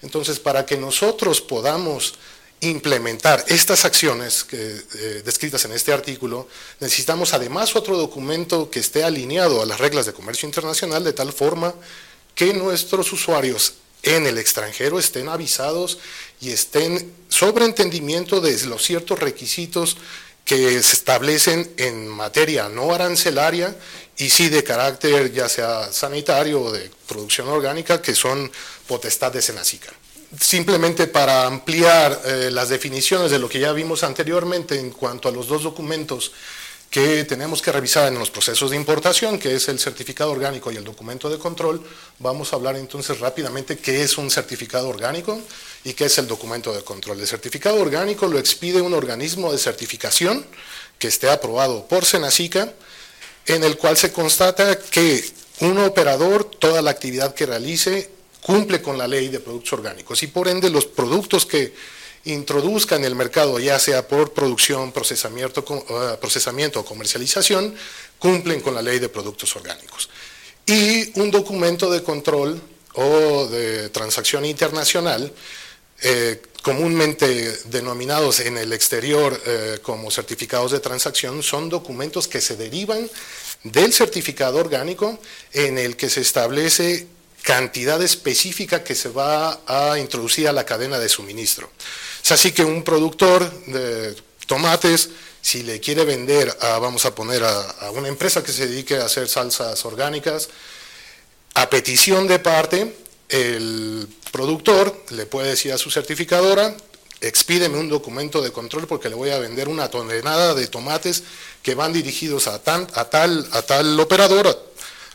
Entonces, 0.02 0.38
para 0.38 0.66
que 0.66 0.76
nosotros 0.76 1.40
podamos 1.40 2.14
implementar 2.60 3.44
estas 3.48 3.84
acciones 3.84 4.46
eh, 4.52 5.22
descritas 5.24 5.64
en 5.64 5.72
este 5.72 5.92
artículo, 5.92 6.48
necesitamos 6.80 7.32
además 7.34 7.76
otro 7.76 7.96
documento 7.96 8.70
que 8.70 8.80
esté 8.80 9.04
alineado 9.04 9.62
a 9.62 9.66
las 9.66 9.78
reglas 9.78 10.06
de 10.06 10.12
comercio 10.12 10.46
internacional 10.46 11.04
de 11.04 11.12
tal 11.12 11.32
forma 11.32 11.74
que 12.34 12.52
nuestros 12.54 13.12
usuarios 13.12 13.74
en 14.02 14.26
el 14.26 14.38
extranjero 14.38 14.98
estén 14.98 15.28
avisados 15.28 15.98
y 16.40 16.50
estén 16.50 17.12
sobre 17.28 17.64
entendimiento 17.64 18.40
de 18.40 18.66
los 18.66 18.82
ciertos 18.82 19.18
requisitos 19.18 19.96
que 20.44 20.82
se 20.82 20.94
establecen 20.94 21.70
en 21.76 22.08
materia 22.08 22.68
no 22.68 22.94
arancelaria 22.94 23.76
y 24.16 24.30
sí 24.30 24.48
de 24.48 24.64
carácter 24.64 25.32
ya 25.32 25.48
sea 25.48 25.92
sanitario 25.92 26.62
o 26.62 26.72
de 26.72 26.90
producción 27.06 27.48
orgánica 27.48 28.00
que 28.00 28.14
son 28.14 28.50
potestad 28.86 29.32
de 29.32 29.42
Senacica. 29.42 29.92
Simplemente 30.38 31.06
para 31.06 31.46
ampliar 31.46 32.20
eh, 32.24 32.50
las 32.52 32.68
definiciones 32.68 33.30
de 33.30 33.38
lo 33.38 33.48
que 33.48 33.60
ya 33.60 33.72
vimos 33.72 34.04
anteriormente 34.04 34.78
en 34.78 34.90
cuanto 34.90 35.28
a 35.28 35.32
los 35.32 35.48
dos 35.48 35.62
documentos 35.62 36.32
que 36.90 37.24
tenemos 37.24 37.60
que 37.60 37.72
revisar 37.72 38.08
en 38.08 38.18
los 38.18 38.30
procesos 38.30 38.70
de 38.70 38.76
importación, 38.76 39.38
que 39.38 39.54
es 39.54 39.68
el 39.68 39.78
certificado 39.78 40.30
orgánico 40.30 40.72
y 40.72 40.76
el 40.76 40.84
documento 40.84 41.28
de 41.28 41.38
control. 41.38 41.82
Vamos 42.18 42.52
a 42.52 42.56
hablar 42.56 42.76
entonces 42.76 43.20
rápidamente 43.20 43.78
qué 43.78 44.02
es 44.02 44.16
un 44.16 44.30
certificado 44.30 44.88
orgánico 44.88 45.38
y 45.84 45.92
qué 45.92 46.06
es 46.06 46.18
el 46.18 46.26
documento 46.26 46.74
de 46.74 46.82
control. 46.82 47.20
El 47.20 47.26
certificado 47.26 47.80
orgánico 47.80 48.26
lo 48.26 48.38
expide 48.38 48.80
un 48.80 48.94
organismo 48.94 49.52
de 49.52 49.58
certificación 49.58 50.46
que 50.98 51.08
esté 51.08 51.30
aprobado 51.30 51.86
por 51.86 52.04
Senacica, 52.04 52.72
en 53.46 53.64
el 53.64 53.76
cual 53.76 53.96
se 53.96 54.12
constata 54.12 54.78
que 54.78 55.24
un 55.60 55.78
operador, 55.78 56.44
toda 56.44 56.80
la 56.82 56.90
actividad 56.90 57.34
que 57.34 57.46
realice, 57.46 58.17
cumple 58.42 58.80
con 58.80 58.96
la 58.96 59.08
ley 59.08 59.28
de 59.28 59.40
productos 59.40 59.72
orgánicos 59.74 60.22
y 60.22 60.28
por 60.28 60.48
ende 60.48 60.70
los 60.70 60.86
productos 60.86 61.44
que 61.46 61.72
introduzca 62.24 62.96
en 62.96 63.04
el 63.04 63.14
mercado, 63.14 63.58
ya 63.58 63.78
sea 63.78 64.06
por 64.06 64.32
producción, 64.32 64.92
procesamiento, 64.92 65.64
eh, 65.88 66.16
procesamiento 66.20 66.80
o 66.80 66.84
comercialización, 66.84 67.74
cumplen 68.18 68.60
con 68.60 68.74
la 68.74 68.82
ley 68.82 68.98
de 68.98 69.08
productos 69.08 69.54
orgánicos. 69.56 70.08
Y 70.66 71.18
un 71.18 71.30
documento 71.30 71.90
de 71.90 72.02
control 72.02 72.60
o 72.94 73.46
de 73.46 73.88
transacción 73.90 74.44
internacional, 74.44 75.32
eh, 76.02 76.42
comúnmente 76.62 77.56
denominados 77.66 78.40
en 78.40 78.58
el 78.58 78.72
exterior 78.72 79.40
eh, 79.46 79.78
como 79.82 80.10
certificados 80.10 80.72
de 80.72 80.80
transacción, 80.80 81.42
son 81.42 81.68
documentos 81.68 82.28
que 82.28 82.40
se 82.40 82.56
derivan 82.56 83.08
del 83.64 83.92
certificado 83.92 84.58
orgánico 84.58 85.18
en 85.52 85.78
el 85.78 85.96
que 85.96 86.10
se 86.10 86.20
establece 86.20 87.06
cantidad 87.48 88.02
específica 88.02 88.84
que 88.84 88.94
se 88.94 89.08
va 89.08 89.60
a 89.66 89.98
introducir 89.98 90.46
a 90.48 90.52
la 90.52 90.66
cadena 90.66 90.98
de 90.98 91.08
suministro. 91.08 91.70
Es 92.22 92.30
así 92.30 92.52
que 92.52 92.62
un 92.62 92.84
productor 92.84 93.50
de 93.64 94.14
tomates, 94.46 95.08
si 95.40 95.62
le 95.62 95.80
quiere 95.80 96.04
vender 96.04 96.54
a, 96.60 96.78
vamos 96.78 97.06
a 97.06 97.14
poner 97.14 97.42
a, 97.42 97.90
una 97.92 98.08
empresa 98.08 98.44
que 98.44 98.52
se 98.52 98.66
dedique 98.66 98.98
a 98.98 99.06
hacer 99.06 99.30
salsas 99.30 99.82
orgánicas, 99.86 100.50
a 101.54 101.70
petición 101.70 102.28
de 102.28 102.38
parte, 102.38 102.94
el 103.30 104.06
productor 104.30 105.06
le 105.08 105.24
puede 105.24 105.48
decir 105.48 105.72
a 105.72 105.78
su 105.78 105.90
certificadora, 105.90 106.76
expídeme 107.22 107.78
un 107.78 107.88
documento 107.88 108.42
de 108.42 108.52
control 108.52 108.86
porque 108.86 109.08
le 109.08 109.14
voy 109.14 109.30
a 109.30 109.38
vender 109.38 109.68
una 109.68 109.88
tonelada 109.88 110.52
de 110.52 110.66
tomates 110.66 111.22
que 111.62 111.74
van 111.74 111.94
dirigidos 111.94 112.46
a, 112.46 112.56
a, 112.56 112.58
tal, 113.08 113.48
a 113.52 113.62
tal 113.62 113.98
operador, 113.98 114.68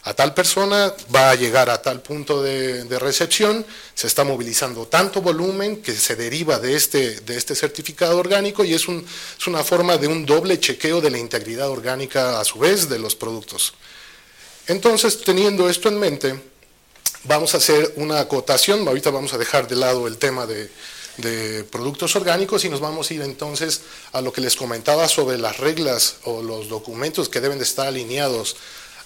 a, 0.03 0.13
tal 0.13 0.33
persona, 0.33 0.93
va 1.13 1.31
a 1.31 1.35
llegar 1.35 1.69
a 1.69 1.81
tal 1.81 2.01
punto 2.01 2.41
de, 2.41 2.85
recepción, 2.99 3.65
se 3.93 4.07
está 4.07 4.23
movilizando 4.23 4.85
tanto 4.87 5.21
volumen 5.21 5.81
que 5.81 5.93
se 5.93 6.15
deriva 6.15 6.59
de 6.59 6.75
este, 6.75 7.21
de 7.21 7.37
este 7.37 7.55
certificado 7.55 8.17
orgánico 8.17 8.63
y 8.63 8.73
es, 8.73 8.87
un, 8.87 9.05
es 9.39 9.47
una 9.47 9.63
forma 9.63 9.97
de 9.97 10.07
un 10.07 10.25
doble 10.25 10.59
chequeo 10.59 11.01
de 11.01 11.11
la 11.11 11.17
integridad 11.17 11.69
orgánica 11.69 12.39
a 12.39 12.43
su 12.45 12.59
vez 12.59 12.89
de 12.89 12.99
los 12.99 13.15
productos. 13.15 13.73
Entonces, 14.67 15.21
teniendo 15.21 15.69
esto 15.69 15.89
en 15.89 15.99
mente, 15.99 16.39
vamos 17.23 17.53
a 17.53 17.57
hacer 17.57 17.93
una 17.97 18.19
acotación, 18.19 18.87
ahorita 18.87 19.09
vamos 19.09 19.33
a 19.33 19.37
dejar 19.37 19.67
de 19.67 19.75
lado 19.75 20.07
el 20.07 20.17
tema 20.17 20.45
de, 20.45 20.69
de 21.17 21.63
productos 21.65 22.15
orgánicos 22.15 22.65
y 22.65 22.69
nos 22.69 22.79
vamos 22.79 23.09
a 23.09 23.13
ir 23.13 23.21
entonces 23.21 23.81
a 24.11 24.21
lo 24.21 24.33
que 24.33 24.41
les 24.41 24.55
comentaba 24.55 25.07
sobre 25.07 25.37
las 25.37 25.57
reglas 25.57 26.17
o 26.23 26.41
los 26.41 26.69
documentos 26.69 27.29
que 27.29 27.41
deben 27.41 27.59
de 27.59 27.65
estar 27.65 27.87
alineados 27.87 28.55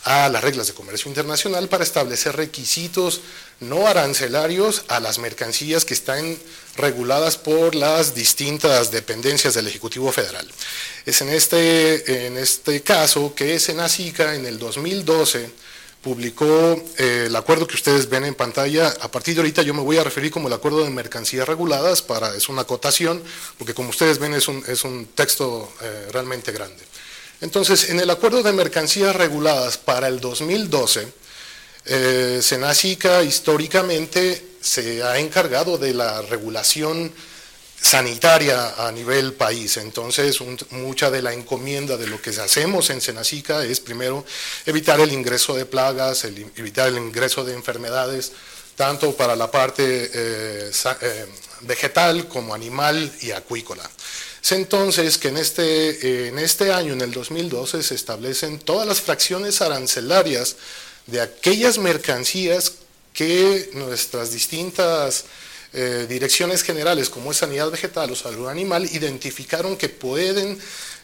a 0.08 0.30
las 0.30 0.42
reglas 0.42 0.68
de 0.68 0.74
comercio 0.74 1.10
internacional 1.10 1.68
para 1.68 1.84
establecer 1.84 2.34
requisitos 2.38 3.20
no 3.60 3.88
arancelarios 3.88 4.86
a 4.88 5.02
las 5.02 5.20
mercancías 5.20 5.84
que 5.84 5.94
están 5.94 6.38
reguladas 6.78 7.38
por 7.38 7.76
las 7.76 8.16
distintas 8.16 8.90
dependencias 8.90 9.54
del 9.54 9.68
Ejecutivo 9.68 10.10
Federal. 10.14 10.48
Es 11.06 11.20
en 11.20 11.28
este, 11.28 12.26
en 12.26 12.38
este 12.38 12.82
caso 12.84 13.36
que 13.36 13.60
Senacica 13.60 14.34
en 14.34 14.46
el 14.46 14.60
2012 14.60 15.52
publicó 16.02 16.82
eh, 16.98 17.26
el 17.28 17.36
acuerdo 17.36 17.68
que 17.68 17.76
ustedes 17.76 18.08
ven 18.08 18.24
en 18.24 18.34
pantalla. 18.34 18.88
A 19.02 19.12
partir 19.12 19.36
de 19.36 19.42
ahorita 19.42 19.62
yo 19.62 19.74
me 19.74 19.82
voy 19.82 19.98
a 19.98 20.06
referir 20.06 20.32
como 20.32 20.48
el 20.48 20.54
acuerdo 20.54 20.86
de 20.86 20.90
mercancías 20.90 21.46
reguladas, 21.46 22.02
para, 22.02 22.34
es 22.34 22.48
una 22.48 22.62
acotación, 22.62 23.22
porque 23.58 23.74
como 23.74 23.90
ustedes 23.90 24.20
ven 24.20 24.34
es 24.34 24.48
un, 24.48 24.64
es 24.68 24.86
un 24.86 25.08
texto 25.08 25.70
eh, 25.82 26.08
realmente 26.14 26.54
grande. 26.54 26.82
Entonces, 27.42 27.90
en 27.90 28.00
el 28.00 28.10
acuerdo 28.10 28.42
de 28.42 28.52
mercancías 28.52 29.16
reguladas 29.16 29.78
para 29.78 30.08
el 30.08 30.20
2012, 30.20 31.08
eh, 31.86 32.40
Senacica 32.42 33.24
históricamente 33.24 34.46
se 34.60 35.04
ha 35.04 35.20
encargado 35.20 35.78
de 35.78 35.94
la 35.94 36.22
regulación 36.24 37.14
sanitaria 37.80 38.74
a 38.78 38.92
nivel 38.92 39.34
país. 39.34 39.78
Entonces, 39.78 40.40
mucha 40.72 41.12
de 41.12 41.22
la 41.22 41.34
encomienda 41.34 41.96
de 41.96 42.08
lo 42.08 42.22
que 42.22 42.32
hacemos 42.32 42.90
en 42.90 43.02
Senacica 43.02 43.64
es 43.64 43.80
primero 43.80 44.26
evitar 44.66 45.00
el 45.00 45.12
ingreso 45.14 45.54
de 45.56 45.66
plagas, 45.66 46.26
evitar 46.26 46.90
el 46.90 46.98
ingreso 46.98 47.46
de 47.46 47.54
enfermedades, 47.54 48.32
tanto 48.76 49.16
para 49.16 49.36
la 49.36 49.50
parte 49.50 50.12
eh, 50.14 50.72
eh, 51.02 51.26
vegetal 51.62 52.28
como 52.28 52.54
animal 52.54 53.12
y 53.22 53.32
acuícola. 53.32 53.90
Es 54.48 54.54
entonces 54.54 55.18
que 55.18 55.28
en 55.28 55.36
este, 55.36 56.30
en 56.30 56.40
este 56.40 56.72
año, 56.72 56.94
en 56.94 57.02
el 57.02 57.12
2012, 57.12 57.84
se 57.84 57.96
establecen 57.96 58.60
todas 58.60 58.88
las 58.88 59.02
fracciones 59.02 59.62
arancelarias 59.62 60.56
de 61.06 61.20
aquellas 61.20 61.78
mercancías 61.80 62.76
que 63.12 63.70
nuestras 63.74 64.32
distintas 64.32 65.26
eh, 65.74 66.06
direcciones 66.08 66.64
generales 66.64 67.10
como 67.10 67.32
es 67.32 67.40
sanidad 67.40 67.70
vegetal 67.70 68.10
o 68.10 68.16
salud 68.16 68.48
animal 68.48 68.86
identificaron 68.86 69.76
que 69.76 69.90
pueden 69.90 70.58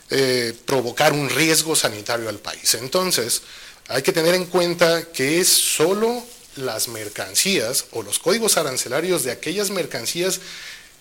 eh, 0.09 0.53
provocar 0.65 1.11
un 1.11 1.29
riesgo 1.29 1.75
sanitario 1.75 2.29
al 2.29 2.39
país. 2.39 2.75
Entonces, 2.75 3.41
hay 3.89 4.03
que 4.03 4.13
tener 4.13 4.35
en 4.35 4.45
cuenta 4.45 5.11
que 5.11 5.41
es 5.41 5.49
solo 5.49 6.23
las 6.55 6.87
mercancías 6.87 7.87
o 7.91 8.03
los 8.03 8.19
códigos 8.19 8.55
arancelarios 8.55 9.25
de 9.25 9.31
aquellas 9.31 9.69
mercancías 9.69 10.39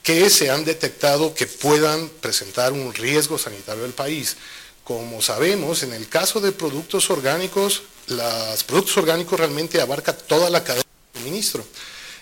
que 0.03 0.29
se 0.31 0.51
han 0.51 0.65
detectado 0.65 1.35
que 1.35 1.47
puedan 1.47 2.09
presentar 2.09 2.73
un 2.73 2.93
riesgo 2.93 3.39
sanitario 3.39 3.85
al 3.85 3.93
país. 3.93 4.37
Como 4.85 5.23
sabemos, 5.23 5.83
en 5.83 5.93
el 5.93 6.09
caso 6.09 6.41
de 6.41 6.53
productos 6.53 7.09
orgánicos, 7.11 7.83
los 8.09 8.65
productos 8.65 8.97
orgánicos 8.97 9.39
realmente 9.39 9.81
abarca 9.81 10.13
toda 10.13 10.51
la 10.51 10.65
cadena 10.65 10.85
de 11.13 11.21
suministro. 11.21 11.65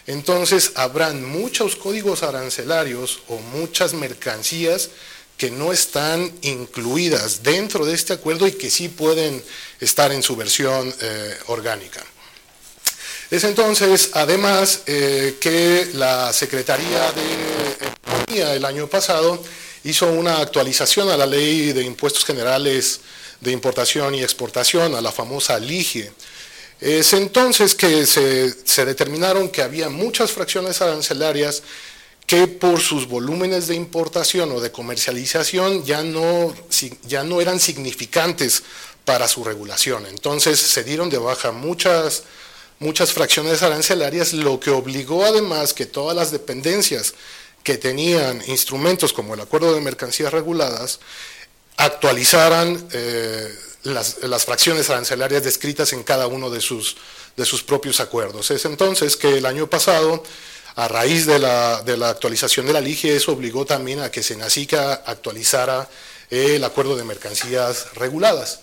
Entonces 0.06 0.72
habrán 0.74 1.24
muchos 1.24 1.76
códigos 1.76 2.22
arancelarios 2.22 3.20
o 3.28 3.38
muchas 3.38 3.94
mercancías 3.94 4.90
que 5.36 5.50
no 5.50 5.72
están 5.72 6.30
incluidas 6.42 7.42
dentro 7.42 7.86
de 7.86 7.94
este 7.94 8.12
acuerdo 8.12 8.46
y 8.46 8.52
que 8.52 8.70
sí 8.70 8.88
pueden 8.88 9.42
estar 9.80 10.12
en 10.12 10.22
su 10.22 10.36
versión 10.36 10.94
eh, 11.00 11.38
orgánica. 11.46 12.04
Es 13.30 13.44
entonces, 13.44 14.10
además, 14.14 14.82
eh, 14.86 15.36
que 15.40 15.90
la 15.94 16.32
Secretaría 16.32 17.12
de 17.12 17.86
Economía 17.86 18.54
el 18.54 18.64
año 18.64 18.88
pasado 18.88 19.40
hizo 19.84 20.10
una 20.12 20.38
actualización 20.38 21.08
a 21.10 21.16
la 21.16 21.26
Ley 21.26 21.72
de 21.72 21.84
Impuestos 21.84 22.24
Generales 22.24 23.00
de 23.40 23.52
Importación 23.52 24.14
y 24.14 24.22
Exportación, 24.22 24.94
a 24.94 25.00
la 25.00 25.12
famosa 25.12 25.58
LIGIE, 25.60 26.10
es 26.80 27.12
entonces 27.12 27.74
que 27.74 28.06
se, 28.06 28.84
determinaron 28.84 29.50
que 29.50 29.62
había 29.62 29.90
muchas 29.90 30.30
fracciones 30.30 30.80
arancelarias 30.80 31.62
que 32.26 32.46
por 32.46 32.80
sus 32.80 33.06
volúmenes 33.06 33.66
de 33.66 33.74
importación 33.74 34.50
o 34.52 34.60
de 34.60 34.72
comercialización 34.72 35.84
ya 35.84 36.02
no, 36.02 36.54
ya 37.06 37.22
no 37.22 37.40
eran 37.40 37.60
significantes 37.60 38.62
para 39.04 39.28
su 39.28 39.44
regulación. 39.44 40.06
Entonces 40.06 40.58
se 40.58 40.82
dieron 40.84 41.10
de 41.10 41.18
baja 41.18 41.52
muchas, 41.52 42.22
muchas 42.80 43.12
fracciones 43.12 43.62
arancelarias, 43.62 44.32
lo 44.32 44.58
que 44.58 44.70
obligó 44.70 45.24
además 45.24 45.72
que 45.72 45.86
todas 45.86 46.16
las 46.16 46.32
dependencias 46.32 47.14
que 47.62 47.76
tenían 47.76 48.42
instrumentos 48.48 49.12
como 49.12 49.34
el 49.34 49.40
Acuerdo 49.40 49.74
de 49.74 49.82
Mercancías 49.82 50.32
Reguladas 50.32 50.98
actualizaran 51.76 52.88
eh, 52.92 53.54
las, 53.82 54.44
fracciones 54.44 54.88
arancelarias 54.88 55.44
descritas 55.44 55.92
en 55.92 56.02
cada 56.02 56.26
uno 56.26 56.48
de 56.50 56.62
sus, 56.62 56.96
de 57.36 57.44
sus 57.44 57.62
propios 57.62 58.00
acuerdos. 58.00 58.50
Es 58.50 58.64
entonces 58.64 59.16
que 59.16 59.36
el 59.36 59.44
año 59.44 59.68
pasado, 59.68 60.22
a 60.74 60.88
raíz 60.88 61.26
de 61.26 61.38
la, 61.38 61.82
actualización 62.08 62.66
de 62.66 62.72
la 62.72 62.80
LIGE, 62.80 63.14
eso 63.14 63.32
obligó 63.32 63.66
también 63.66 64.00
a 64.00 64.10
que 64.10 64.22
Senacica 64.22 64.94
actualizara 65.04 65.88
el 66.30 66.64
acuerdo 66.64 66.96
de 66.96 67.04
mercancías 67.04 67.92
reguladas 67.94 68.60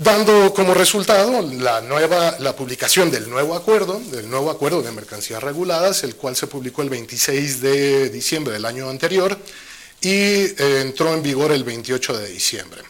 dando 0.00 0.54
como 0.54 0.72
resultado 0.72 1.42
la, 1.42 1.82
nueva, 1.82 2.36
la 2.38 2.56
publicación 2.56 3.10
del 3.10 3.28
nuevo 3.28 3.54
acuerdo, 3.54 4.00
del 4.10 4.30
nuevo 4.30 4.50
acuerdo 4.50 4.80
de 4.80 4.90
mercancías 4.92 5.42
reguladas, 5.42 6.04
el 6.04 6.16
cual 6.16 6.34
se 6.34 6.46
publicó 6.46 6.80
el 6.80 6.88
26 6.88 7.60
de 7.60 8.08
diciembre 8.08 8.54
del 8.54 8.64
año 8.64 8.88
anterior 8.88 9.36
y 10.00 10.10
eh, 10.10 10.80
entró 10.80 11.12
en 11.12 11.22
vigor 11.22 11.52
el 11.52 11.64
28 11.64 12.16
de 12.16 12.28
diciembre. 12.28 12.82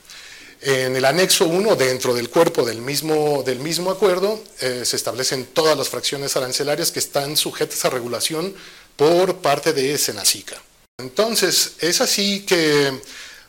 En 0.62 0.94
el 0.94 1.04
anexo 1.04 1.46
1, 1.46 1.74
dentro 1.74 2.14
del 2.14 2.30
cuerpo 2.30 2.64
del 2.64 2.80
mismo, 2.80 3.42
del 3.44 3.58
mismo 3.58 3.90
acuerdo, 3.90 4.40
eh, 4.60 4.82
se 4.84 4.94
establecen 4.94 5.46
todas 5.46 5.76
las 5.76 5.88
fracciones 5.88 6.36
arancelarias 6.36 6.92
que 6.92 7.00
están 7.00 7.36
sujetas 7.36 7.84
a 7.84 7.90
regulación 7.90 8.54
por 8.94 9.38
parte 9.38 9.72
de 9.72 9.98
Senacica. 9.98 10.62
Entonces, 10.98 11.72
es 11.80 12.00
así 12.00 12.44
que, 12.46 13.00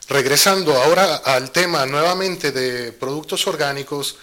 regresando 0.08 0.74
ahora 0.80 1.16
al 1.16 1.50
tema 1.50 1.86
nuevamente 1.86 2.52
de 2.52 2.92
productos 2.92 3.46
orgánicos, 3.46 4.16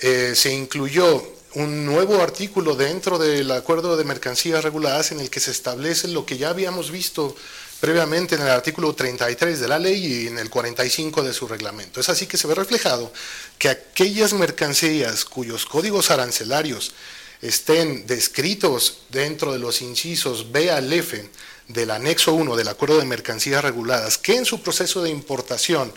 eh, 0.00 0.32
se 0.34 0.52
incluyó 0.52 1.22
un 1.54 1.84
nuevo 1.84 2.22
artículo 2.22 2.74
dentro 2.74 3.18
del 3.18 3.50
acuerdo 3.50 3.96
de 3.96 4.04
mercancías 4.04 4.64
reguladas 4.64 5.12
en 5.12 5.20
el 5.20 5.30
que 5.30 5.40
se 5.40 5.50
establece 5.50 6.08
lo 6.08 6.24
que 6.24 6.38
ya 6.38 6.48
habíamos 6.48 6.90
visto 6.90 7.36
previamente 7.80 8.36
en 8.36 8.42
el 8.42 8.48
artículo 8.48 8.94
33 8.94 9.60
de 9.60 9.68
la 9.68 9.78
ley 9.78 10.06
y 10.06 10.26
en 10.28 10.38
el 10.38 10.48
45 10.48 11.22
de 11.22 11.34
su 11.34 11.48
reglamento. 11.48 12.00
Es 12.00 12.08
así 12.08 12.26
que 12.26 12.38
se 12.38 12.46
ve 12.46 12.54
reflejado 12.54 13.12
que 13.58 13.68
aquellas 13.68 14.32
mercancías 14.32 15.24
cuyos 15.24 15.66
códigos 15.66 16.10
arancelarios 16.10 16.94
estén 17.42 18.06
descritos 18.06 18.98
dentro 19.10 19.52
de 19.52 19.58
los 19.58 19.82
incisos 19.82 20.52
B 20.52 20.70
al 20.70 20.92
F 20.92 21.28
del 21.72 21.90
anexo 21.90 22.34
1 22.34 22.56
del 22.56 22.68
acuerdo 22.68 22.98
de 22.98 23.04
mercancías 23.04 23.62
reguladas, 23.62 24.18
que 24.18 24.36
en 24.36 24.44
su 24.44 24.62
proceso 24.62 25.02
de 25.02 25.10
importación 25.10 25.92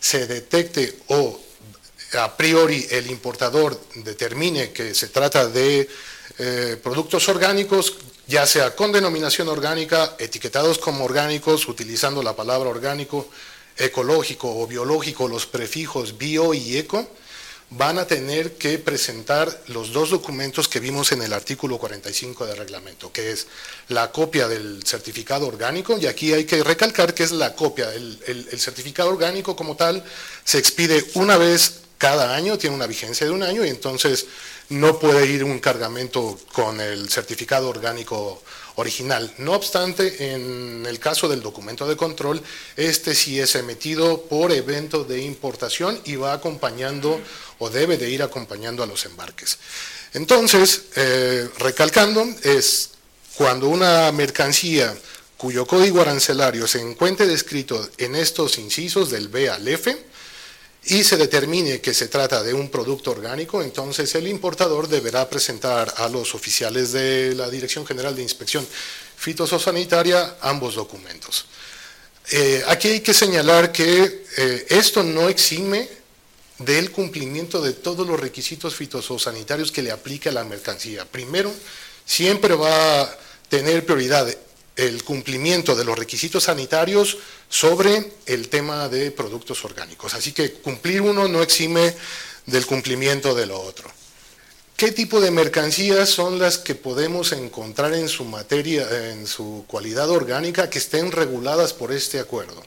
se 0.00 0.26
detecte 0.26 0.98
o 1.08 1.40
a 2.18 2.36
priori 2.36 2.86
el 2.90 3.10
importador 3.10 3.80
determine 3.96 4.72
que 4.72 4.94
se 4.94 5.08
trata 5.08 5.48
de 5.48 5.88
eh, 6.38 6.80
productos 6.82 7.28
orgánicos 7.28 7.96
ya 8.26 8.44
sea 8.46 8.74
con 8.74 8.92
denominación 8.92 9.48
orgánica, 9.48 10.16
etiquetados 10.18 10.78
como 10.78 11.04
orgánicos, 11.04 11.68
utilizando 11.68 12.22
la 12.22 12.34
palabra 12.34 12.68
orgánico, 12.68 13.28
ecológico 13.76 14.60
o 14.60 14.66
biológico, 14.66 15.28
los 15.28 15.46
prefijos 15.46 16.18
bio 16.18 16.52
y 16.52 16.76
eco, 16.76 17.08
van 17.70 17.98
a 17.98 18.06
tener 18.06 18.52
que 18.52 18.78
presentar 18.78 19.62
los 19.68 19.92
dos 19.92 20.10
documentos 20.10 20.68
que 20.68 20.78
vimos 20.78 21.10
en 21.12 21.22
el 21.22 21.32
artículo 21.32 21.78
45 21.78 22.46
del 22.46 22.56
reglamento, 22.56 23.10
que 23.12 23.32
es 23.32 23.48
la 23.88 24.12
copia 24.12 24.46
del 24.46 24.84
certificado 24.84 25.46
orgánico, 25.46 25.98
y 25.98 26.06
aquí 26.06 26.32
hay 26.32 26.44
que 26.44 26.62
recalcar 26.62 27.12
que 27.12 27.24
es 27.24 27.32
la 27.32 27.54
copia, 27.54 27.92
el, 27.92 28.46
certificado 28.58 29.10
orgánico 29.10 29.56
como 29.56 29.74
tal 29.76 30.04
se 30.44 30.58
expide 30.58 31.04
una 31.14 31.36
vez 31.36 31.80
cada 31.98 32.36
año, 32.36 32.56
tiene 32.56 32.76
una 32.76 32.86
vigencia 32.86 33.26
de 33.26 33.32
un 33.32 33.42
año, 33.42 33.64
y 33.64 33.68
entonces 33.68 34.26
no 34.68 34.98
puede 34.98 35.26
ir 35.26 35.42
un 35.42 35.58
cargamento 35.58 36.38
con 36.52 36.80
el 36.80 37.08
certificado 37.08 37.68
orgánico 37.68 38.42
original. 38.76 39.32
No 39.38 39.52
obstante, 39.52 40.34
en 40.34 40.84
el 40.86 40.98
caso 40.98 41.28
del 41.28 41.42
documento 41.42 41.86
de 41.86 41.96
control, 41.96 42.42
este 42.76 43.14
sí 43.14 43.40
es 43.40 43.54
emitido 43.54 44.22
por 44.22 44.52
evento 44.52 45.04
de 45.04 45.22
importación 45.22 45.98
y 46.04 46.16
va 46.16 46.34
acompañando 46.34 47.20
o 47.58 47.70
debe 47.70 47.96
de 47.96 48.10
ir 48.10 48.22
acompañando 48.22 48.82
a 48.82 48.86
los 48.86 49.04
embarques. 49.04 49.58
Entonces, 50.12 50.82
eh, 50.96 51.48
recalcando, 51.58 52.24
es 52.42 52.90
cuando 53.34 53.68
una 53.68 54.10
mercancía 54.12 54.96
cuyo 55.36 55.66
código 55.66 56.00
arancelario 56.00 56.66
se 56.66 56.80
encuentre 56.80 57.26
descrito 57.26 57.90
en 57.98 58.14
estos 58.16 58.58
incisos 58.58 59.10
del 59.10 59.28
B 59.28 59.50
al 59.50 59.68
F, 59.68 59.96
y 60.88 61.02
se 61.02 61.16
determine 61.16 61.80
que 61.80 61.92
se 61.92 62.06
trata 62.06 62.42
de 62.42 62.54
un 62.54 62.70
producto 62.70 63.10
orgánico, 63.10 63.60
entonces 63.62 64.14
el 64.14 64.28
importador 64.28 64.88
deberá 64.88 65.28
presentar 65.28 65.92
a 65.96 66.08
los 66.08 66.34
oficiales 66.34 66.92
de 66.92 67.34
la 67.34 67.50
Dirección 67.50 67.84
General 67.84 68.14
de 68.14 68.22
Inspección 68.22 68.66
Fitosanitaria 69.16 70.36
ambos 70.40 70.76
documentos. 70.76 71.46
Eh, 72.30 72.62
aquí 72.68 72.88
hay 72.88 73.00
que 73.00 73.14
señalar 73.14 73.72
que 73.72 74.26
eh, 74.36 74.66
esto 74.70 75.02
no 75.02 75.28
exime 75.28 75.88
del 76.58 76.90
cumplimiento 76.90 77.60
de 77.60 77.72
todos 77.72 78.06
los 78.06 78.18
requisitos 78.18 78.74
fitosanitarios 78.74 79.70
que 79.70 79.82
le 79.82 79.90
aplica 79.90 80.32
la 80.32 80.44
mercancía. 80.44 81.04
Primero, 81.04 81.52
siempre 82.04 82.54
va 82.54 83.02
a 83.02 83.18
tener 83.48 83.84
prioridad 83.84 84.34
el 84.76 85.04
cumplimiento 85.04 85.74
de 85.74 85.84
los 85.84 85.98
requisitos 85.98 86.44
sanitarios 86.44 87.18
sobre 87.48 88.12
el 88.26 88.48
tema 88.48 88.88
de 88.88 89.10
productos 89.10 89.64
orgánicos. 89.64 90.14
Así 90.14 90.32
que 90.32 90.52
cumplir 90.52 91.00
uno 91.00 91.28
no 91.28 91.42
exime 91.42 91.94
del 92.44 92.66
cumplimiento 92.66 93.34
de 93.34 93.46
lo 93.46 93.60
otro. 93.60 93.90
¿Qué 94.76 94.92
tipo 94.92 95.22
de 95.22 95.30
mercancías 95.30 96.10
son 96.10 96.38
las 96.38 96.58
que 96.58 96.74
podemos 96.74 97.32
encontrar 97.32 97.94
en 97.94 98.10
su 98.10 98.24
materia, 98.24 98.86
en 99.10 99.26
su 99.26 99.64
cualidad 99.66 100.10
orgánica, 100.10 100.68
que 100.68 100.78
estén 100.78 101.12
reguladas 101.12 101.72
por 101.72 101.92
este 101.92 102.20
acuerdo? 102.20 102.62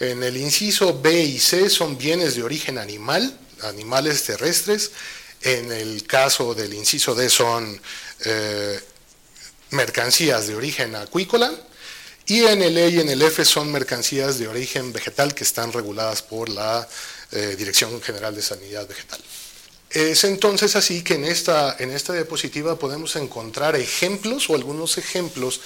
En 0.00 0.22
el 0.22 0.36
inciso 0.36 1.00
B 1.00 1.22
y 1.22 1.38
C 1.38 1.70
son 1.70 1.96
bienes 1.96 2.34
de 2.34 2.42
origen 2.42 2.78
animal, 2.78 3.38
animales 3.62 4.24
terrestres. 4.24 4.90
En 5.42 5.72
el 5.72 6.04
caso 6.06 6.54
del 6.54 6.74
inciso 6.74 7.14
D 7.14 7.28
son 7.28 7.80
eh, 8.24 8.80
mercancías 9.70 10.46
de 10.46 10.54
origen 10.54 10.94
acuícola 10.94 11.52
y 12.26 12.44
en 12.44 12.62
el 12.62 12.78
E 12.78 12.88
y 12.90 13.00
en 13.00 13.08
el 13.08 13.22
F 13.22 13.44
son 13.44 13.72
mercancías 13.72 14.38
de 14.38 14.46
origen 14.46 14.92
vegetal 14.92 15.34
que 15.34 15.44
están 15.44 15.72
reguladas 15.72 16.22
por 16.22 16.48
la 16.48 16.88
eh, 17.32 17.56
Dirección 17.58 18.00
General 18.00 18.34
de 18.34 18.42
Sanidad 18.42 18.86
Vegetal. 18.86 19.20
Es 19.90 20.24
entonces 20.24 20.76
así 20.76 21.02
que 21.02 21.14
en 21.14 21.24
esta, 21.24 21.76
en 21.78 21.90
esta 21.90 22.12
diapositiva 22.12 22.78
podemos 22.78 23.16
encontrar 23.16 23.76
ejemplos 23.76 24.48
o 24.48 24.54
algunos 24.54 24.96
ejemplos 24.96 25.60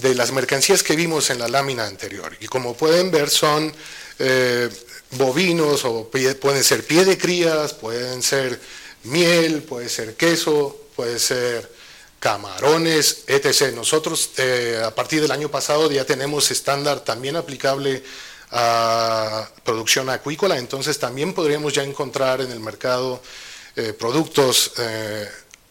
de 0.00 0.14
las 0.14 0.32
mercancías 0.32 0.82
que 0.82 0.96
vimos 0.96 1.30
en 1.30 1.38
la 1.38 1.48
lámina 1.48 1.86
anterior. 1.86 2.36
Y 2.40 2.46
como 2.46 2.74
pueden 2.74 3.10
ver 3.10 3.30
son 3.30 3.72
eh, 4.18 4.68
bovinos 5.12 5.84
o 5.84 6.10
pueden 6.10 6.64
ser 6.64 6.86
pie 6.86 7.04
de 7.04 7.16
crías, 7.16 7.74
pueden 7.74 8.22
ser 8.22 8.60
miel, 9.04 9.62
puede 9.62 9.88
ser 9.88 10.14
queso, 10.16 10.88
puede 10.94 11.18
ser 11.18 11.70
camarones, 12.20 13.24
etc. 13.26 13.72
Nosotros 13.74 14.30
eh, 14.38 14.82
a 14.84 14.94
partir 14.94 15.22
del 15.22 15.30
año 15.30 15.50
pasado 15.50 15.90
ya 15.90 16.04
tenemos 16.04 16.50
estándar 16.50 17.00
también 17.00 17.36
aplicable 17.36 18.02
a 18.50 19.48
producción 19.62 20.08
acuícola, 20.08 20.56
entonces 20.56 20.98
también 20.98 21.34
podríamos 21.34 21.74
ya 21.74 21.84
encontrar 21.84 22.40
en 22.40 22.50
el 22.50 22.60
mercado 22.60 23.22
eh, 23.76 23.92
productos, 23.92 24.72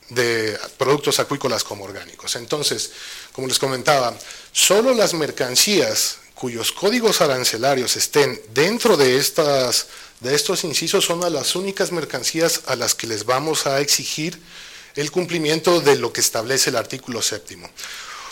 de, 0.09 0.57
productos 0.77 1.19
acuícolas 1.19 1.63
como 1.63 1.83
orgánicos. 1.83 2.35
Entonces, 2.35 2.91
como 3.31 3.47
les 3.47 3.59
comentaba, 3.59 4.17
solo 4.51 4.93
las 4.93 5.13
mercancías 5.13 6.17
cuyos 6.33 6.71
códigos 6.71 7.21
arancelarios 7.21 7.95
estén 7.95 8.39
dentro 8.53 8.95
de, 8.95 9.17
estas, 9.17 9.87
de 10.19 10.35
estos 10.35 10.63
incisos 10.63 11.03
son 11.03 11.21
las 11.33 11.55
únicas 11.55 11.91
mercancías 11.91 12.61
a 12.67 12.75
las 12.75 12.93
que 12.93 13.07
les 13.07 13.25
vamos 13.25 13.65
a 13.65 13.81
exigir 13.81 14.39
el 14.95 15.11
cumplimiento 15.11 15.81
de 15.81 15.95
lo 15.95 16.13
que 16.13 16.21
establece 16.21 16.69
el 16.69 16.75
artículo 16.75 17.21
séptimo. 17.21 17.69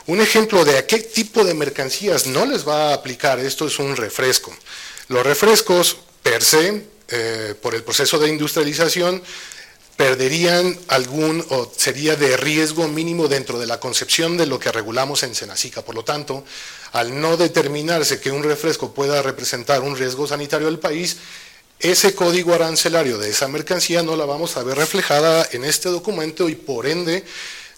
Un 0.07 0.21
ejemplo 0.21 0.63
de 0.65 0.77
a 0.77 0.85
qué 0.85 0.99
tipo 0.99 1.43
de 1.43 1.55
mercancías 1.55 2.27
no 2.27 2.45
les 2.45 2.67
va 2.67 2.89
a 2.89 2.93
aplicar 2.93 3.39
esto 3.39 3.65
es 3.65 3.79
un 3.79 3.95
refresco. 3.95 4.55
Los 5.07 5.23
refrescos, 5.25 5.97
per 6.21 6.43
se, 6.43 6.85
eh, 7.07 7.55
por 7.59 7.73
el 7.73 7.83
proceso 7.83 8.19
de 8.19 8.29
industrialización, 8.29 9.21
perderían 9.95 10.77
algún 10.87 11.45
o 11.49 11.71
sería 11.75 12.15
de 12.15 12.35
riesgo 12.37 12.87
mínimo 12.87 13.27
dentro 13.27 13.59
de 13.59 13.65
la 13.65 13.79
concepción 13.79 14.35
de 14.37 14.45
lo 14.45 14.59
que 14.59 14.71
regulamos 14.71 15.23
en 15.23 15.35
Senacica. 15.35 15.83
Por 15.83 15.95
lo 15.95 16.03
tanto, 16.03 16.43
al 16.91 17.19
no 17.19 17.37
determinarse 17.37 18.19
que 18.19 18.31
un 18.31 18.43
refresco 18.43 18.93
pueda 18.93 19.21
representar 19.21 19.81
un 19.81 19.95
riesgo 19.95 20.27
sanitario 20.27 20.67
al 20.67 20.79
país, 20.79 21.17
ese 21.79 22.15
código 22.15 22.53
arancelario 22.53 23.17
de 23.17 23.29
esa 23.29 23.47
mercancía 23.47 24.01
no 24.01 24.15
la 24.15 24.25
vamos 24.25 24.57
a 24.57 24.63
ver 24.63 24.77
reflejada 24.77 25.47
en 25.51 25.65
este 25.65 25.89
documento 25.89 26.49
y 26.49 26.55
por 26.55 26.87
ende 26.87 27.25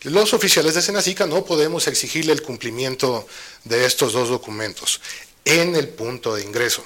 los 0.03 0.34
oficiales 0.34 0.76
de 0.76 0.82
Senacica 0.82 1.26
no 1.26 1.43
podemos 1.43 1.88
exigirle 1.88 2.32
el 2.32 2.43
cumplimiento 2.43 3.28
de 3.63 3.86
estos 3.86 4.13
dos 4.13 4.30
documentos 4.30 5.01
en 5.43 5.76
el 5.76 5.89
punto 5.89 6.36
de 6.36 6.43
ingreso. 6.43 6.84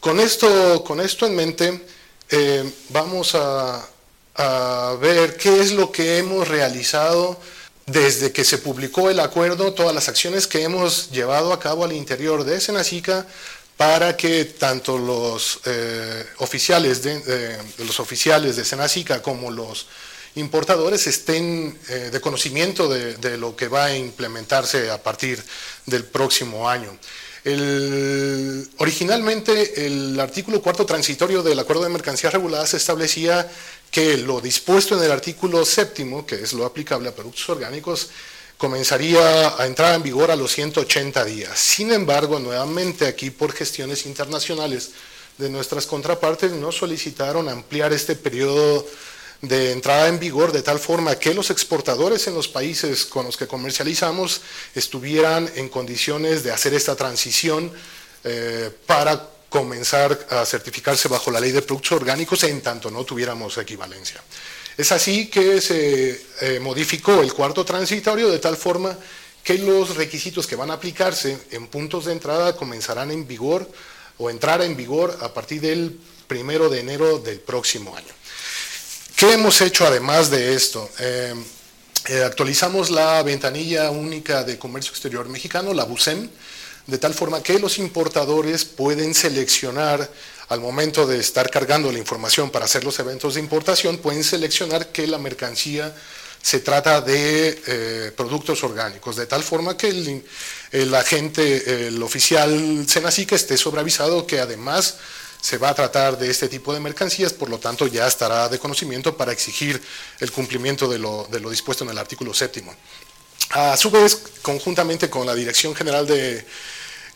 Con 0.00 0.20
esto, 0.20 0.84
con 0.84 1.00
esto 1.00 1.26
en 1.26 1.34
mente, 1.34 1.86
eh, 2.30 2.72
vamos 2.90 3.34
a, 3.34 3.88
a 4.36 4.96
ver 5.00 5.36
qué 5.36 5.60
es 5.60 5.72
lo 5.72 5.92
que 5.92 6.18
hemos 6.18 6.48
realizado 6.48 7.38
desde 7.86 8.32
que 8.32 8.44
se 8.44 8.58
publicó 8.58 9.10
el 9.10 9.20
acuerdo, 9.20 9.74
todas 9.74 9.94
las 9.94 10.08
acciones 10.08 10.46
que 10.46 10.62
hemos 10.62 11.10
llevado 11.10 11.52
a 11.52 11.60
cabo 11.60 11.84
al 11.84 11.92
interior 11.92 12.44
de 12.44 12.60
Senacica 12.60 13.26
para 13.76 14.16
que 14.16 14.44
tanto 14.44 14.98
los 14.98 15.60
eh, 15.66 16.24
oficiales 16.38 17.02
de, 17.02 17.58
los 17.78 18.00
oficiales 18.00 18.56
de 18.56 18.64
Senacica 18.64 19.20
como 19.20 19.50
los 19.50 19.86
importadores 20.36 21.06
estén 21.06 21.78
eh, 21.88 22.10
de 22.12 22.20
conocimiento 22.20 22.88
de, 22.88 23.38
lo 23.38 23.54
que 23.54 23.68
va 23.68 23.86
a 23.86 23.96
implementarse 23.96 24.90
a 24.90 25.02
partir 25.02 25.42
del 25.86 26.04
próximo 26.04 26.68
año. 26.68 26.96
Originalmente 28.78 29.86
el 29.86 30.18
artículo 30.18 30.62
cuarto 30.62 30.86
transitorio 30.86 31.42
del 31.42 31.58
Acuerdo 31.58 31.82
de 31.82 31.90
Mercancías 31.90 32.32
Reguladas 32.32 32.72
establecía 32.72 33.50
que 33.90 34.16
lo 34.16 34.40
dispuesto 34.40 34.96
en 34.96 35.04
el 35.04 35.12
artículo 35.12 35.64
séptimo, 35.64 36.26
que 36.26 36.36
es 36.36 36.54
lo 36.54 36.64
aplicable 36.64 37.10
a 37.10 37.14
productos 37.14 37.48
orgánicos, 37.50 38.08
comenzaría 38.56 39.60
a 39.60 39.66
entrar 39.66 39.94
en 39.94 40.02
vigor 40.02 40.30
a 40.30 40.36
los 40.36 40.52
180 40.52 41.24
días. 41.24 41.58
Sin 41.58 41.92
embargo, 41.92 42.38
nuevamente 42.38 43.06
aquí 43.06 43.30
por 43.30 43.52
gestiones 43.52 44.06
internacionales 44.06 44.92
de 45.36 45.50
nuestras 45.50 45.86
contrapartes 45.86 46.52
nos 46.52 46.76
solicitaron 46.76 47.48
ampliar 47.48 47.92
este 47.92 48.16
periodo 48.16 48.86
de 49.40 49.72
entrada 49.72 50.08
en 50.08 50.18
vigor 50.18 50.52
de 50.52 50.62
tal 50.62 50.78
forma 50.78 51.16
que 51.16 51.34
los 51.34 51.50
exportadores 51.50 52.26
en 52.26 52.34
los 52.34 52.48
países 52.48 53.04
con 53.04 53.26
los 53.26 53.36
que 53.36 53.46
comercializamos 53.46 54.40
estuvieran 54.74 55.50
en 55.54 55.68
condiciones 55.68 56.42
de 56.42 56.52
hacer 56.52 56.74
esta 56.74 56.96
transición 56.96 57.72
eh, 58.24 58.70
para 58.86 59.30
comenzar 59.48 60.26
a 60.30 60.44
certificarse 60.44 61.08
bajo 61.08 61.30
la 61.30 61.40
ley 61.40 61.52
de 61.52 61.62
productos 61.62 61.92
orgánicos 61.92 62.42
en 62.44 62.60
tanto 62.60 62.90
no 62.90 63.04
tuviéramos 63.04 63.56
equivalencia. 63.58 64.20
Es 64.76 64.90
así 64.90 65.28
que 65.28 65.60
se 65.60 66.20
eh, 66.40 66.58
modificó 66.60 67.22
el 67.22 67.32
cuarto 67.32 67.64
transitorio 67.64 68.28
de 68.28 68.40
tal 68.40 68.56
forma 68.56 68.98
que 69.44 69.58
los 69.58 69.94
requisitos 69.94 70.46
que 70.46 70.56
van 70.56 70.70
a 70.70 70.74
aplicarse 70.74 71.38
en 71.50 71.68
puntos 71.68 72.06
de 72.06 72.12
entrada 72.12 72.56
comenzarán 72.56 73.10
en 73.10 73.28
vigor 73.28 73.70
o 74.18 74.30
entrar 74.30 74.62
en 74.62 74.76
vigor 74.76 75.16
a 75.20 75.32
partir 75.32 75.60
del 75.60 76.00
primero 76.26 76.68
de 76.68 76.80
enero 76.80 77.18
del 77.18 77.40
próximo 77.40 77.94
año. 77.94 78.12
¿Qué 79.16 79.32
hemos 79.32 79.60
hecho 79.60 79.86
además 79.86 80.28
de 80.28 80.54
esto? 80.54 80.90
Eh, 80.98 81.34
eh, 82.08 82.22
actualizamos 82.24 82.90
la 82.90 83.22
ventanilla 83.22 83.88
única 83.90 84.42
de 84.42 84.58
comercio 84.58 84.90
exterior 84.90 85.28
mexicano, 85.28 85.72
la 85.72 85.84
BUSEM, 85.84 86.28
de 86.88 86.98
tal 86.98 87.14
forma 87.14 87.40
que 87.40 87.60
los 87.60 87.78
importadores 87.78 88.64
pueden 88.64 89.14
seleccionar 89.14 90.10
al 90.48 90.60
momento 90.60 91.06
de 91.06 91.20
estar 91.20 91.48
cargando 91.48 91.92
la 91.92 91.98
información 92.00 92.50
para 92.50 92.64
hacer 92.64 92.82
los 92.82 92.98
eventos 92.98 93.34
de 93.34 93.40
importación, 93.40 93.98
pueden 93.98 94.24
seleccionar 94.24 94.88
que 94.88 95.06
la 95.06 95.18
mercancía 95.18 95.94
se 96.42 96.58
trata 96.58 97.00
de 97.00 97.62
eh, 97.66 98.12
productos 98.16 98.64
orgánicos, 98.64 99.14
de 99.14 99.26
tal 99.26 99.44
forma 99.44 99.76
que 99.76 100.22
el, 100.72 100.94
agente, 100.94 101.86
el 101.86 102.02
oficial 102.02 102.84
Senacica 102.88 103.36
esté 103.36 103.56
sobreavisado 103.56 104.26
que 104.26 104.40
además 104.40 104.96
se 105.44 105.58
va 105.58 105.68
a 105.68 105.74
tratar 105.74 106.16
de 106.16 106.30
este 106.30 106.48
tipo 106.48 106.72
de 106.72 106.80
mercancías, 106.80 107.34
por 107.34 107.50
lo 107.50 107.58
tanto 107.58 107.86
ya 107.86 108.06
estará 108.06 108.48
de 108.48 108.58
conocimiento 108.58 109.14
para 109.14 109.30
exigir 109.30 109.78
el 110.20 110.32
cumplimiento 110.32 110.88
de 110.88 110.98
lo, 110.98 111.50
dispuesto 111.50 111.84
en 111.84 111.90
el 111.90 111.98
artículo 111.98 112.32
séptimo. 112.32 112.74
A 113.50 113.76
su 113.76 113.90
vez, 113.90 114.16
conjuntamente 114.40 115.10
con 115.10 115.26
la 115.26 115.34
Dirección 115.34 115.74
General 115.74 116.06
de 116.06 116.46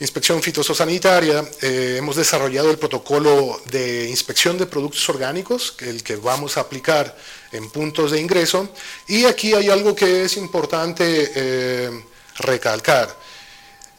Inspección 0.00 0.42
Fitosanitaria, 0.42 1.42
eh, 1.62 1.94
hemos 1.96 2.16
desarrollado 2.16 2.70
el 2.70 2.76
protocolo 2.76 3.62
de 3.70 4.10
inspección 4.10 4.58
de 4.58 4.66
productos 4.66 5.08
orgánicos, 5.08 5.74
el 5.78 6.02
que 6.02 6.16
vamos 6.16 6.58
a 6.58 6.60
aplicar 6.60 7.16
en 7.50 7.70
puntos 7.70 8.10
de 8.10 8.20
ingreso. 8.20 8.68
Y 9.06 9.24
aquí 9.24 9.54
hay 9.54 9.70
algo 9.70 9.94
que 9.94 10.24
es 10.24 10.36
importante 10.36 11.32
eh, 11.34 12.04
recalcar. 12.40 13.16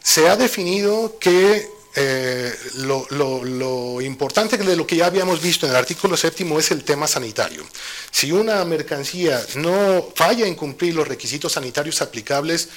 Se 0.03 0.30
ha 0.30 0.36
definido 0.36 1.17
que 1.17 1.78
eh, 2.01 2.55
lo, 2.75 4.01
importante 4.01 4.57
de 4.57 4.75
lo 4.77 4.87
que 4.87 4.95
ya 4.95 5.07
habíamos 5.07 5.41
visto 5.41 5.65
en 5.65 5.71
el 5.71 5.75
artículo 5.75 6.15
séptimo 6.15 6.57
es 6.57 6.71
el 6.71 6.83
tema 6.85 7.07
sanitario. 7.07 7.65
Si 8.09 8.31
una 8.31 8.63
mercancía 8.63 9.45
no 9.55 10.09
falla 10.15 10.47
en 10.47 10.55
cumplir 10.55 10.95
los 10.95 11.07
requisitos 11.07 11.51
sanitarios 11.51 12.01
aplicables, 12.01 12.69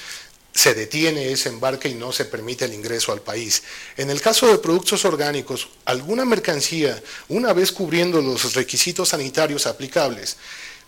se 0.53 0.73
detiene 0.73 1.31
ese 1.31 1.49
embarque 1.49 1.87
y 1.87 1.95
no 1.95 2.11
se 2.11 2.25
permite 2.25 2.65
el 2.65 2.73
ingreso 2.73 3.13
al 3.13 3.21
país. 3.21 3.63
En 3.95 4.09
el 4.09 4.19
caso 4.19 4.47
de 4.47 4.57
productos 4.57 5.05
orgánicos, 5.05 5.69
alguna 5.85 6.25
mercancía, 6.25 7.01
una 7.29 7.53
vez 7.53 7.71
cubriendo 7.71 8.21
los 8.21 8.53
requisitos 8.53 9.09
sanitarios 9.09 9.65
aplicables, 9.65 10.35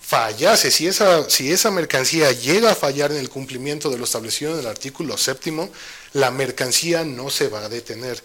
fallase, 0.01 0.69
si 0.69 0.88
esa, 0.88 1.27
si 1.29 1.51
esa 1.51 1.71
mercancía 1.71 2.31
llega 2.31 2.71
a 2.71 2.75
fallar 2.75 3.11
en 3.11 3.17
el 3.17 3.29
cumplimiento 3.29 3.89
de 3.89 3.97
lo 3.97 4.03
establecido 4.03 4.53
en 4.53 4.59
el 4.59 4.67
artículo 4.67 5.17
séptimo, 5.17 5.71
la 6.16 6.32
mercancía 6.32 7.03
no 7.03 7.30
se 7.30 7.49
va 7.49 7.66
a 7.66 7.70
detener. 7.70 8.22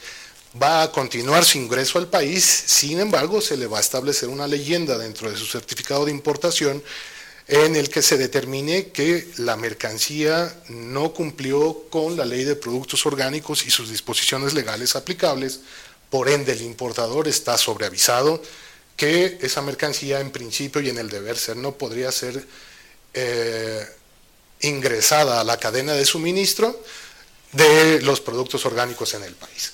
Va 0.60 0.82
a 0.82 0.92
continuar 0.92 1.44
su 1.44 1.58
ingreso 1.58 1.98
al 1.98 2.08
país, 2.08 2.44
sin 2.44 3.00
embargo, 3.00 3.40
se 3.40 3.56
le 3.56 3.66
va 3.66 3.78
a 3.78 3.80
establecer 3.80 4.28
una 4.28 4.46
leyenda 4.46 4.96
dentro 4.96 5.30
de 5.30 5.36
su 5.36 5.46
certificado 5.46 6.04
de 6.04 6.12
importación 6.12 6.82
en 7.48 7.74
el 7.74 7.88
que 7.88 8.02
se 8.02 8.16
determine 8.16 8.88
que 8.88 9.28
la 9.38 9.56
mercancía 9.56 10.56
no 10.68 11.12
cumplió 11.12 11.84
con 11.90 12.16
la 12.16 12.24
ley 12.24 12.44
de 12.44 12.54
productos 12.54 13.04
orgánicos 13.06 13.66
y 13.66 13.72
sus 13.72 13.90
disposiciones 13.90 14.54
legales 14.54 14.94
aplicables, 14.94 15.58
por 16.10 16.28
ende 16.28 16.52
el 16.52 16.62
importador 16.62 17.26
está 17.26 17.58
sobreavisado 17.58 18.40
que 18.96 19.38
esa 19.42 19.62
mercancía 19.62 20.20
en 20.20 20.30
principio 20.30 20.80
y 20.80 20.90
en 20.90 20.98
el 20.98 21.08
deber 21.08 21.36
ser 21.36 21.56
no 21.56 21.72
podría 21.76 22.12
ser 22.12 22.46
eh, 23.14 23.84
ingresada 24.60 25.40
a 25.40 25.44
la 25.44 25.56
cadena 25.56 25.94
de 25.94 26.04
suministro 26.04 26.80
de 27.52 28.00
los 28.02 28.20
productos 28.20 28.64
orgánicos 28.66 29.14
en 29.14 29.24
el 29.24 29.34
país. 29.34 29.72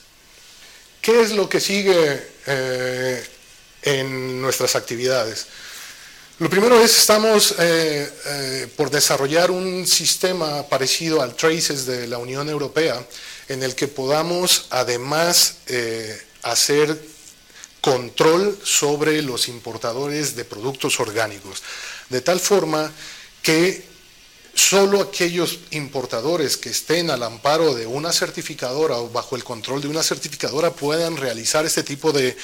¿Qué 1.01 1.21
es 1.21 1.33
lo 1.33 1.49
que 1.49 1.61
sigue 1.61 2.29
eh, 2.47 3.27
en 3.83 4.41
nuestras 4.41 4.77
actividades? 4.77 5.47
Lo 6.39 6.51
primero 6.51 6.81
es, 6.81 6.99
estamos 6.99 7.55
eh, 7.59 8.69
por 8.77 8.91
desarrollar 8.91 9.51
un 9.51 9.87
sistema 9.87 10.69
parecido 10.69 11.23
al 11.23 11.35
Traces 11.35 11.87
de 11.87 12.07
la 12.07 12.19
Unión 12.19 12.49
Europea, 12.49 13.07
en 13.49 13.63
el 13.63 13.75
que 13.75 13.89
podamos 13.89 14.67
además 14.71 15.57
hacer 16.43 16.99
control 17.87 18.59
sobre 18.65 19.23
los 19.23 19.47
importadores 19.47 20.35
de 20.35 20.45
productos 20.45 20.99
orgánicos, 20.99 21.63
de 22.09 22.21
tal 22.21 22.41
forma 22.41 22.91
que 23.43 23.85
solo 24.57 25.03
aquellos 25.03 25.61
importadores 25.71 26.57
que 26.57 26.71
estén 26.71 27.11
al 27.11 27.23
amparo 27.23 27.75
de 27.75 27.87
una 27.87 28.11
certificadora 28.11 28.97
o 28.97 29.11
bajo 29.11 29.37
el 29.37 29.45
control 29.45 29.83
de 29.83 29.89
una 29.89 30.03
certificadora 30.03 30.71
puedan 30.73 31.19
realizar 31.19 31.67
este 31.67 31.83
tipo 31.83 32.11
de, 32.11 32.37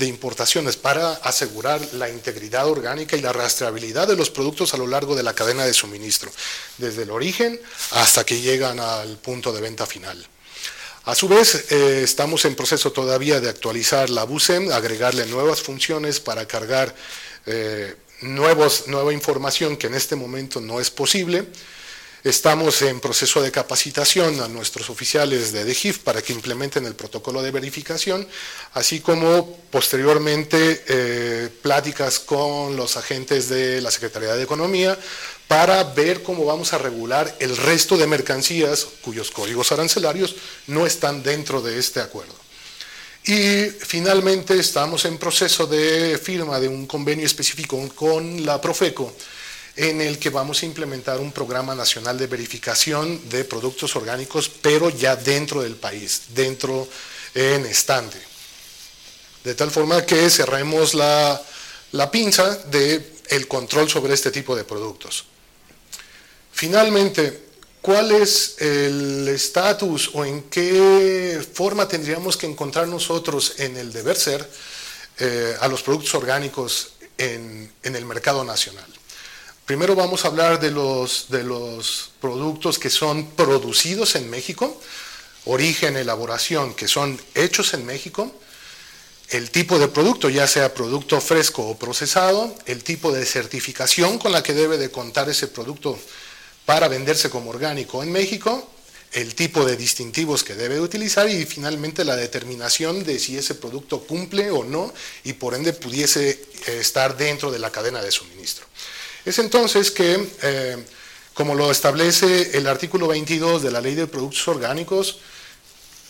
importaciones 0.00 0.76
para 0.76 1.12
asegurar 1.12 1.80
la 1.94 2.08
integridad 2.08 2.66
orgánica 2.66 3.16
y 3.16 3.20
la 3.20 3.32
rastreabilidad 3.32 4.08
de 4.08 4.16
los 4.16 4.30
productos 4.30 4.72
a 4.72 4.78
lo 4.78 4.86
largo 4.86 5.14
de 5.14 5.22
la 5.22 5.34
cadena 5.34 5.66
de 5.66 5.74
suministro, 5.74 6.30
desde 6.78 7.02
el 7.02 7.10
origen 7.10 7.60
hasta 7.90 8.24
que 8.24 8.40
llegan 8.40 8.80
al 8.80 9.18
punto 9.18 9.52
de 9.52 9.60
venta 9.60 9.86
final. 9.86 10.26
A 11.04 11.14
su 11.14 11.28
vez, 11.28 11.70
eh, 11.70 12.02
estamos 12.02 12.44
en 12.44 12.54
proceso 12.54 12.92
todavía 12.92 13.40
de 13.40 13.48
actualizar 13.48 14.08
la 14.08 14.24
BUSEM, 14.24 14.72
agregarle 14.72 15.26
nuevas 15.26 15.60
funciones 15.62 16.20
para 16.20 16.46
cargar 16.46 16.94
eh, 17.46 17.94
nueva 18.22 19.12
información 19.12 19.76
que 19.76 19.86
en 19.86 19.94
este 19.94 20.16
momento 20.16 20.60
no 20.60 20.80
es 20.80 20.90
posible. 20.90 21.46
Estamos 22.24 22.82
en 22.82 22.98
proceso 22.98 23.40
de 23.40 23.52
capacitación 23.52 24.40
a 24.40 24.48
nuestros 24.48 24.90
oficiales 24.90 25.52
de 25.52 25.64
DGIF 25.64 26.00
para 26.00 26.20
que 26.20 26.32
implementen 26.32 26.84
el 26.84 26.96
protocolo 26.96 27.42
de 27.42 27.52
verificación, 27.52 28.26
así 28.74 28.98
como 28.98 29.56
posteriormente 29.70 30.82
eh, 30.88 31.48
pláticas 31.62 32.18
con 32.18 32.76
los 32.76 32.96
agentes 32.96 33.48
de 33.48 33.80
la 33.80 33.92
Secretaría 33.92 34.34
de 34.34 34.42
Economía 34.42 34.98
para 35.46 35.82
ver 35.84 36.24
cómo 36.24 36.44
vamos 36.44 36.72
a 36.72 36.78
regular 36.78 37.34
el 37.38 37.56
resto 37.56 37.96
de 37.96 38.08
mercancías 38.08 38.86
cuyos 39.00 39.30
códigos 39.30 39.70
arancelarios 39.70 40.34
no 40.66 40.86
están 40.86 41.22
dentro 41.22 41.62
de 41.62 41.78
este 41.78 42.00
acuerdo. 42.00 42.47
Y 43.28 43.68
finalmente 43.68 44.58
estamos 44.58 45.04
en 45.04 45.18
proceso 45.18 45.66
de 45.66 46.16
firma 46.16 46.58
de 46.58 46.66
un 46.66 46.86
convenio 46.86 47.26
específico 47.26 47.78
con 47.94 48.46
la 48.46 48.58
Profeco 48.58 49.14
en 49.76 50.00
el 50.00 50.18
que 50.18 50.30
vamos 50.30 50.62
a 50.62 50.64
implementar 50.64 51.20
un 51.20 51.30
programa 51.30 51.74
nacional 51.74 52.16
de 52.16 52.26
verificación 52.26 53.28
de 53.28 53.44
productos 53.44 53.94
orgánicos, 53.96 54.48
pero 54.48 54.88
ya 54.88 55.14
dentro 55.14 55.60
del 55.60 55.76
país, 55.76 56.22
dentro 56.30 56.88
en 57.34 57.66
estante. 57.66 58.16
De 59.44 59.54
tal 59.54 59.70
forma 59.70 60.06
que 60.06 60.30
cerremos 60.30 60.94
la, 60.94 61.38
la 61.92 62.10
pinza 62.10 62.56
del 62.70 63.06
el 63.28 63.46
control 63.46 63.90
sobre 63.90 64.14
este 64.14 64.30
tipo 64.30 64.56
de 64.56 64.64
productos. 64.64 65.26
Finalmente, 66.50 67.47
¿cuál 67.80 68.12
es 68.12 68.56
el 68.60 69.28
estatus 69.28 70.10
o 70.14 70.24
en 70.24 70.42
qué 70.44 71.44
forma 71.52 71.88
tendríamos 71.88 72.36
que 72.36 72.46
encontrar 72.46 72.88
nosotros 72.88 73.54
en 73.58 73.76
el 73.76 73.92
deber 73.92 74.16
ser 74.16 74.48
eh, 75.18 75.56
a 75.60 75.68
los 75.68 75.82
productos 75.82 76.14
orgánicos 76.14 76.92
en, 77.16 77.72
el 77.82 78.04
mercado 78.04 78.44
nacional? 78.44 78.86
Primero 79.66 79.94
vamos 79.94 80.24
a 80.24 80.28
hablar 80.28 80.60
de 80.60 80.70
los, 80.70 81.26
de 81.28 81.44
los 81.44 82.10
productos 82.20 82.78
que 82.78 82.90
son 82.90 83.30
producidos 83.32 84.14
en 84.14 84.30
México, 84.30 84.80
origen, 85.44 85.96
elaboración, 85.96 86.74
que 86.74 86.88
son 86.88 87.20
hechos 87.34 87.74
en 87.74 87.84
México, 87.84 88.32
el 89.30 89.50
tipo 89.50 89.78
de 89.78 89.88
producto, 89.88 90.30
ya 90.30 90.46
sea 90.46 90.72
producto 90.72 91.20
fresco 91.20 91.66
o 91.68 91.78
procesado, 91.78 92.54
el 92.64 92.82
tipo 92.82 93.12
de 93.12 93.26
certificación 93.26 94.18
con 94.18 94.32
la 94.32 94.42
que 94.42 94.54
debe 94.54 94.78
de 94.78 94.90
contar 94.90 95.28
ese 95.28 95.48
producto 95.48 95.98
para 96.68 96.88
venderse 96.88 97.30
como 97.30 97.48
orgánico 97.48 98.02
en 98.02 98.12
México, 98.12 98.68
el 99.12 99.34
tipo 99.34 99.64
de 99.64 99.74
distintivos 99.74 100.44
que 100.44 100.54
debe 100.54 100.78
utilizar 100.82 101.26
y 101.26 101.46
finalmente 101.46 102.04
la 102.04 102.14
determinación 102.14 103.04
de 103.04 103.18
si 103.18 103.38
ese 103.38 103.54
producto 103.54 104.00
cumple 104.00 104.50
o 104.50 104.64
no 104.64 104.92
y 105.24 105.32
por 105.32 105.54
ende 105.54 105.72
pudiese 105.72 106.28
eh, 106.28 106.78
estar 106.78 107.16
dentro 107.16 107.50
de 107.50 107.58
la 107.58 107.70
cadena 107.70 108.02
de 108.02 108.10
suministro. 108.10 108.66
Es 109.24 109.38
entonces 109.38 109.90
que, 109.90 110.28
eh, 110.42 110.76
como 111.32 111.54
lo 111.54 111.70
establece 111.70 112.58
el 112.58 112.66
artículo 112.66 113.08
22 113.08 113.62
de 113.62 113.70
la 113.70 113.80
Ley 113.80 113.94
de 113.94 114.06
Productos 114.06 114.46
Orgánicos, 114.46 115.20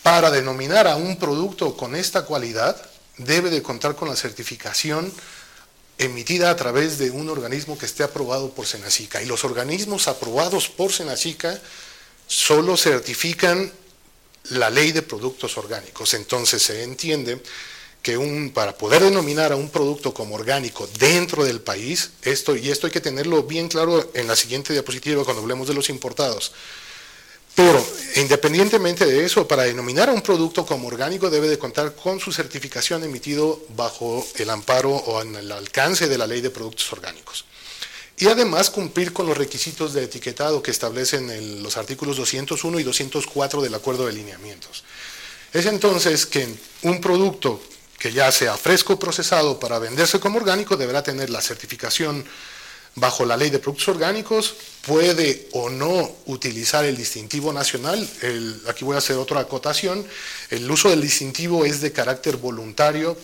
para 0.03 0.33
denominar 0.33 0.89
a 0.89 0.97
un 0.97 1.21
producto 1.21 1.77
con 1.77 1.95
esta 1.95 2.25
cualidad 2.25 2.85
debe 3.17 3.49
de 3.49 3.63
contar 3.63 3.95
con 3.95 4.09
la 4.09 4.17
certificación 4.17 5.13
emitida 5.99 6.51
a 6.51 6.57
través 6.57 6.99
de 6.99 7.11
un 7.11 7.29
organismo 7.29 7.77
que 7.77 7.87
esté 7.87 8.05
aprobado 8.05 8.51
por 8.51 8.67
Senacica. 8.67 9.23
Y 9.23 9.27
los 9.27 9.45
organismos 9.45 10.09
aprobados 10.09 10.69
por 10.69 10.93
Senacica 10.93 11.61
solo 12.27 12.77
certifican 12.77 13.73
la 14.51 14.71
ley 14.71 14.93
de 14.93 15.03
productos 15.03 15.59
orgánicos. 15.59 16.15
Entonces 16.15 16.63
se 16.63 16.83
entiende 16.83 17.43
que 18.03 18.17
para 18.55 18.79
poder 18.79 19.03
denominar 19.03 19.53
a 19.53 19.57
un 19.57 19.71
producto 19.71 20.15
como 20.15 20.37
orgánico 20.37 20.89
dentro 20.99 21.45
del 21.45 21.61
país, 21.61 22.11
esto, 22.23 22.57
y 22.57 22.71
esto 22.71 22.87
hay 22.87 22.93
que 22.93 23.01
tenerlo 23.01 23.43
bien 23.43 23.69
claro 23.69 24.11
en 24.15 24.27
la 24.27 24.37
siguiente 24.37 24.73
diapositiva 24.73 25.25
cuando 25.25 25.43
hablemos 25.43 25.69
de 25.69 25.75
los 25.75 25.91
importados, 25.91 26.53
pero 27.59 27.85
independientemente 28.15 29.05
de 29.05 29.25
eso, 29.25 29.49
para 29.49 29.65
denominar 29.65 30.09
a 30.09 30.13
un 30.13 30.23
producto 30.23 30.65
como 30.65 30.87
orgánico 30.87 31.29
debe 31.29 31.49
de 31.49 31.59
contar 31.59 31.93
con 31.97 32.21
su 32.21 32.31
certificación 32.31 33.03
emitido 33.03 33.61
bajo 33.71 34.25
el 34.37 34.49
amparo 34.51 34.93
o 34.93 35.21
en 35.23 35.35
el 35.35 35.51
alcance 35.51 36.07
de 36.07 36.19
la 36.19 36.29
ley 36.29 36.41
de 36.41 36.51
productos 36.51 36.93
orgánicos. 36.93 37.47
Y 38.17 38.29
además 38.29 38.71
cumplir 38.71 39.13
con 39.13 39.27
los 39.27 39.37
requisitos 39.37 39.93
de 39.93 40.05
etiquetado 40.05 40.63
que 40.63 40.71
establecen 40.71 41.61
los 41.61 41.77
artículos 41.77 42.17
201 42.19 42.79
y 42.79 42.85
204 42.85 43.61
del 43.61 43.75
Acuerdo 43.75 44.07
de 44.07 44.13
Lineamientos. 44.13 44.85
Es 45.53 45.67
entonces 45.67 46.27
que 46.27 46.47
un 46.83 47.01
producto 47.01 47.61
que 47.99 48.13
ya 48.13 48.31
sea 48.31 48.57
fresco 48.57 48.93
o 48.93 48.99
procesado 49.01 49.59
para 49.59 49.81
venderse 49.81 50.21
como 50.21 50.39
orgánico 50.39 50.77
deberá 50.77 51.03
tener 51.03 51.29
la 51.29 51.43
certificación 51.43 52.25
bajo 53.01 53.25
la 53.25 53.37
ley 53.37 53.51
de 53.51 53.59
productos 53.59 53.89
orgánicos, 53.89 54.55
puede 54.87 55.49
o 55.53 55.71
no 55.71 56.17
utilizar 56.27 56.85
el 56.85 56.97
distintivo 56.97 57.53
nacional. 57.53 58.09
aquí 58.67 58.85
voy 58.85 58.95
a 58.95 58.99
hacer 58.99 59.17
otra 59.17 59.41
acotación. 59.41 60.07
El 60.51 60.71
uso 60.71 60.91
del 60.91 61.01
distintivo 61.01 61.65
es 61.65 61.81
de 61.81 61.93
carácter 61.93 62.37
voluntario, 62.37 63.17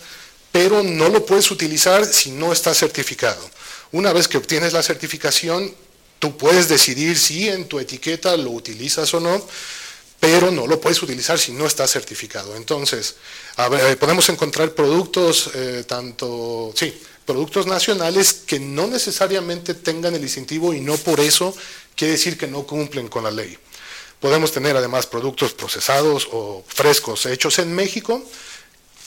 pero 0.53 0.83
no 0.83 1.09
lo 1.09 1.25
puedes 1.25 1.51
utilizar 1.51 2.05
si 2.07 2.31
no 2.31 2.53
está 2.53 2.75
certificado. 2.75 3.51
Una 3.93 4.13
vez 4.13 4.29
que 4.29 4.39
obtienes 4.39 4.73
la 4.73 4.83
certificación, 4.83 5.73
tú 6.19 6.37
puedes 6.37 6.69
decidir 6.69 7.19
si 7.19 7.49
en 7.49 7.67
tu 7.69 7.79
etiqueta 7.79 8.37
lo 8.37 8.51
utilizas 8.51 9.13
o 9.15 9.21
no, 9.21 9.45
pero 10.21 10.51
no 10.51 10.67
lo 10.67 10.81
puedes 10.81 11.03
utilizar 11.03 11.39
si 11.39 11.53
no 11.53 11.67
está 11.67 11.87
certificado. 11.87 12.57
Entonces, 12.57 13.17
podemos 14.01 14.29
encontrar 14.31 14.73
productos 14.73 15.51
eh, 15.55 15.85
tanto, 15.87 16.73
sí, 16.75 16.99
productos 17.25 17.67
nacionales 17.67 18.33
que 18.33 18.61
no 18.61 18.87
necesariamente 18.87 19.75
tengan 19.75 20.15
el 20.15 20.23
distintivo 20.23 20.75
y 20.75 20.81
no 20.81 20.97
por 20.97 21.21
eso 21.21 21.55
quiere 21.97 22.13
decir 22.13 22.37
que 22.37 22.47
no 22.47 22.67
cumplen 22.67 23.09
con 23.09 23.25
la 23.25 23.31
ley. 23.31 23.59
Podemos 24.21 24.53
tener 24.53 24.77
además 24.77 25.07
productos 25.07 25.53
procesados 25.53 26.29
o 26.33 26.65
frescos 26.67 27.27
hechos 27.27 27.59
en 27.59 27.75
México 27.75 28.23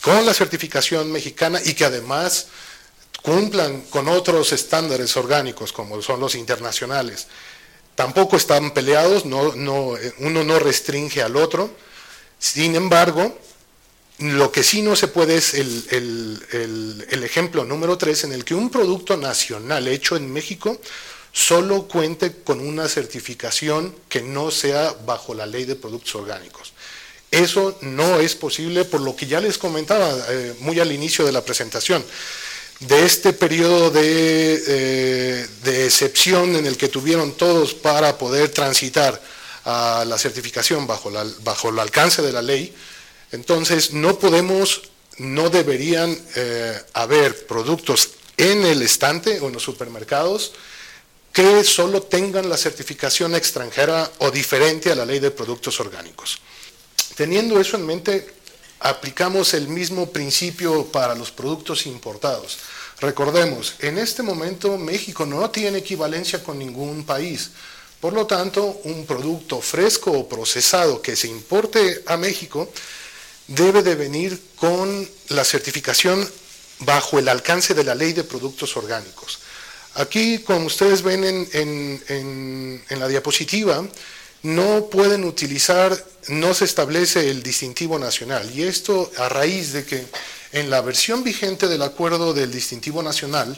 con 0.01 0.25
la 0.25 0.33
certificación 0.33 1.11
mexicana 1.11 1.59
y 1.63 1.73
que 1.73 1.85
además 1.85 2.47
cumplan 3.21 3.81
con 3.89 4.07
otros 4.07 4.53
estándares 4.53 5.17
orgánicos 5.17 5.73
como 5.73 6.01
son 6.01 6.19
los 6.19 6.35
internacionales. 6.35 7.27
Tampoco 7.95 8.37
están 8.37 8.71
peleados, 8.71 9.25
no, 9.25 9.55
no, 9.55 9.95
uno 10.19 10.43
no 10.43 10.59
restringe 10.59 11.23
al 11.23 11.35
otro. 11.35 11.71
Sin 12.37 12.75
embargo, 12.75 13.37
lo 14.19 14.51
que 14.51 14.63
sí 14.63 14.81
no 14.81 14.95
se 14.95 15.07
puede 15.07 15.35
es 15.35 15.53
el, 15.53 17.05
el, 17.09 17.23
ejemplo 17.23 17.63
número 17.65 17.97
tres 17.97 18.23
en 18.23 18.31
el 18.31 18.43
que 18.43 18.55
un 18.55 18.69
producto 18.69 19.15
nacional 19.15 19.87
hecho 19.87 20.15
en 20.15 20.31
México 20.31 20.79
solo 21.31 21.87
cuente 21.87 22.33
con 22.43 22.59
una 22.59 22.87
certificación 22.87 23.93
que 24.09 24.21
no 24.21 24.49
sea 24.49 24.95
bajo 25.05 25.35
la 25.35 25.45
ley 25.45 25.65
de 25.65 25.75
productos 25.75 26.15
orgánicos. 26.15 26.73
Eso 27.29 27.77
no 27.81 28.19
es 28.19 28.33
posible 28.33 28.85
por 28.85 29.01
lo 29.01 29.15
que 29.15 29.27
ya 29.27 29.39
les 29.39 29.57
comentaba 29.57 30.09
eh, 30.29 30.55
muy 30.61 30.79
al 30.79 30.91
inicio 30.91 31.25
de 31.25 31.31
la 31.31 31.43
presentación. 31.43 32.03
De 32.79 33.05
este 33.05 33.33
periodo 33.33 33.91
eh, 33.95 35.47
de, 35.63 35.85
excepción 35.85 36.55
en 36.55 36.65
el 36.65 36.77
que 36.77 36.87
tuvieron 36.87 37.33
todos 37.33 37.73
para 37.73 38.17
poder 38.17 38.49
transitar 38.49 39.21
a 39.65 40.05
la 40.07 40.17
certificación 40.17 40.87
bajo, 40.87 41.11
bajo 41.43 41.69
el 41.69 41.79
alcance 41.79 42.21
de 42.21 42.31
la 42.31 42.41
ley, 42.41 42.73
entonces 43.31 43.93
no 43.93 44.17
podemos, 44.17 44.83
no 45.17 45.49
deberían 45.49 46.17
eh, 46.35 46.81
haber 46.93 47.47
productos 47.47 48.11
en 48.37 48.63
el 48.65 48.81
estante 48.81 49.39
o 49.39 49.47
en 49.47 49.53
los 49.53 49.63
supermercados 49.63 50.53
que 51.33 51.63
solo 51.63 52.01
tengan 52.01 52.49
la 52.49 52.57
certificación 52.57 53.35
extranjera 53.35 54.09
o 54.19 54.31
diferente 54.31 54.91
a 54.91 54.95
la 54.95 55.05
ley 55.05 55.19
de 55.19 55.29
productos 55.29 55.79
orgánicos. 55.79 56.39
Teniendo 57.15 57.59
eso 57.59 57.77
en 57.77 57.85
mente, 57.85 58.27
aplicamos 58.79 59.53
el 59.53 59.67
mismo 59.67 60.11
principio 60.11 60.85
para 60.85 61.15
los 61.15 61.31
productos 61.31 61.85
importados. 61.85 62.57
Recordemos, 62.99 63.75
en 63.79 63.99
este 63.99 64.23
momento 64.23 64.77
México 64.77 65.25
no 65.25 65.49
tiene 65.51 65.79
equivalencia 65.79 66.43
con 66.43 66.57
ningún 66.57 67.05
país. 67.05 67.51
Por 67.99 68.13
lo 68.13 68.25
tanto, 68.25 68.81
un 68.85 69.05
producto 69.05 69.61
fresco 69.61 70.11
o 70.11 70.27
procesado 70.27 71.01
que 71.01 71.15
se 71.15 71.27
importe 71.27 72.03
a 72.05 72.17
México 72.17 72.69
debe 73.47 73.83
de 73.83 73.95
venir 73.95 74.41
con 74.55 75.07
la 75.29 75.43
certificación 75.43 76.27
bajo 76.79 77.19
el 77.19 77.29
alcance 77.29 77.73
de 77.73 77.83
la 77.83 77.95
ley 77.95 78.13
de 78.13 78.23
productos 78.23 78.77
orgánicos. 78.77 79.39
Aquí, 79.95 80.39
como 80.39 80.67
ustedes 80.67 81.01
ven 81.01 81.23
en, 81.53 82.83
la 82.89 83.07
diapositiva, 83.07 83.83
no 84.43 84.89
pueden 84.91 85.23
utilizar, 85.23 86.05
no 86.27 86.53
se 86.53 86.65
establece 86.65 87.31
el 87.31 87.41
distintivo 87.41 87.97
nacional. 87.97 88.49
Y 88.53 88.63
esto 88.63 89.11
a 89.17 89.27
raíz 89.27 89.73
de 89.73 89.85
que 89.85 90.05
en 90.51 90.69
la 90.69 90.81
versión 90.81 91.23
vigente 91.23 91.67
del 91.67 91.81
acuerdo 91.81 92.33
del 92.33 92.51
distintivo 92.51 93.01
nacional 93.01 93.57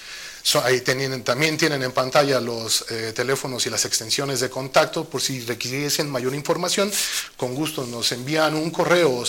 ahí 0.62 0.82
también 0.82 1.58
tienen 1.58 1.82
en 1.82 1.90
pantalla 1.90 2.38
los 2.38 2.84
eh, 2.88 3.12
teléfonos 3.12 3.66
y 3.66 3.70
las 3.70 3.84
extensiones 3.86 4.38
de 4.38 4.48
contacto 4.48 5.04
por 5.04 5.20
si 5.20 5.40
requiriesen 5.40 6.08
mayor 6.08 6.32
información. 6.32 6.92
Con 7.36 7.56
gusto 7.56 7.84
nos 7.88 8.12
envían 8.12 8.54
un 8.54 8.70
correo 8.70 9.24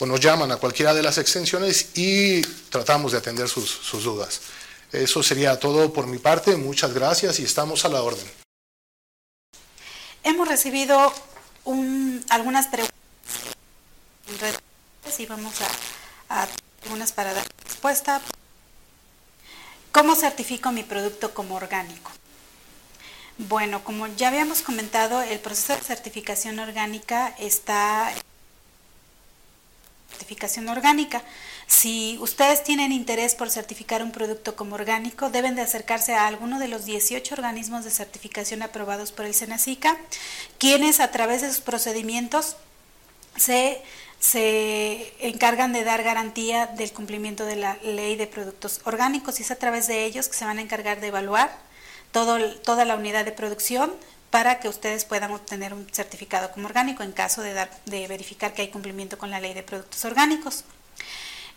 o, 0.00 0.06
nos 0.06 0.20
llaman 0.20 0.50
a 0.50 0.56
cualquiera 0.56 0.92
de 0.92 1.04
las 1.04 1.18
extensiones 1.18 1.90
y 1.94 2.42
tratamos 2.68 3.12
de 3.12 3.18
atender 3.18 3.48
sus 3.48 4.02
dudas. 4.02 4.40
Eso 4.94 5.22
sería 5.24 5.58
todo 5.58 5.92
por 5.92 6.06
mi 6.06 6.18
parte. 6.18 6.56
Muchas 6.56 6.94
gracias 6.94 7.40
y 7.40 7.44
estamos 7.44 7.84
a 7.84 7.88
la 7.88 8.02
orden. 8.02 8.24
Hemos 10.22 10.46
recibido 10.46 11.12
algunas 12.30 12.68
preguntas 12.68 12.94
y 15.18 15.26
vamos 15.26 15.54
a, 15.60 16.42
a 16.42 16.48
algunas 16.84 17.12
para 17.12 17.34
dar 17.34 17.44
respuesta. 17.64 18.20
¿Cómo 19.90 20.14
certifico 20.14 20.70
mi 20.70 20.84
producto 20.84 21.34
como 21.34 21.56
orgánico? 21.56 22.10
Bueno, 23.36 23.82
como 23.82 24.06
ya 24.06 24.28
habíamos 24.28 24.62
comentado, 24.62 25.20
el 25.22 25.40
proceso 25.40 25.74
de 25.74 25.82
certificación 25.82 26.60
orgánica 26.60 27.34
está 27.38 28.12
certificación 30.10 30.68
orgánica. 30.68 31.22
Si 31.66 32.18
ustedes 32.20 32.62
tienen 32.62 32.92
interés 32.92 33.34
por 33.34 33.50
certificar 33.50 34.02
un 34.02 34.12
producto 34.12 34.56
como 34.56 34.74
orgánico, 34.74 35.30
deben 35.30 35.54
de 35.54 35.62
acercarse 35.62 36.14
a 36.14 36.26
alguno 36.26 36.58
de 36.58 36.68
los 36.68 36.84
18 36.84 37.34
organismos 37.34 37.84
de 37.84 37.90
certificación 37.90 38.62
aprobados 38.62 39.12
por 39.12 39.24
el 39.24 39.34
SENACICA, 39.34 39.96
quienes 40.58 41.00
a 41.00 41.10
través 41.10 41.42
de 41.42 41.48
sus 41.48 41.60
procedimientos 41.60 42.56
se, 43.36 43.82
se 44.20 45.12
encargan 45.26 45.72
de 45.72 45.84
dar 45.84 46.02
garantía 46.02 46.66
del 46.66 46.92
cumplimiento 46.92 47.44
de 47.44 47.56
la 47.56 47.76
ley 47.82 48.16
de 48.16 48.26
productos 48.26 48.80
orgánicos 48.84 49.40
y 49.40 49.42
es 49.42 49.50
a 49.50 49.56
través 49.56 49.86
de 49.86 50.04
ellos 50.04 50.28
que 50.28 50.36
se 50.36 50.44
van 50.44 50.58
a 50.58 50.62
encargar 50.62 51.00
de 51.00 51.08
evaluar 51.08 51.56
todo, 52.12 52.38
toda 52.60 52.84
la 52.84 52.94
unidad 52.94 53.24
de 53.24 53.32
producción, 53.32 53.92
para 54.34 54.58
que 54.58 54.68
ustedes 54.68 55.04
puedan 55.04 55.30
obtener 55.30 55.72
un 55.72 55.86
certificado 55.92 56.50
como 56.50 56.66
orgánico 56.66 57.04
en 57.04 57.12
caso 57.12 57.40
de, 57.40 57.52
dar, 57.52 57.70
de 57.86 58.08
verificar 58.08 58.52
que 58.52 58.62
hay 58.62 58.68
cumplimiento 58.68 59.16
con 59.16 59.30
la 59.30 59.38
ley 59.38 59.54
de 59.54 59.62
productos 59.62 60.04
orgánicos. 60.04 60.64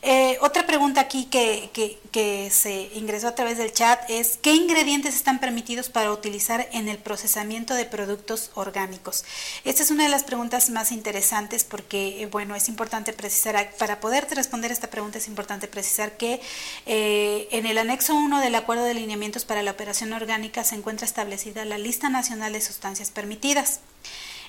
Eh, 0.03 0.37
otra 0.41 0.67
pregunta 0.67 1.01
aquí 1.01 1.25
que, 1.25 1.71
que, 2.11 2.49
se 2.51 2.89
ingresó 2.93 3.27
a 3.27 3.35
través 3.35 3.57
del 3.57 3.73
chat 3.73 3.99
es 4.09 4.37
¿qué 4.41 4.53
ingredientes 4.53 5.15
están 5.15 5.39
permitidos 5.39 5.89
para 5.89 6.11
utilizar 6.11 6.67
en 6.71 6.87
el 6.87 6.97
procesamiento 6.97 7.73
de 7.73 7.85
productos 7.85 8.51
orgánicos? 8.53 9.25
Esta 9.65 9.83
es 9.83 9.91
una 9.91 10.03
de 10.03 10.09
las 10.09 10.23
preguntas 10.23 10.69
más 10.69 10.91
interesantes 10.91 11.63
porque, 11.63 12.21
eh, 12.21 12.25
bueno, 12.27 12.55
es 12.55 12.69
importante 12.69 13.11
precisar, 13.11 13.71
para 13.77 13.99
poder 13.99 14.27
responder 14.29 14.71
esta 14.71 14.89
pregunta 14.89 15.17
es 15.17 15.27
importante 15.27 15.67
precisar 15.67 16.15
que 16.15 16.41
eh, 16.85 17.47
en 17.51 17.65
el 17.65 17.77
anexo 17.77 18.15
1 18.15 18.39
del 18.39 18.55
Acuerdo 18.55 18.83
de 18.83 18.93
Lineamientos 18.93 19.45
para 19.45 19.63
la 19.63 19.71
Operación 19.71 20.13
Orgánica 20.13 20.63
se 20.63 20.75
encuentra 20.75 21.05
establecida 21.05 21.65
la 21.65 21.77
lista 21.77 22.09
nacional 22.09 22.53
de 22.53 22.61
sustancias 22.61 23.11
permitidas. 23.11 23.81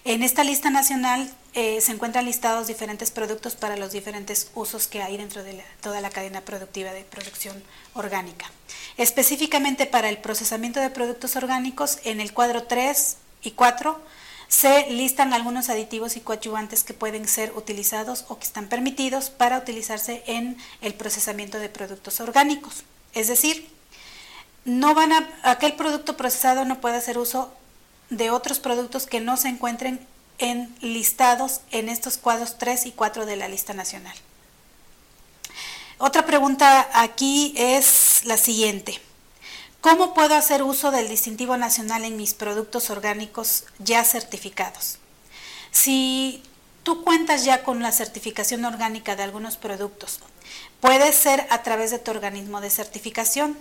En 0.05 0.23
esta 0.23 0.45
lista 0.45 0.71
nacional 0.71 1.31
eh, 1.55 1.81
se 1.81 1.93
encuentran 1.93 2.25
listados 2.25 2.67
diferentes 2.67 3.11
productos 3.11 3.57
para 3.57 3.77
los 3.77 3.93
diferentes 3.93 4.51
usos 4.55 4.87
que 4.87 5.03
hay 5.03 5.17
dentro 5.17 5.43
de 5.43 5.63
toda 5.81 6.01
la 6.01 6.11
cadena 6.11 6.41
productiva 6.43 6.93
de 6.93 7.05
producción 7.05 7.63
orgánica. 7.95 8.51
Específicamente 8.97 9.87
para 9.87 10.09
el 10.09 10.19
procesamiento 10.19 10.81
de 10.81 10.91
productos 10.91 11.37
orgánicos, 11.37 11.99
en 12.05 12.21
el 12.21 12.33
cuadro 12.33 12.65
3 12.65 13.17
y 13.43 13.53
4 13.53 14.01
se 14.49 14.91
listan 14.91 15.35
algunos 15.35 15.69
aditivos 15.69 16.17
y 16.17 16.21
coadyuvantes 16.21 16.83
que 16.83 16.95
pueden 16.95 17.29
ser 17.29 17.53
utilizados 17.55 18.25
o 18.29 18.39
que 18.39 18.47
están 18.47 18.69
permitidos 18.69 19.29
para 19.29 19.59
utilizarse 19.59 20.23
en 20.27 20.57
el 20.81 20.95
procesamiento 20.95 21.59
de 21.59 21.69
productos 21.69 22.21
orgánicos. 22.21 22.85
Es 23.13 23.29
decir, 23.29 23.69
no 24.65 24.95
van 24.95 25.13
a, 25.13 25.29
aquel 25.43 25.75
producto 25.75 26.17
procesado 26.17 26.65
no 26.65 26.81
puede 26.81 26.97
hacer 26.97 27.19
uso 27.19 27.53
de 28.11 28.31
otros 28.31 28.59
productos 28.59 29.07
que 29.07 29.21
no 29.21 29.37
se 29.37 29.49
encuentren 29.49 30.07
en 30.39 30.75
listados 30.81 31.61
en 31.71 31.89
estos 31.89 32.17
cuadros 32.17 32.59
3 32.59 32.87
y 32.87 32.93
4 32.93 33.27
de 33.27 33.37
la 33.37 33.49
lista 33.49 33.75
nacional. 33.75 34.17
Otra 35.99 36.25
pregunta 36.27 36.89
aquí 36.95 37.55
es 37.57 38.21
la 38.25 38.37
siguiente. 38.37 39.01
¿Cómo 39.81 40.15
puedo 40.15 40.35
hacer 40.35 40.63
uso 40.63 40.91
del 40.91 41.09
distintivo 41.09 41.57
nacional 41.57 42.05
en 42.05 42.17
mis 42.17 42.35
productos 42.35 42.91
orgánicos 42.91 43.65
ya 43.79 44.05
certificados? 44.05 44.99
Si 45.71 46.43
tú 46.83 47.05
cuentas 47.05 47.45
ya 47.45 47.63
con 47.63 47.83
la 47.83 47.93
certificación 47.93 48.65
orgánica 48.65 49.17
de 49.17 49.23
algunos 49.23 49.57
productos, 49.57 50.21
puede 50.81 51.13
ser 51.13 51.47
a 51.51 51.63
través 51.63 51.91
de 51.91 51.99
tu 51.99 52.11
organismo 52.11 52.61
de 52.61 52.71
certificación. 52.71 53.59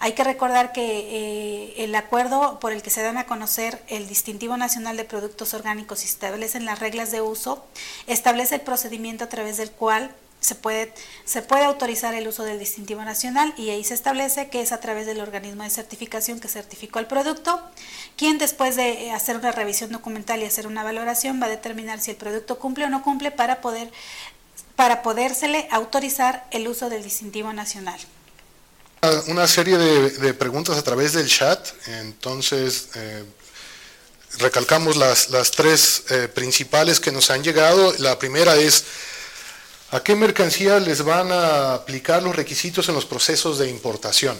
Hay 0.00 0.12
que 0.12 0.22
recordar 0.22 0.72
que 0.72 0.82
eh, 0.82 1.84
el 1.84 1.94
acuerdo 1.94 2.60
por 2.60 2.72
el 2.72 2.82
que 2.82 2.90
se 2.90 3.02
dan 3.02 3.18
a 3.18 3.26
conocer 3.26 3.82
el 3.88 4.08
distintivo 4.08 4.56
nacional 4.56 4.96
de 4.96 5.04
productos 5.04 5.54
orgánicos 5.54 6.02
y 6.04 6.06
establecen 6.06 6.64
las 6.64 6.78
reglas 6.78 7.10
de 7.10 7.20
uso, 7.20 7.64
establece 8.06 8.56
el 8.56 8.60
procedimiento 8.60 9.24
a 9.24 9.28
través 9.28 9.56
del 9.56 9.72
cual 9.72 10.14
se 10.40 10.54
puede, 10.54 10.92
se 11.24 11.42
puede 11.42 11.64
autorizar 11.64 12.14
el 12.14 12.28
uso 12.28 12.44
del 12.44 12.60
distintivo 12.60 13.04
nacional 13.04 13.52
y 13.56 13.70
ahí 13.70 13.82
se 13.82 13.94
establece 13.94 14.48
que 14.48 14.60
es 14.60 14.70
a 14.70 14.78
través 14.78 15.04
del 15.06 15.20
organismo 15.20 15.64
de 15.64 15.70
certificación 15.70 16.38
que 16.38 16.46
certificó 16.46 17.00
el 17.00 17.06
producto, 17.06 17.60
quien 18.16 18.38
después 18.38 18.76
de 18.76 19.06
eh, 19.06 19.12
hacer 19.12 19.36
una 19.36 19.50
revisión 19.50 19.90
documental 19.90 20.40
y 20.40 20.44
hacer 20.44 20.68
una 20.68 20.84
valoración 20.84 21.42
va 21.42 21.46
a 21.46 21.50
determinar 21.50 22.00
si 22.00 22.12
el 22.12 22.16
producto 22.16 22.60
cumple 22.60 22.84
o 22.84 22.88
no 22.88 23.02
cumple 23.02 23.32
para 23.32 23.60
poder 23.60 23.90
para 24.76 25.02
podérsele 25.02 25.66
autorizar 25.72 26.46
el 26.52 26.68
uso 26.68 26.88
del 26.88 27.02
distintivo 27.02 27.52
nacional. 27.52 27.98
Una 29.28 29.46
serie 29.46 29.78
de, 29.78 30.34
preguntas 30.34 30.76
a 30.76 30.82
través 30.82 31.12
del 31.12 31.28
chat, 31.28 31.68
entonces 31.86 32.88
eh, 32.96 33.22
recalcamos 34.40 34.96
las, 34.96 35.28
tres 35.52 36.02
eh, 36.10 36.26
principales 36.26 36.98
que 36.98 37.12
nos 37.12 37.30
han 37.30 37.44
llegado. 37.44 37.94
La 37.98 38.18
primera 38.18 38.56
es 38.56 38.84
¿A 39.92 40.02
qué 40.02 40.16
mercancía 40.16 40.80
les 40.80 41.02
van 41.02 41.30
a 41.30 41.74
aplicar 41.74 42.24
los 42.24 42.34
requisitos 42.34 42.88
en 42.88 42.96
los 42.96 43.06
procesos 43.06 43.58
de 43.58 43.70
importación? 43.70 44.36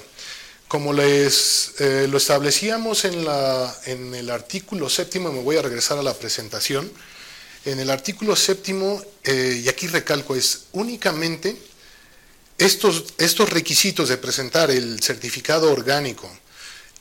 Como 0.66 0.92
les 0.92 1.74
eh, 1.78 2.08
lo 2.10 2.18
establecíamos 2.18 3.04
en, 3.04 3.24
la, 3.24 3.74
en 3.86 4.12
el 4.12 4.28
artículo 4.28 4.90
séptimo, 4.90 5.32
me 5.32 5.40
voy 5.40 5.56
a 5.56 5.62
regresar 5.62 5.98
a 5.98 6.02
la 6.02 6.14
presentación, 6.14 6.90
en 7.64 7.78
el 7.78 7.90
artículo 7.90 8.34
séptimo, 8.34 9.00
y 9.24 9.68
aquí 9.68 9.86
recalco, 9.86 10.34
es 10.34 10.64
únicamente 10.72 11.56
estos, 12.58 13.50
requisitos 13.50 14.08
de 14.08 14.16
presentar 14.16 14.70
el 14.70 15.00
certificado 15.00 15.72
orgánico 15.72 16.28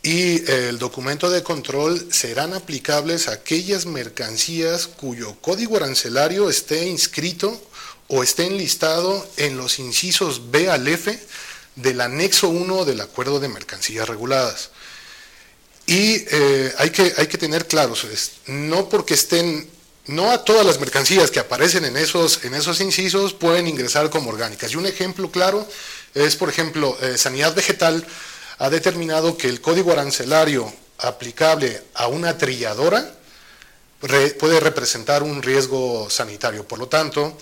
y 0.03 0.49
el 0.49 0.77
documento 0.77 1.29
de 1.29 1.43
control 1.43 2.13
serán 2.13 2.53
aplicables 2.53 3.27
a 3.27 3.33
aquellas 3.33 3.87
mercancías 3.87 4.87
cuyo 4.87 5.35
código 5.41 5.77
arancelario 5.77 6.49
esté 6.49 6.87
inscrito 6.87 7.59
o 8.07 8.23
esté 8.23 8.45
enlistado 8.45 9.27
en 9.37 9.57
los 9.57 9.79
incisos 9.79 10.51
B 10.51 10.69
al 10.69 10.87
F 10.87 11.19
del 11.75 12.01
anexo 12.01 12.49
1 12.49 12.85
del 12.85 13.01
acuerdo 13.01 13.39
de 13.39 13.49
mercancías 13.49 14.07
reguladas. 14.07 14.69
Y 15.87 16.25
eh, 16.29 16.73
hay, 16.77 16.89
que, 16.89 17.13
hay 17.17 17.27
que 17.27 17.37
tener 17.37 17.65
claro, 17.65 17.95
no 18.47 18.89
porque 18.89 19.13
estén, 19.13 19.67
no 20.07 20.31
a 20.31 20.43
todas 20.43 20.65
las 20.65 20.79
mercancías 20.79 21.31
que 21.31 21.39
aparecen 21.39 21.85
en 21.85 21.97
esos, 21.97 22.39
incisos 22.81 23.33
pueden 23.33 23.67
ingresar 23.67 24.09
como 24.09 24.29
orgánicas. 24.29 24.71
Y 24.71 24.77
un 24.77 24.85
ejemplo 24.85 25.29
claro 25.29 25.67
es, 26.13 26.35
por 26.35 26.49
ejemplo, 26.49 26.97
eh, 27.01 27.17
Sanidad 27.17 27.53
Vegetal 27.53 28.05
ha 28.59 28.69
determinado 28.69 29.37
que 29.37 29.49
el 29.49 29.61
código 29.61 29.91
arancelario 29.91 30.73
aplicable 30.99 31.83
a 31.93 32.07
una 32.07 32.37
trilladora 32.37 33.13
puede 33.99 34.59
representar 34.59 35.23
un 35.23 35.41
riesgo 35.41 36.09
sanitario. 36.09 36.67
Por 36.67 36.79
lo 36.79 36.87
tanto, 36.87 37.37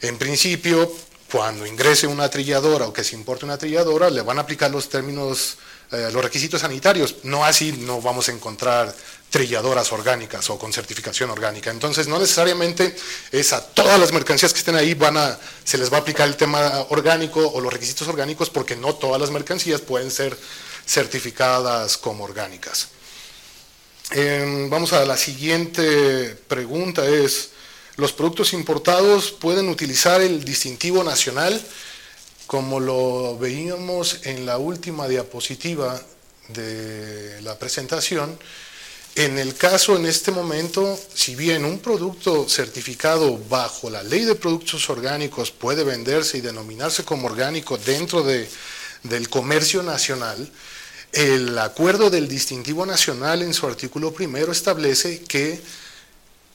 en 0.00 0.16
principio, 0.16 0.92
cuando 1.30 1.66
ingrese 1.66 2.06
una 2.06 2.28
trilladora 2.30 2.86
o 2.86 2.92
que 2.92 3.04
se 3.04 3.14
importe 3.14 3.44
una 3.44 3.58
trilladora, 3.58 4.08
le 4.08 4.22
van 4.22 4.38
a 4.38 4.42
aplicar 4.42 4.70
los 4.70 4.88
términos, 4.88 5.58
eh, 5.90 6.08
los 6.12 6.22
requisitos 6.22 6.62
sanitarios. 6.62 7.16
No 7.24 7.44
así 7.44 7.72
no 7.72 8.00
vamos 8.00 8.28
a 8.28 8.32
encontrar 8.32 8.94
trilladoras 9.30 9.92
orgánicas 9.92 10.48
o 10.50 10.58
con 10.58 10.72
certificación 10.72 11.30
orgánica. 11.30 11.70
Entonces, 11.70 12.08
no 12.08 12.18
necesariamente 12.18 12.96
es 13.30 13.52
a 13.52 13.62
todas 13.62 14.00
las 14.00 14.12
mercancías 14.12 14.52
que 14.52 14.60
estén 14.60 14.76
ahí 14.76 14.94
van 14.94 15.16
a, 15.16 15.38
se 15.64 15.78
les 15.78 15.92
va 15.92 15.98
a 15.98 16.00
aplicar 16.00 16.28
el 16.28 16.36
tema 16.36 16.86
orgánico 16.88 17.46
o 17.46 17.60
los 17.60 17.72
requisitos 17.72 18.08
orgánicos 18.08 18.48
porque 18.50 18.76
no 18.76 18.94
todas 18.94 19.20
las 19.20 19.30
mercancías 19.30 19.80
pueden 19.80 20.10
ser 20.10 20.36
certificadas 20.86 21.98
como 21.98 22.24
orgánicas. 22.24 22.88
Em, 24.10 24.70
vamos 24.70 24.94
a 24.94 25.04
la 25.04 25.18
siguiente 25.18 26.34
pregunta 26.48 27.06
es, 27.06 27.50
los 27.96 28.14
productos 28.14 28.54
importados 28.54 29.32
pueden 29.32 29.68
utilizar 29.68 30.22
el 30.22 30.44
distintivo 30.44 31.04
nacional, 31.04 31.60
como 32.46 32.80
lo 32.80 33.36
veíamos 33.36 34.20
en 34.22 34.46
la 34.46 34.56
última 34.56 35.06
diapositiva 35.08 36.00
de 36.48 37.42
la 37.42 37.58
presentación. 37.58 38.38
En 39.18 39.36
el 39.36 39.56
caso, 39.56 39.96
en 39.96 40.06
este 40.06 40.30
momento, 40.30 40.96
si 41.12 41.34
bien 41.34 41.64
un 41.64 41.80
producto 41.80 42.48
certificado 42.48 43.36
bajo 43.48 43.90
la 43.90 44.04
ley 44.04 44.24
de 44.24 44.36
productos 44.36 44.88
orgánicos 44.90 45.50
puede 45.50 45.82
venderse 45.82 46.38
y 46.38 46.40
denominarse 46.40 47.04
como 47.04 47.26
orgánico 47.26 47.76
dentro 47.78 48.22
de, 48.22 48.48
del 49.02 49.28
comercio 49.28 49.82
nacional, 49.82 50.48
el 51.10 51.58
acuerdo 51.58 52.10
del 52.10 52.28
distintivo 52.28 52.86
nacional 52.86 53.42
en 53.42 53.54
su 53.54 53.66
artículo 53.66 54.12
primero 54.12 54.52
establece 54.52 55.22
que 55.22 55.60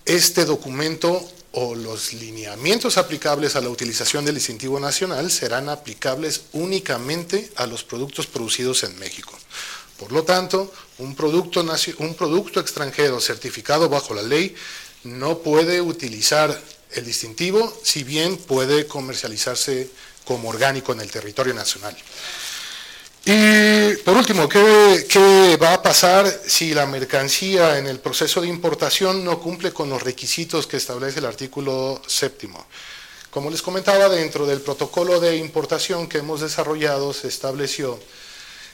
este 0.06 0.46
documento 0.46 1.30
o 1.52 1.76
los 1.76 2.14
lineamientos 2.14 2.98
aplicables 2.98 3.58
a 3.58 3.62
la 3.62 3.68
utilización 3.68 4.24
del 4.24 4.36
distintivo 4.36 4.80
nacional 4.80 5.30
serán 5.32 5.68
aplicables 5.68 6.44
únicamente 6.54 7.52
a 7.58 7.68
los 7.68 7.84
productos 7.84 8.26
producidos 8.26 8.86
en 8.86 8.98
México. 9.00 9.38
Por 9.98 10.12
lo 10.12 10.24
tanto, 10.24 10.72
un 11.00 11.16
producto, 11.16 11.62
extranjero 12.60 13.20
certificado 13.20 13.90
bajo 13.90 14.14
la 14.14 14.22
ley 14.22 14.56
no 15.04 15.40
puede 15.40 15.82
utilizar 15.82 16.60
el 16.92 17.06
distintivo, 17.06 17.74
si 17.84 18.04
bien 18.04 18.38
puede 18.38 18.88
comercializarse 18.88 19.90
como 20.26 20.50
orgánico 20.50 20.94
en 20.94 21.02
el 21.02 21.12
territorio 21.12 21.54
nacional. 21.54 21.96
Y 23.26 23.96
por 24.04 24.18
último, 24.18 24.50
¿qué, 24.50 25.58
va 25.62 25.76
a 25.76 25.82
pasar 25.82 26.28
si 26.46 26.74
la 26.74 26.86
mercancía 26.86 27.78
en 27.78 27.88
el 27.88 28.00
proceso 28.00 28.42
de 28.42 28.50
importación 28.50 29.24
no 29.24 29.40
cumple 29.40 29.72
con 29.72 29.90
los 29.90 30.04
requisitos 30.04 30.68
que 30.68 30.78
establece 30.78 31.20
el 31.20 31.26
artículo 31.26 32.02
séptimo? 32.06 32.66
Como 33.30 33.50
les 33.50 33.62
comentaba, 33.62 34.10
dentro 34.10 34.46
del 34.46 34.62
protocolo 34.62 35.20
de 35.20 35.38
importación 35.38 36.08
que 36.08 36.18
hemos 36.20 36.42
desarrollado 36.42 37.14
se 37.14 37.30
estableció 37.30 37.98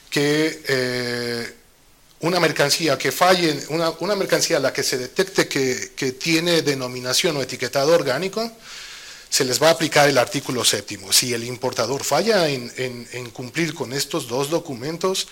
que 0.10 0.64
eh, 0.68 1.54
una 2.22 2.40
mercancía 2.40 2.98
que 2.98 3.12
falle, 3.12 3.60
una, 3.70 4.16
mercancía 4.16 4.58
a 4.58 4.60
la 4.60 4.74
que 4.74 4.84
se 4.84 4.98
detecte 4.98 5.48
que, 5.48 5.94
que 5.96 6.14
tiene 6.14 6.62
denominación 6.62 7.38
o 7.38 7.42
etiquetado 7.42 7.94
orgánico, 7.94 8.52
se 9.30 9.46
les 9.46 9.62
va 9.62 9.70
a 9.70 9.72
aplicar 9.72 10.10
el 10.10 10.18
artículo 10.18 10.66
séptimo. 10.66 11.14
Si 11.14 11.34
el 11.34 11.44
importador 11.44 12.04
falla 12.04 12.50
en, 12.50 13.30
cumplir 13.32 13.74
con 13.74 13.94
estos 13.94 14.28
dos 14.28 14.50
documentos, 14.50 15.28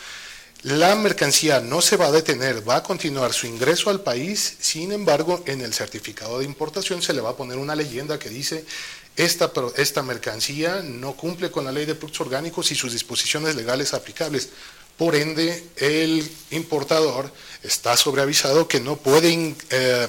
la 0.63 0.95
mercancía 0.95 1.59
no 1.59 1.82
se 1.82 1.97
va 1.97 2.07
a 2.07 2.11
detener, 2.11 2.67
va 2.67 2.78
a 2.78 2.84
continuar 2.84 3.34
su 3.34 3.47
ingreso 3.47 3.89
al 3.89 4.01
país, 4.01 4.57
sin 4.59 4.91
embargo, 4.91 5.43
en 5.45 5.61
el 5.61 5.73
certificado 5.73 6.39
de 6.39 6.45
importación 6.45 7.01
se 7.01 7.13
le 7.13 7.21
va 7.21 7.32
a 7.32 7.36
poner 7.36 7.57
una 7.57 7.75
leyenda 7.75 8.19
que 8.19 8.30
dice 8.30 8.65
esta, 9.18 10.03
mercancía 10.03 10.82
no 10.84 11.13
cumple 11.13 11.49
con 11.49 11.65
la 11.65 11.72
ley 11.72 11.86
de 11.86 11.95
productos 11.95 12.22
orgánicos 12.22 12.72
y 12.72 12.76
sus 12.76 12.93
disposiciones 12.93 13.55
legales 13.55 13.93
aplicables. 13.93 14.49
Por 14.95 15.15
ende, 15.15 15.63
el 15.76 16.30
importador 16.51 17.32
está 17.63 17.97
sobreavisado 17.97 18.68
que 18.68 18.80
no 18.80 18.97
puede 18.97 19.55
eh, 19.70 20.07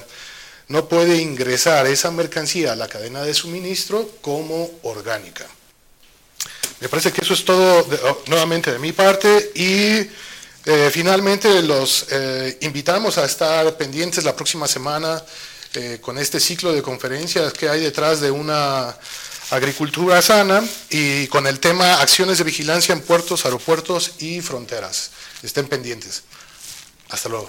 ingresar 1.20 1.86
esa 1.86 2.11
mercancía 2.11 2.72
a 2.72 2.76
la 2.76 2.88
cadena 2.88 3.22
de 3.22 3.32
suministro 3.32 4.11
como 4.20 4.70
orgánica. 4.82 5.46
Me 6.80 6.88
parece 6.88 7.11
que 7.11 7.22
eso 7.22 7.32
es 7.34 7.44
todo 7.44 7.80
oh, 7.80 8.22
nuevamente 8.26 8.72
de 8.72 8.78
mi 8.78 8.92
parte 8.92 9.52
y 9.54 10.06
eh, 10.66 10.90
finalmente 10.92 11.62
los 11.62 12.06
eh, 12.11 12.59
invitamos 12.61 13.16
a 13.16 13.24
estar 13.24 13.76
pendientes 13.78 14.22
la 14.22 14.36
próxima 14.36 14.68
semana 14.68 15.22
eh, 15.79 16.01
con 16.01 16.18
este 16.18 16.41
ciclo 16.41 16.72
de 16.72 16.83
conferencias 16.83 17.53
que 17.53 17.68
hay 17.68 17.79
detrás 17.79 18.20
de 18.20 18.33
una 18.33 18.97
agricultura 19.53 20.20
sana 20.20 20.61
y 20.91 21.29
con 21.29 21.47
el 21.47 21.61
tema 21.61 22.01
acciones 22.01 22.39
de 22.39 22.45
vigilancia 22.45 22.93
en 22.93 23.01
puertos, 23.01 23.45
aeropuertos 23.45 24.14
y 24.18 24.41
fronteras. 24.41 25.12
Estén 25.41 25.68
pendientes. 25.68 26.24
Hasta 27.11 27.29
luego. 27.29 27.49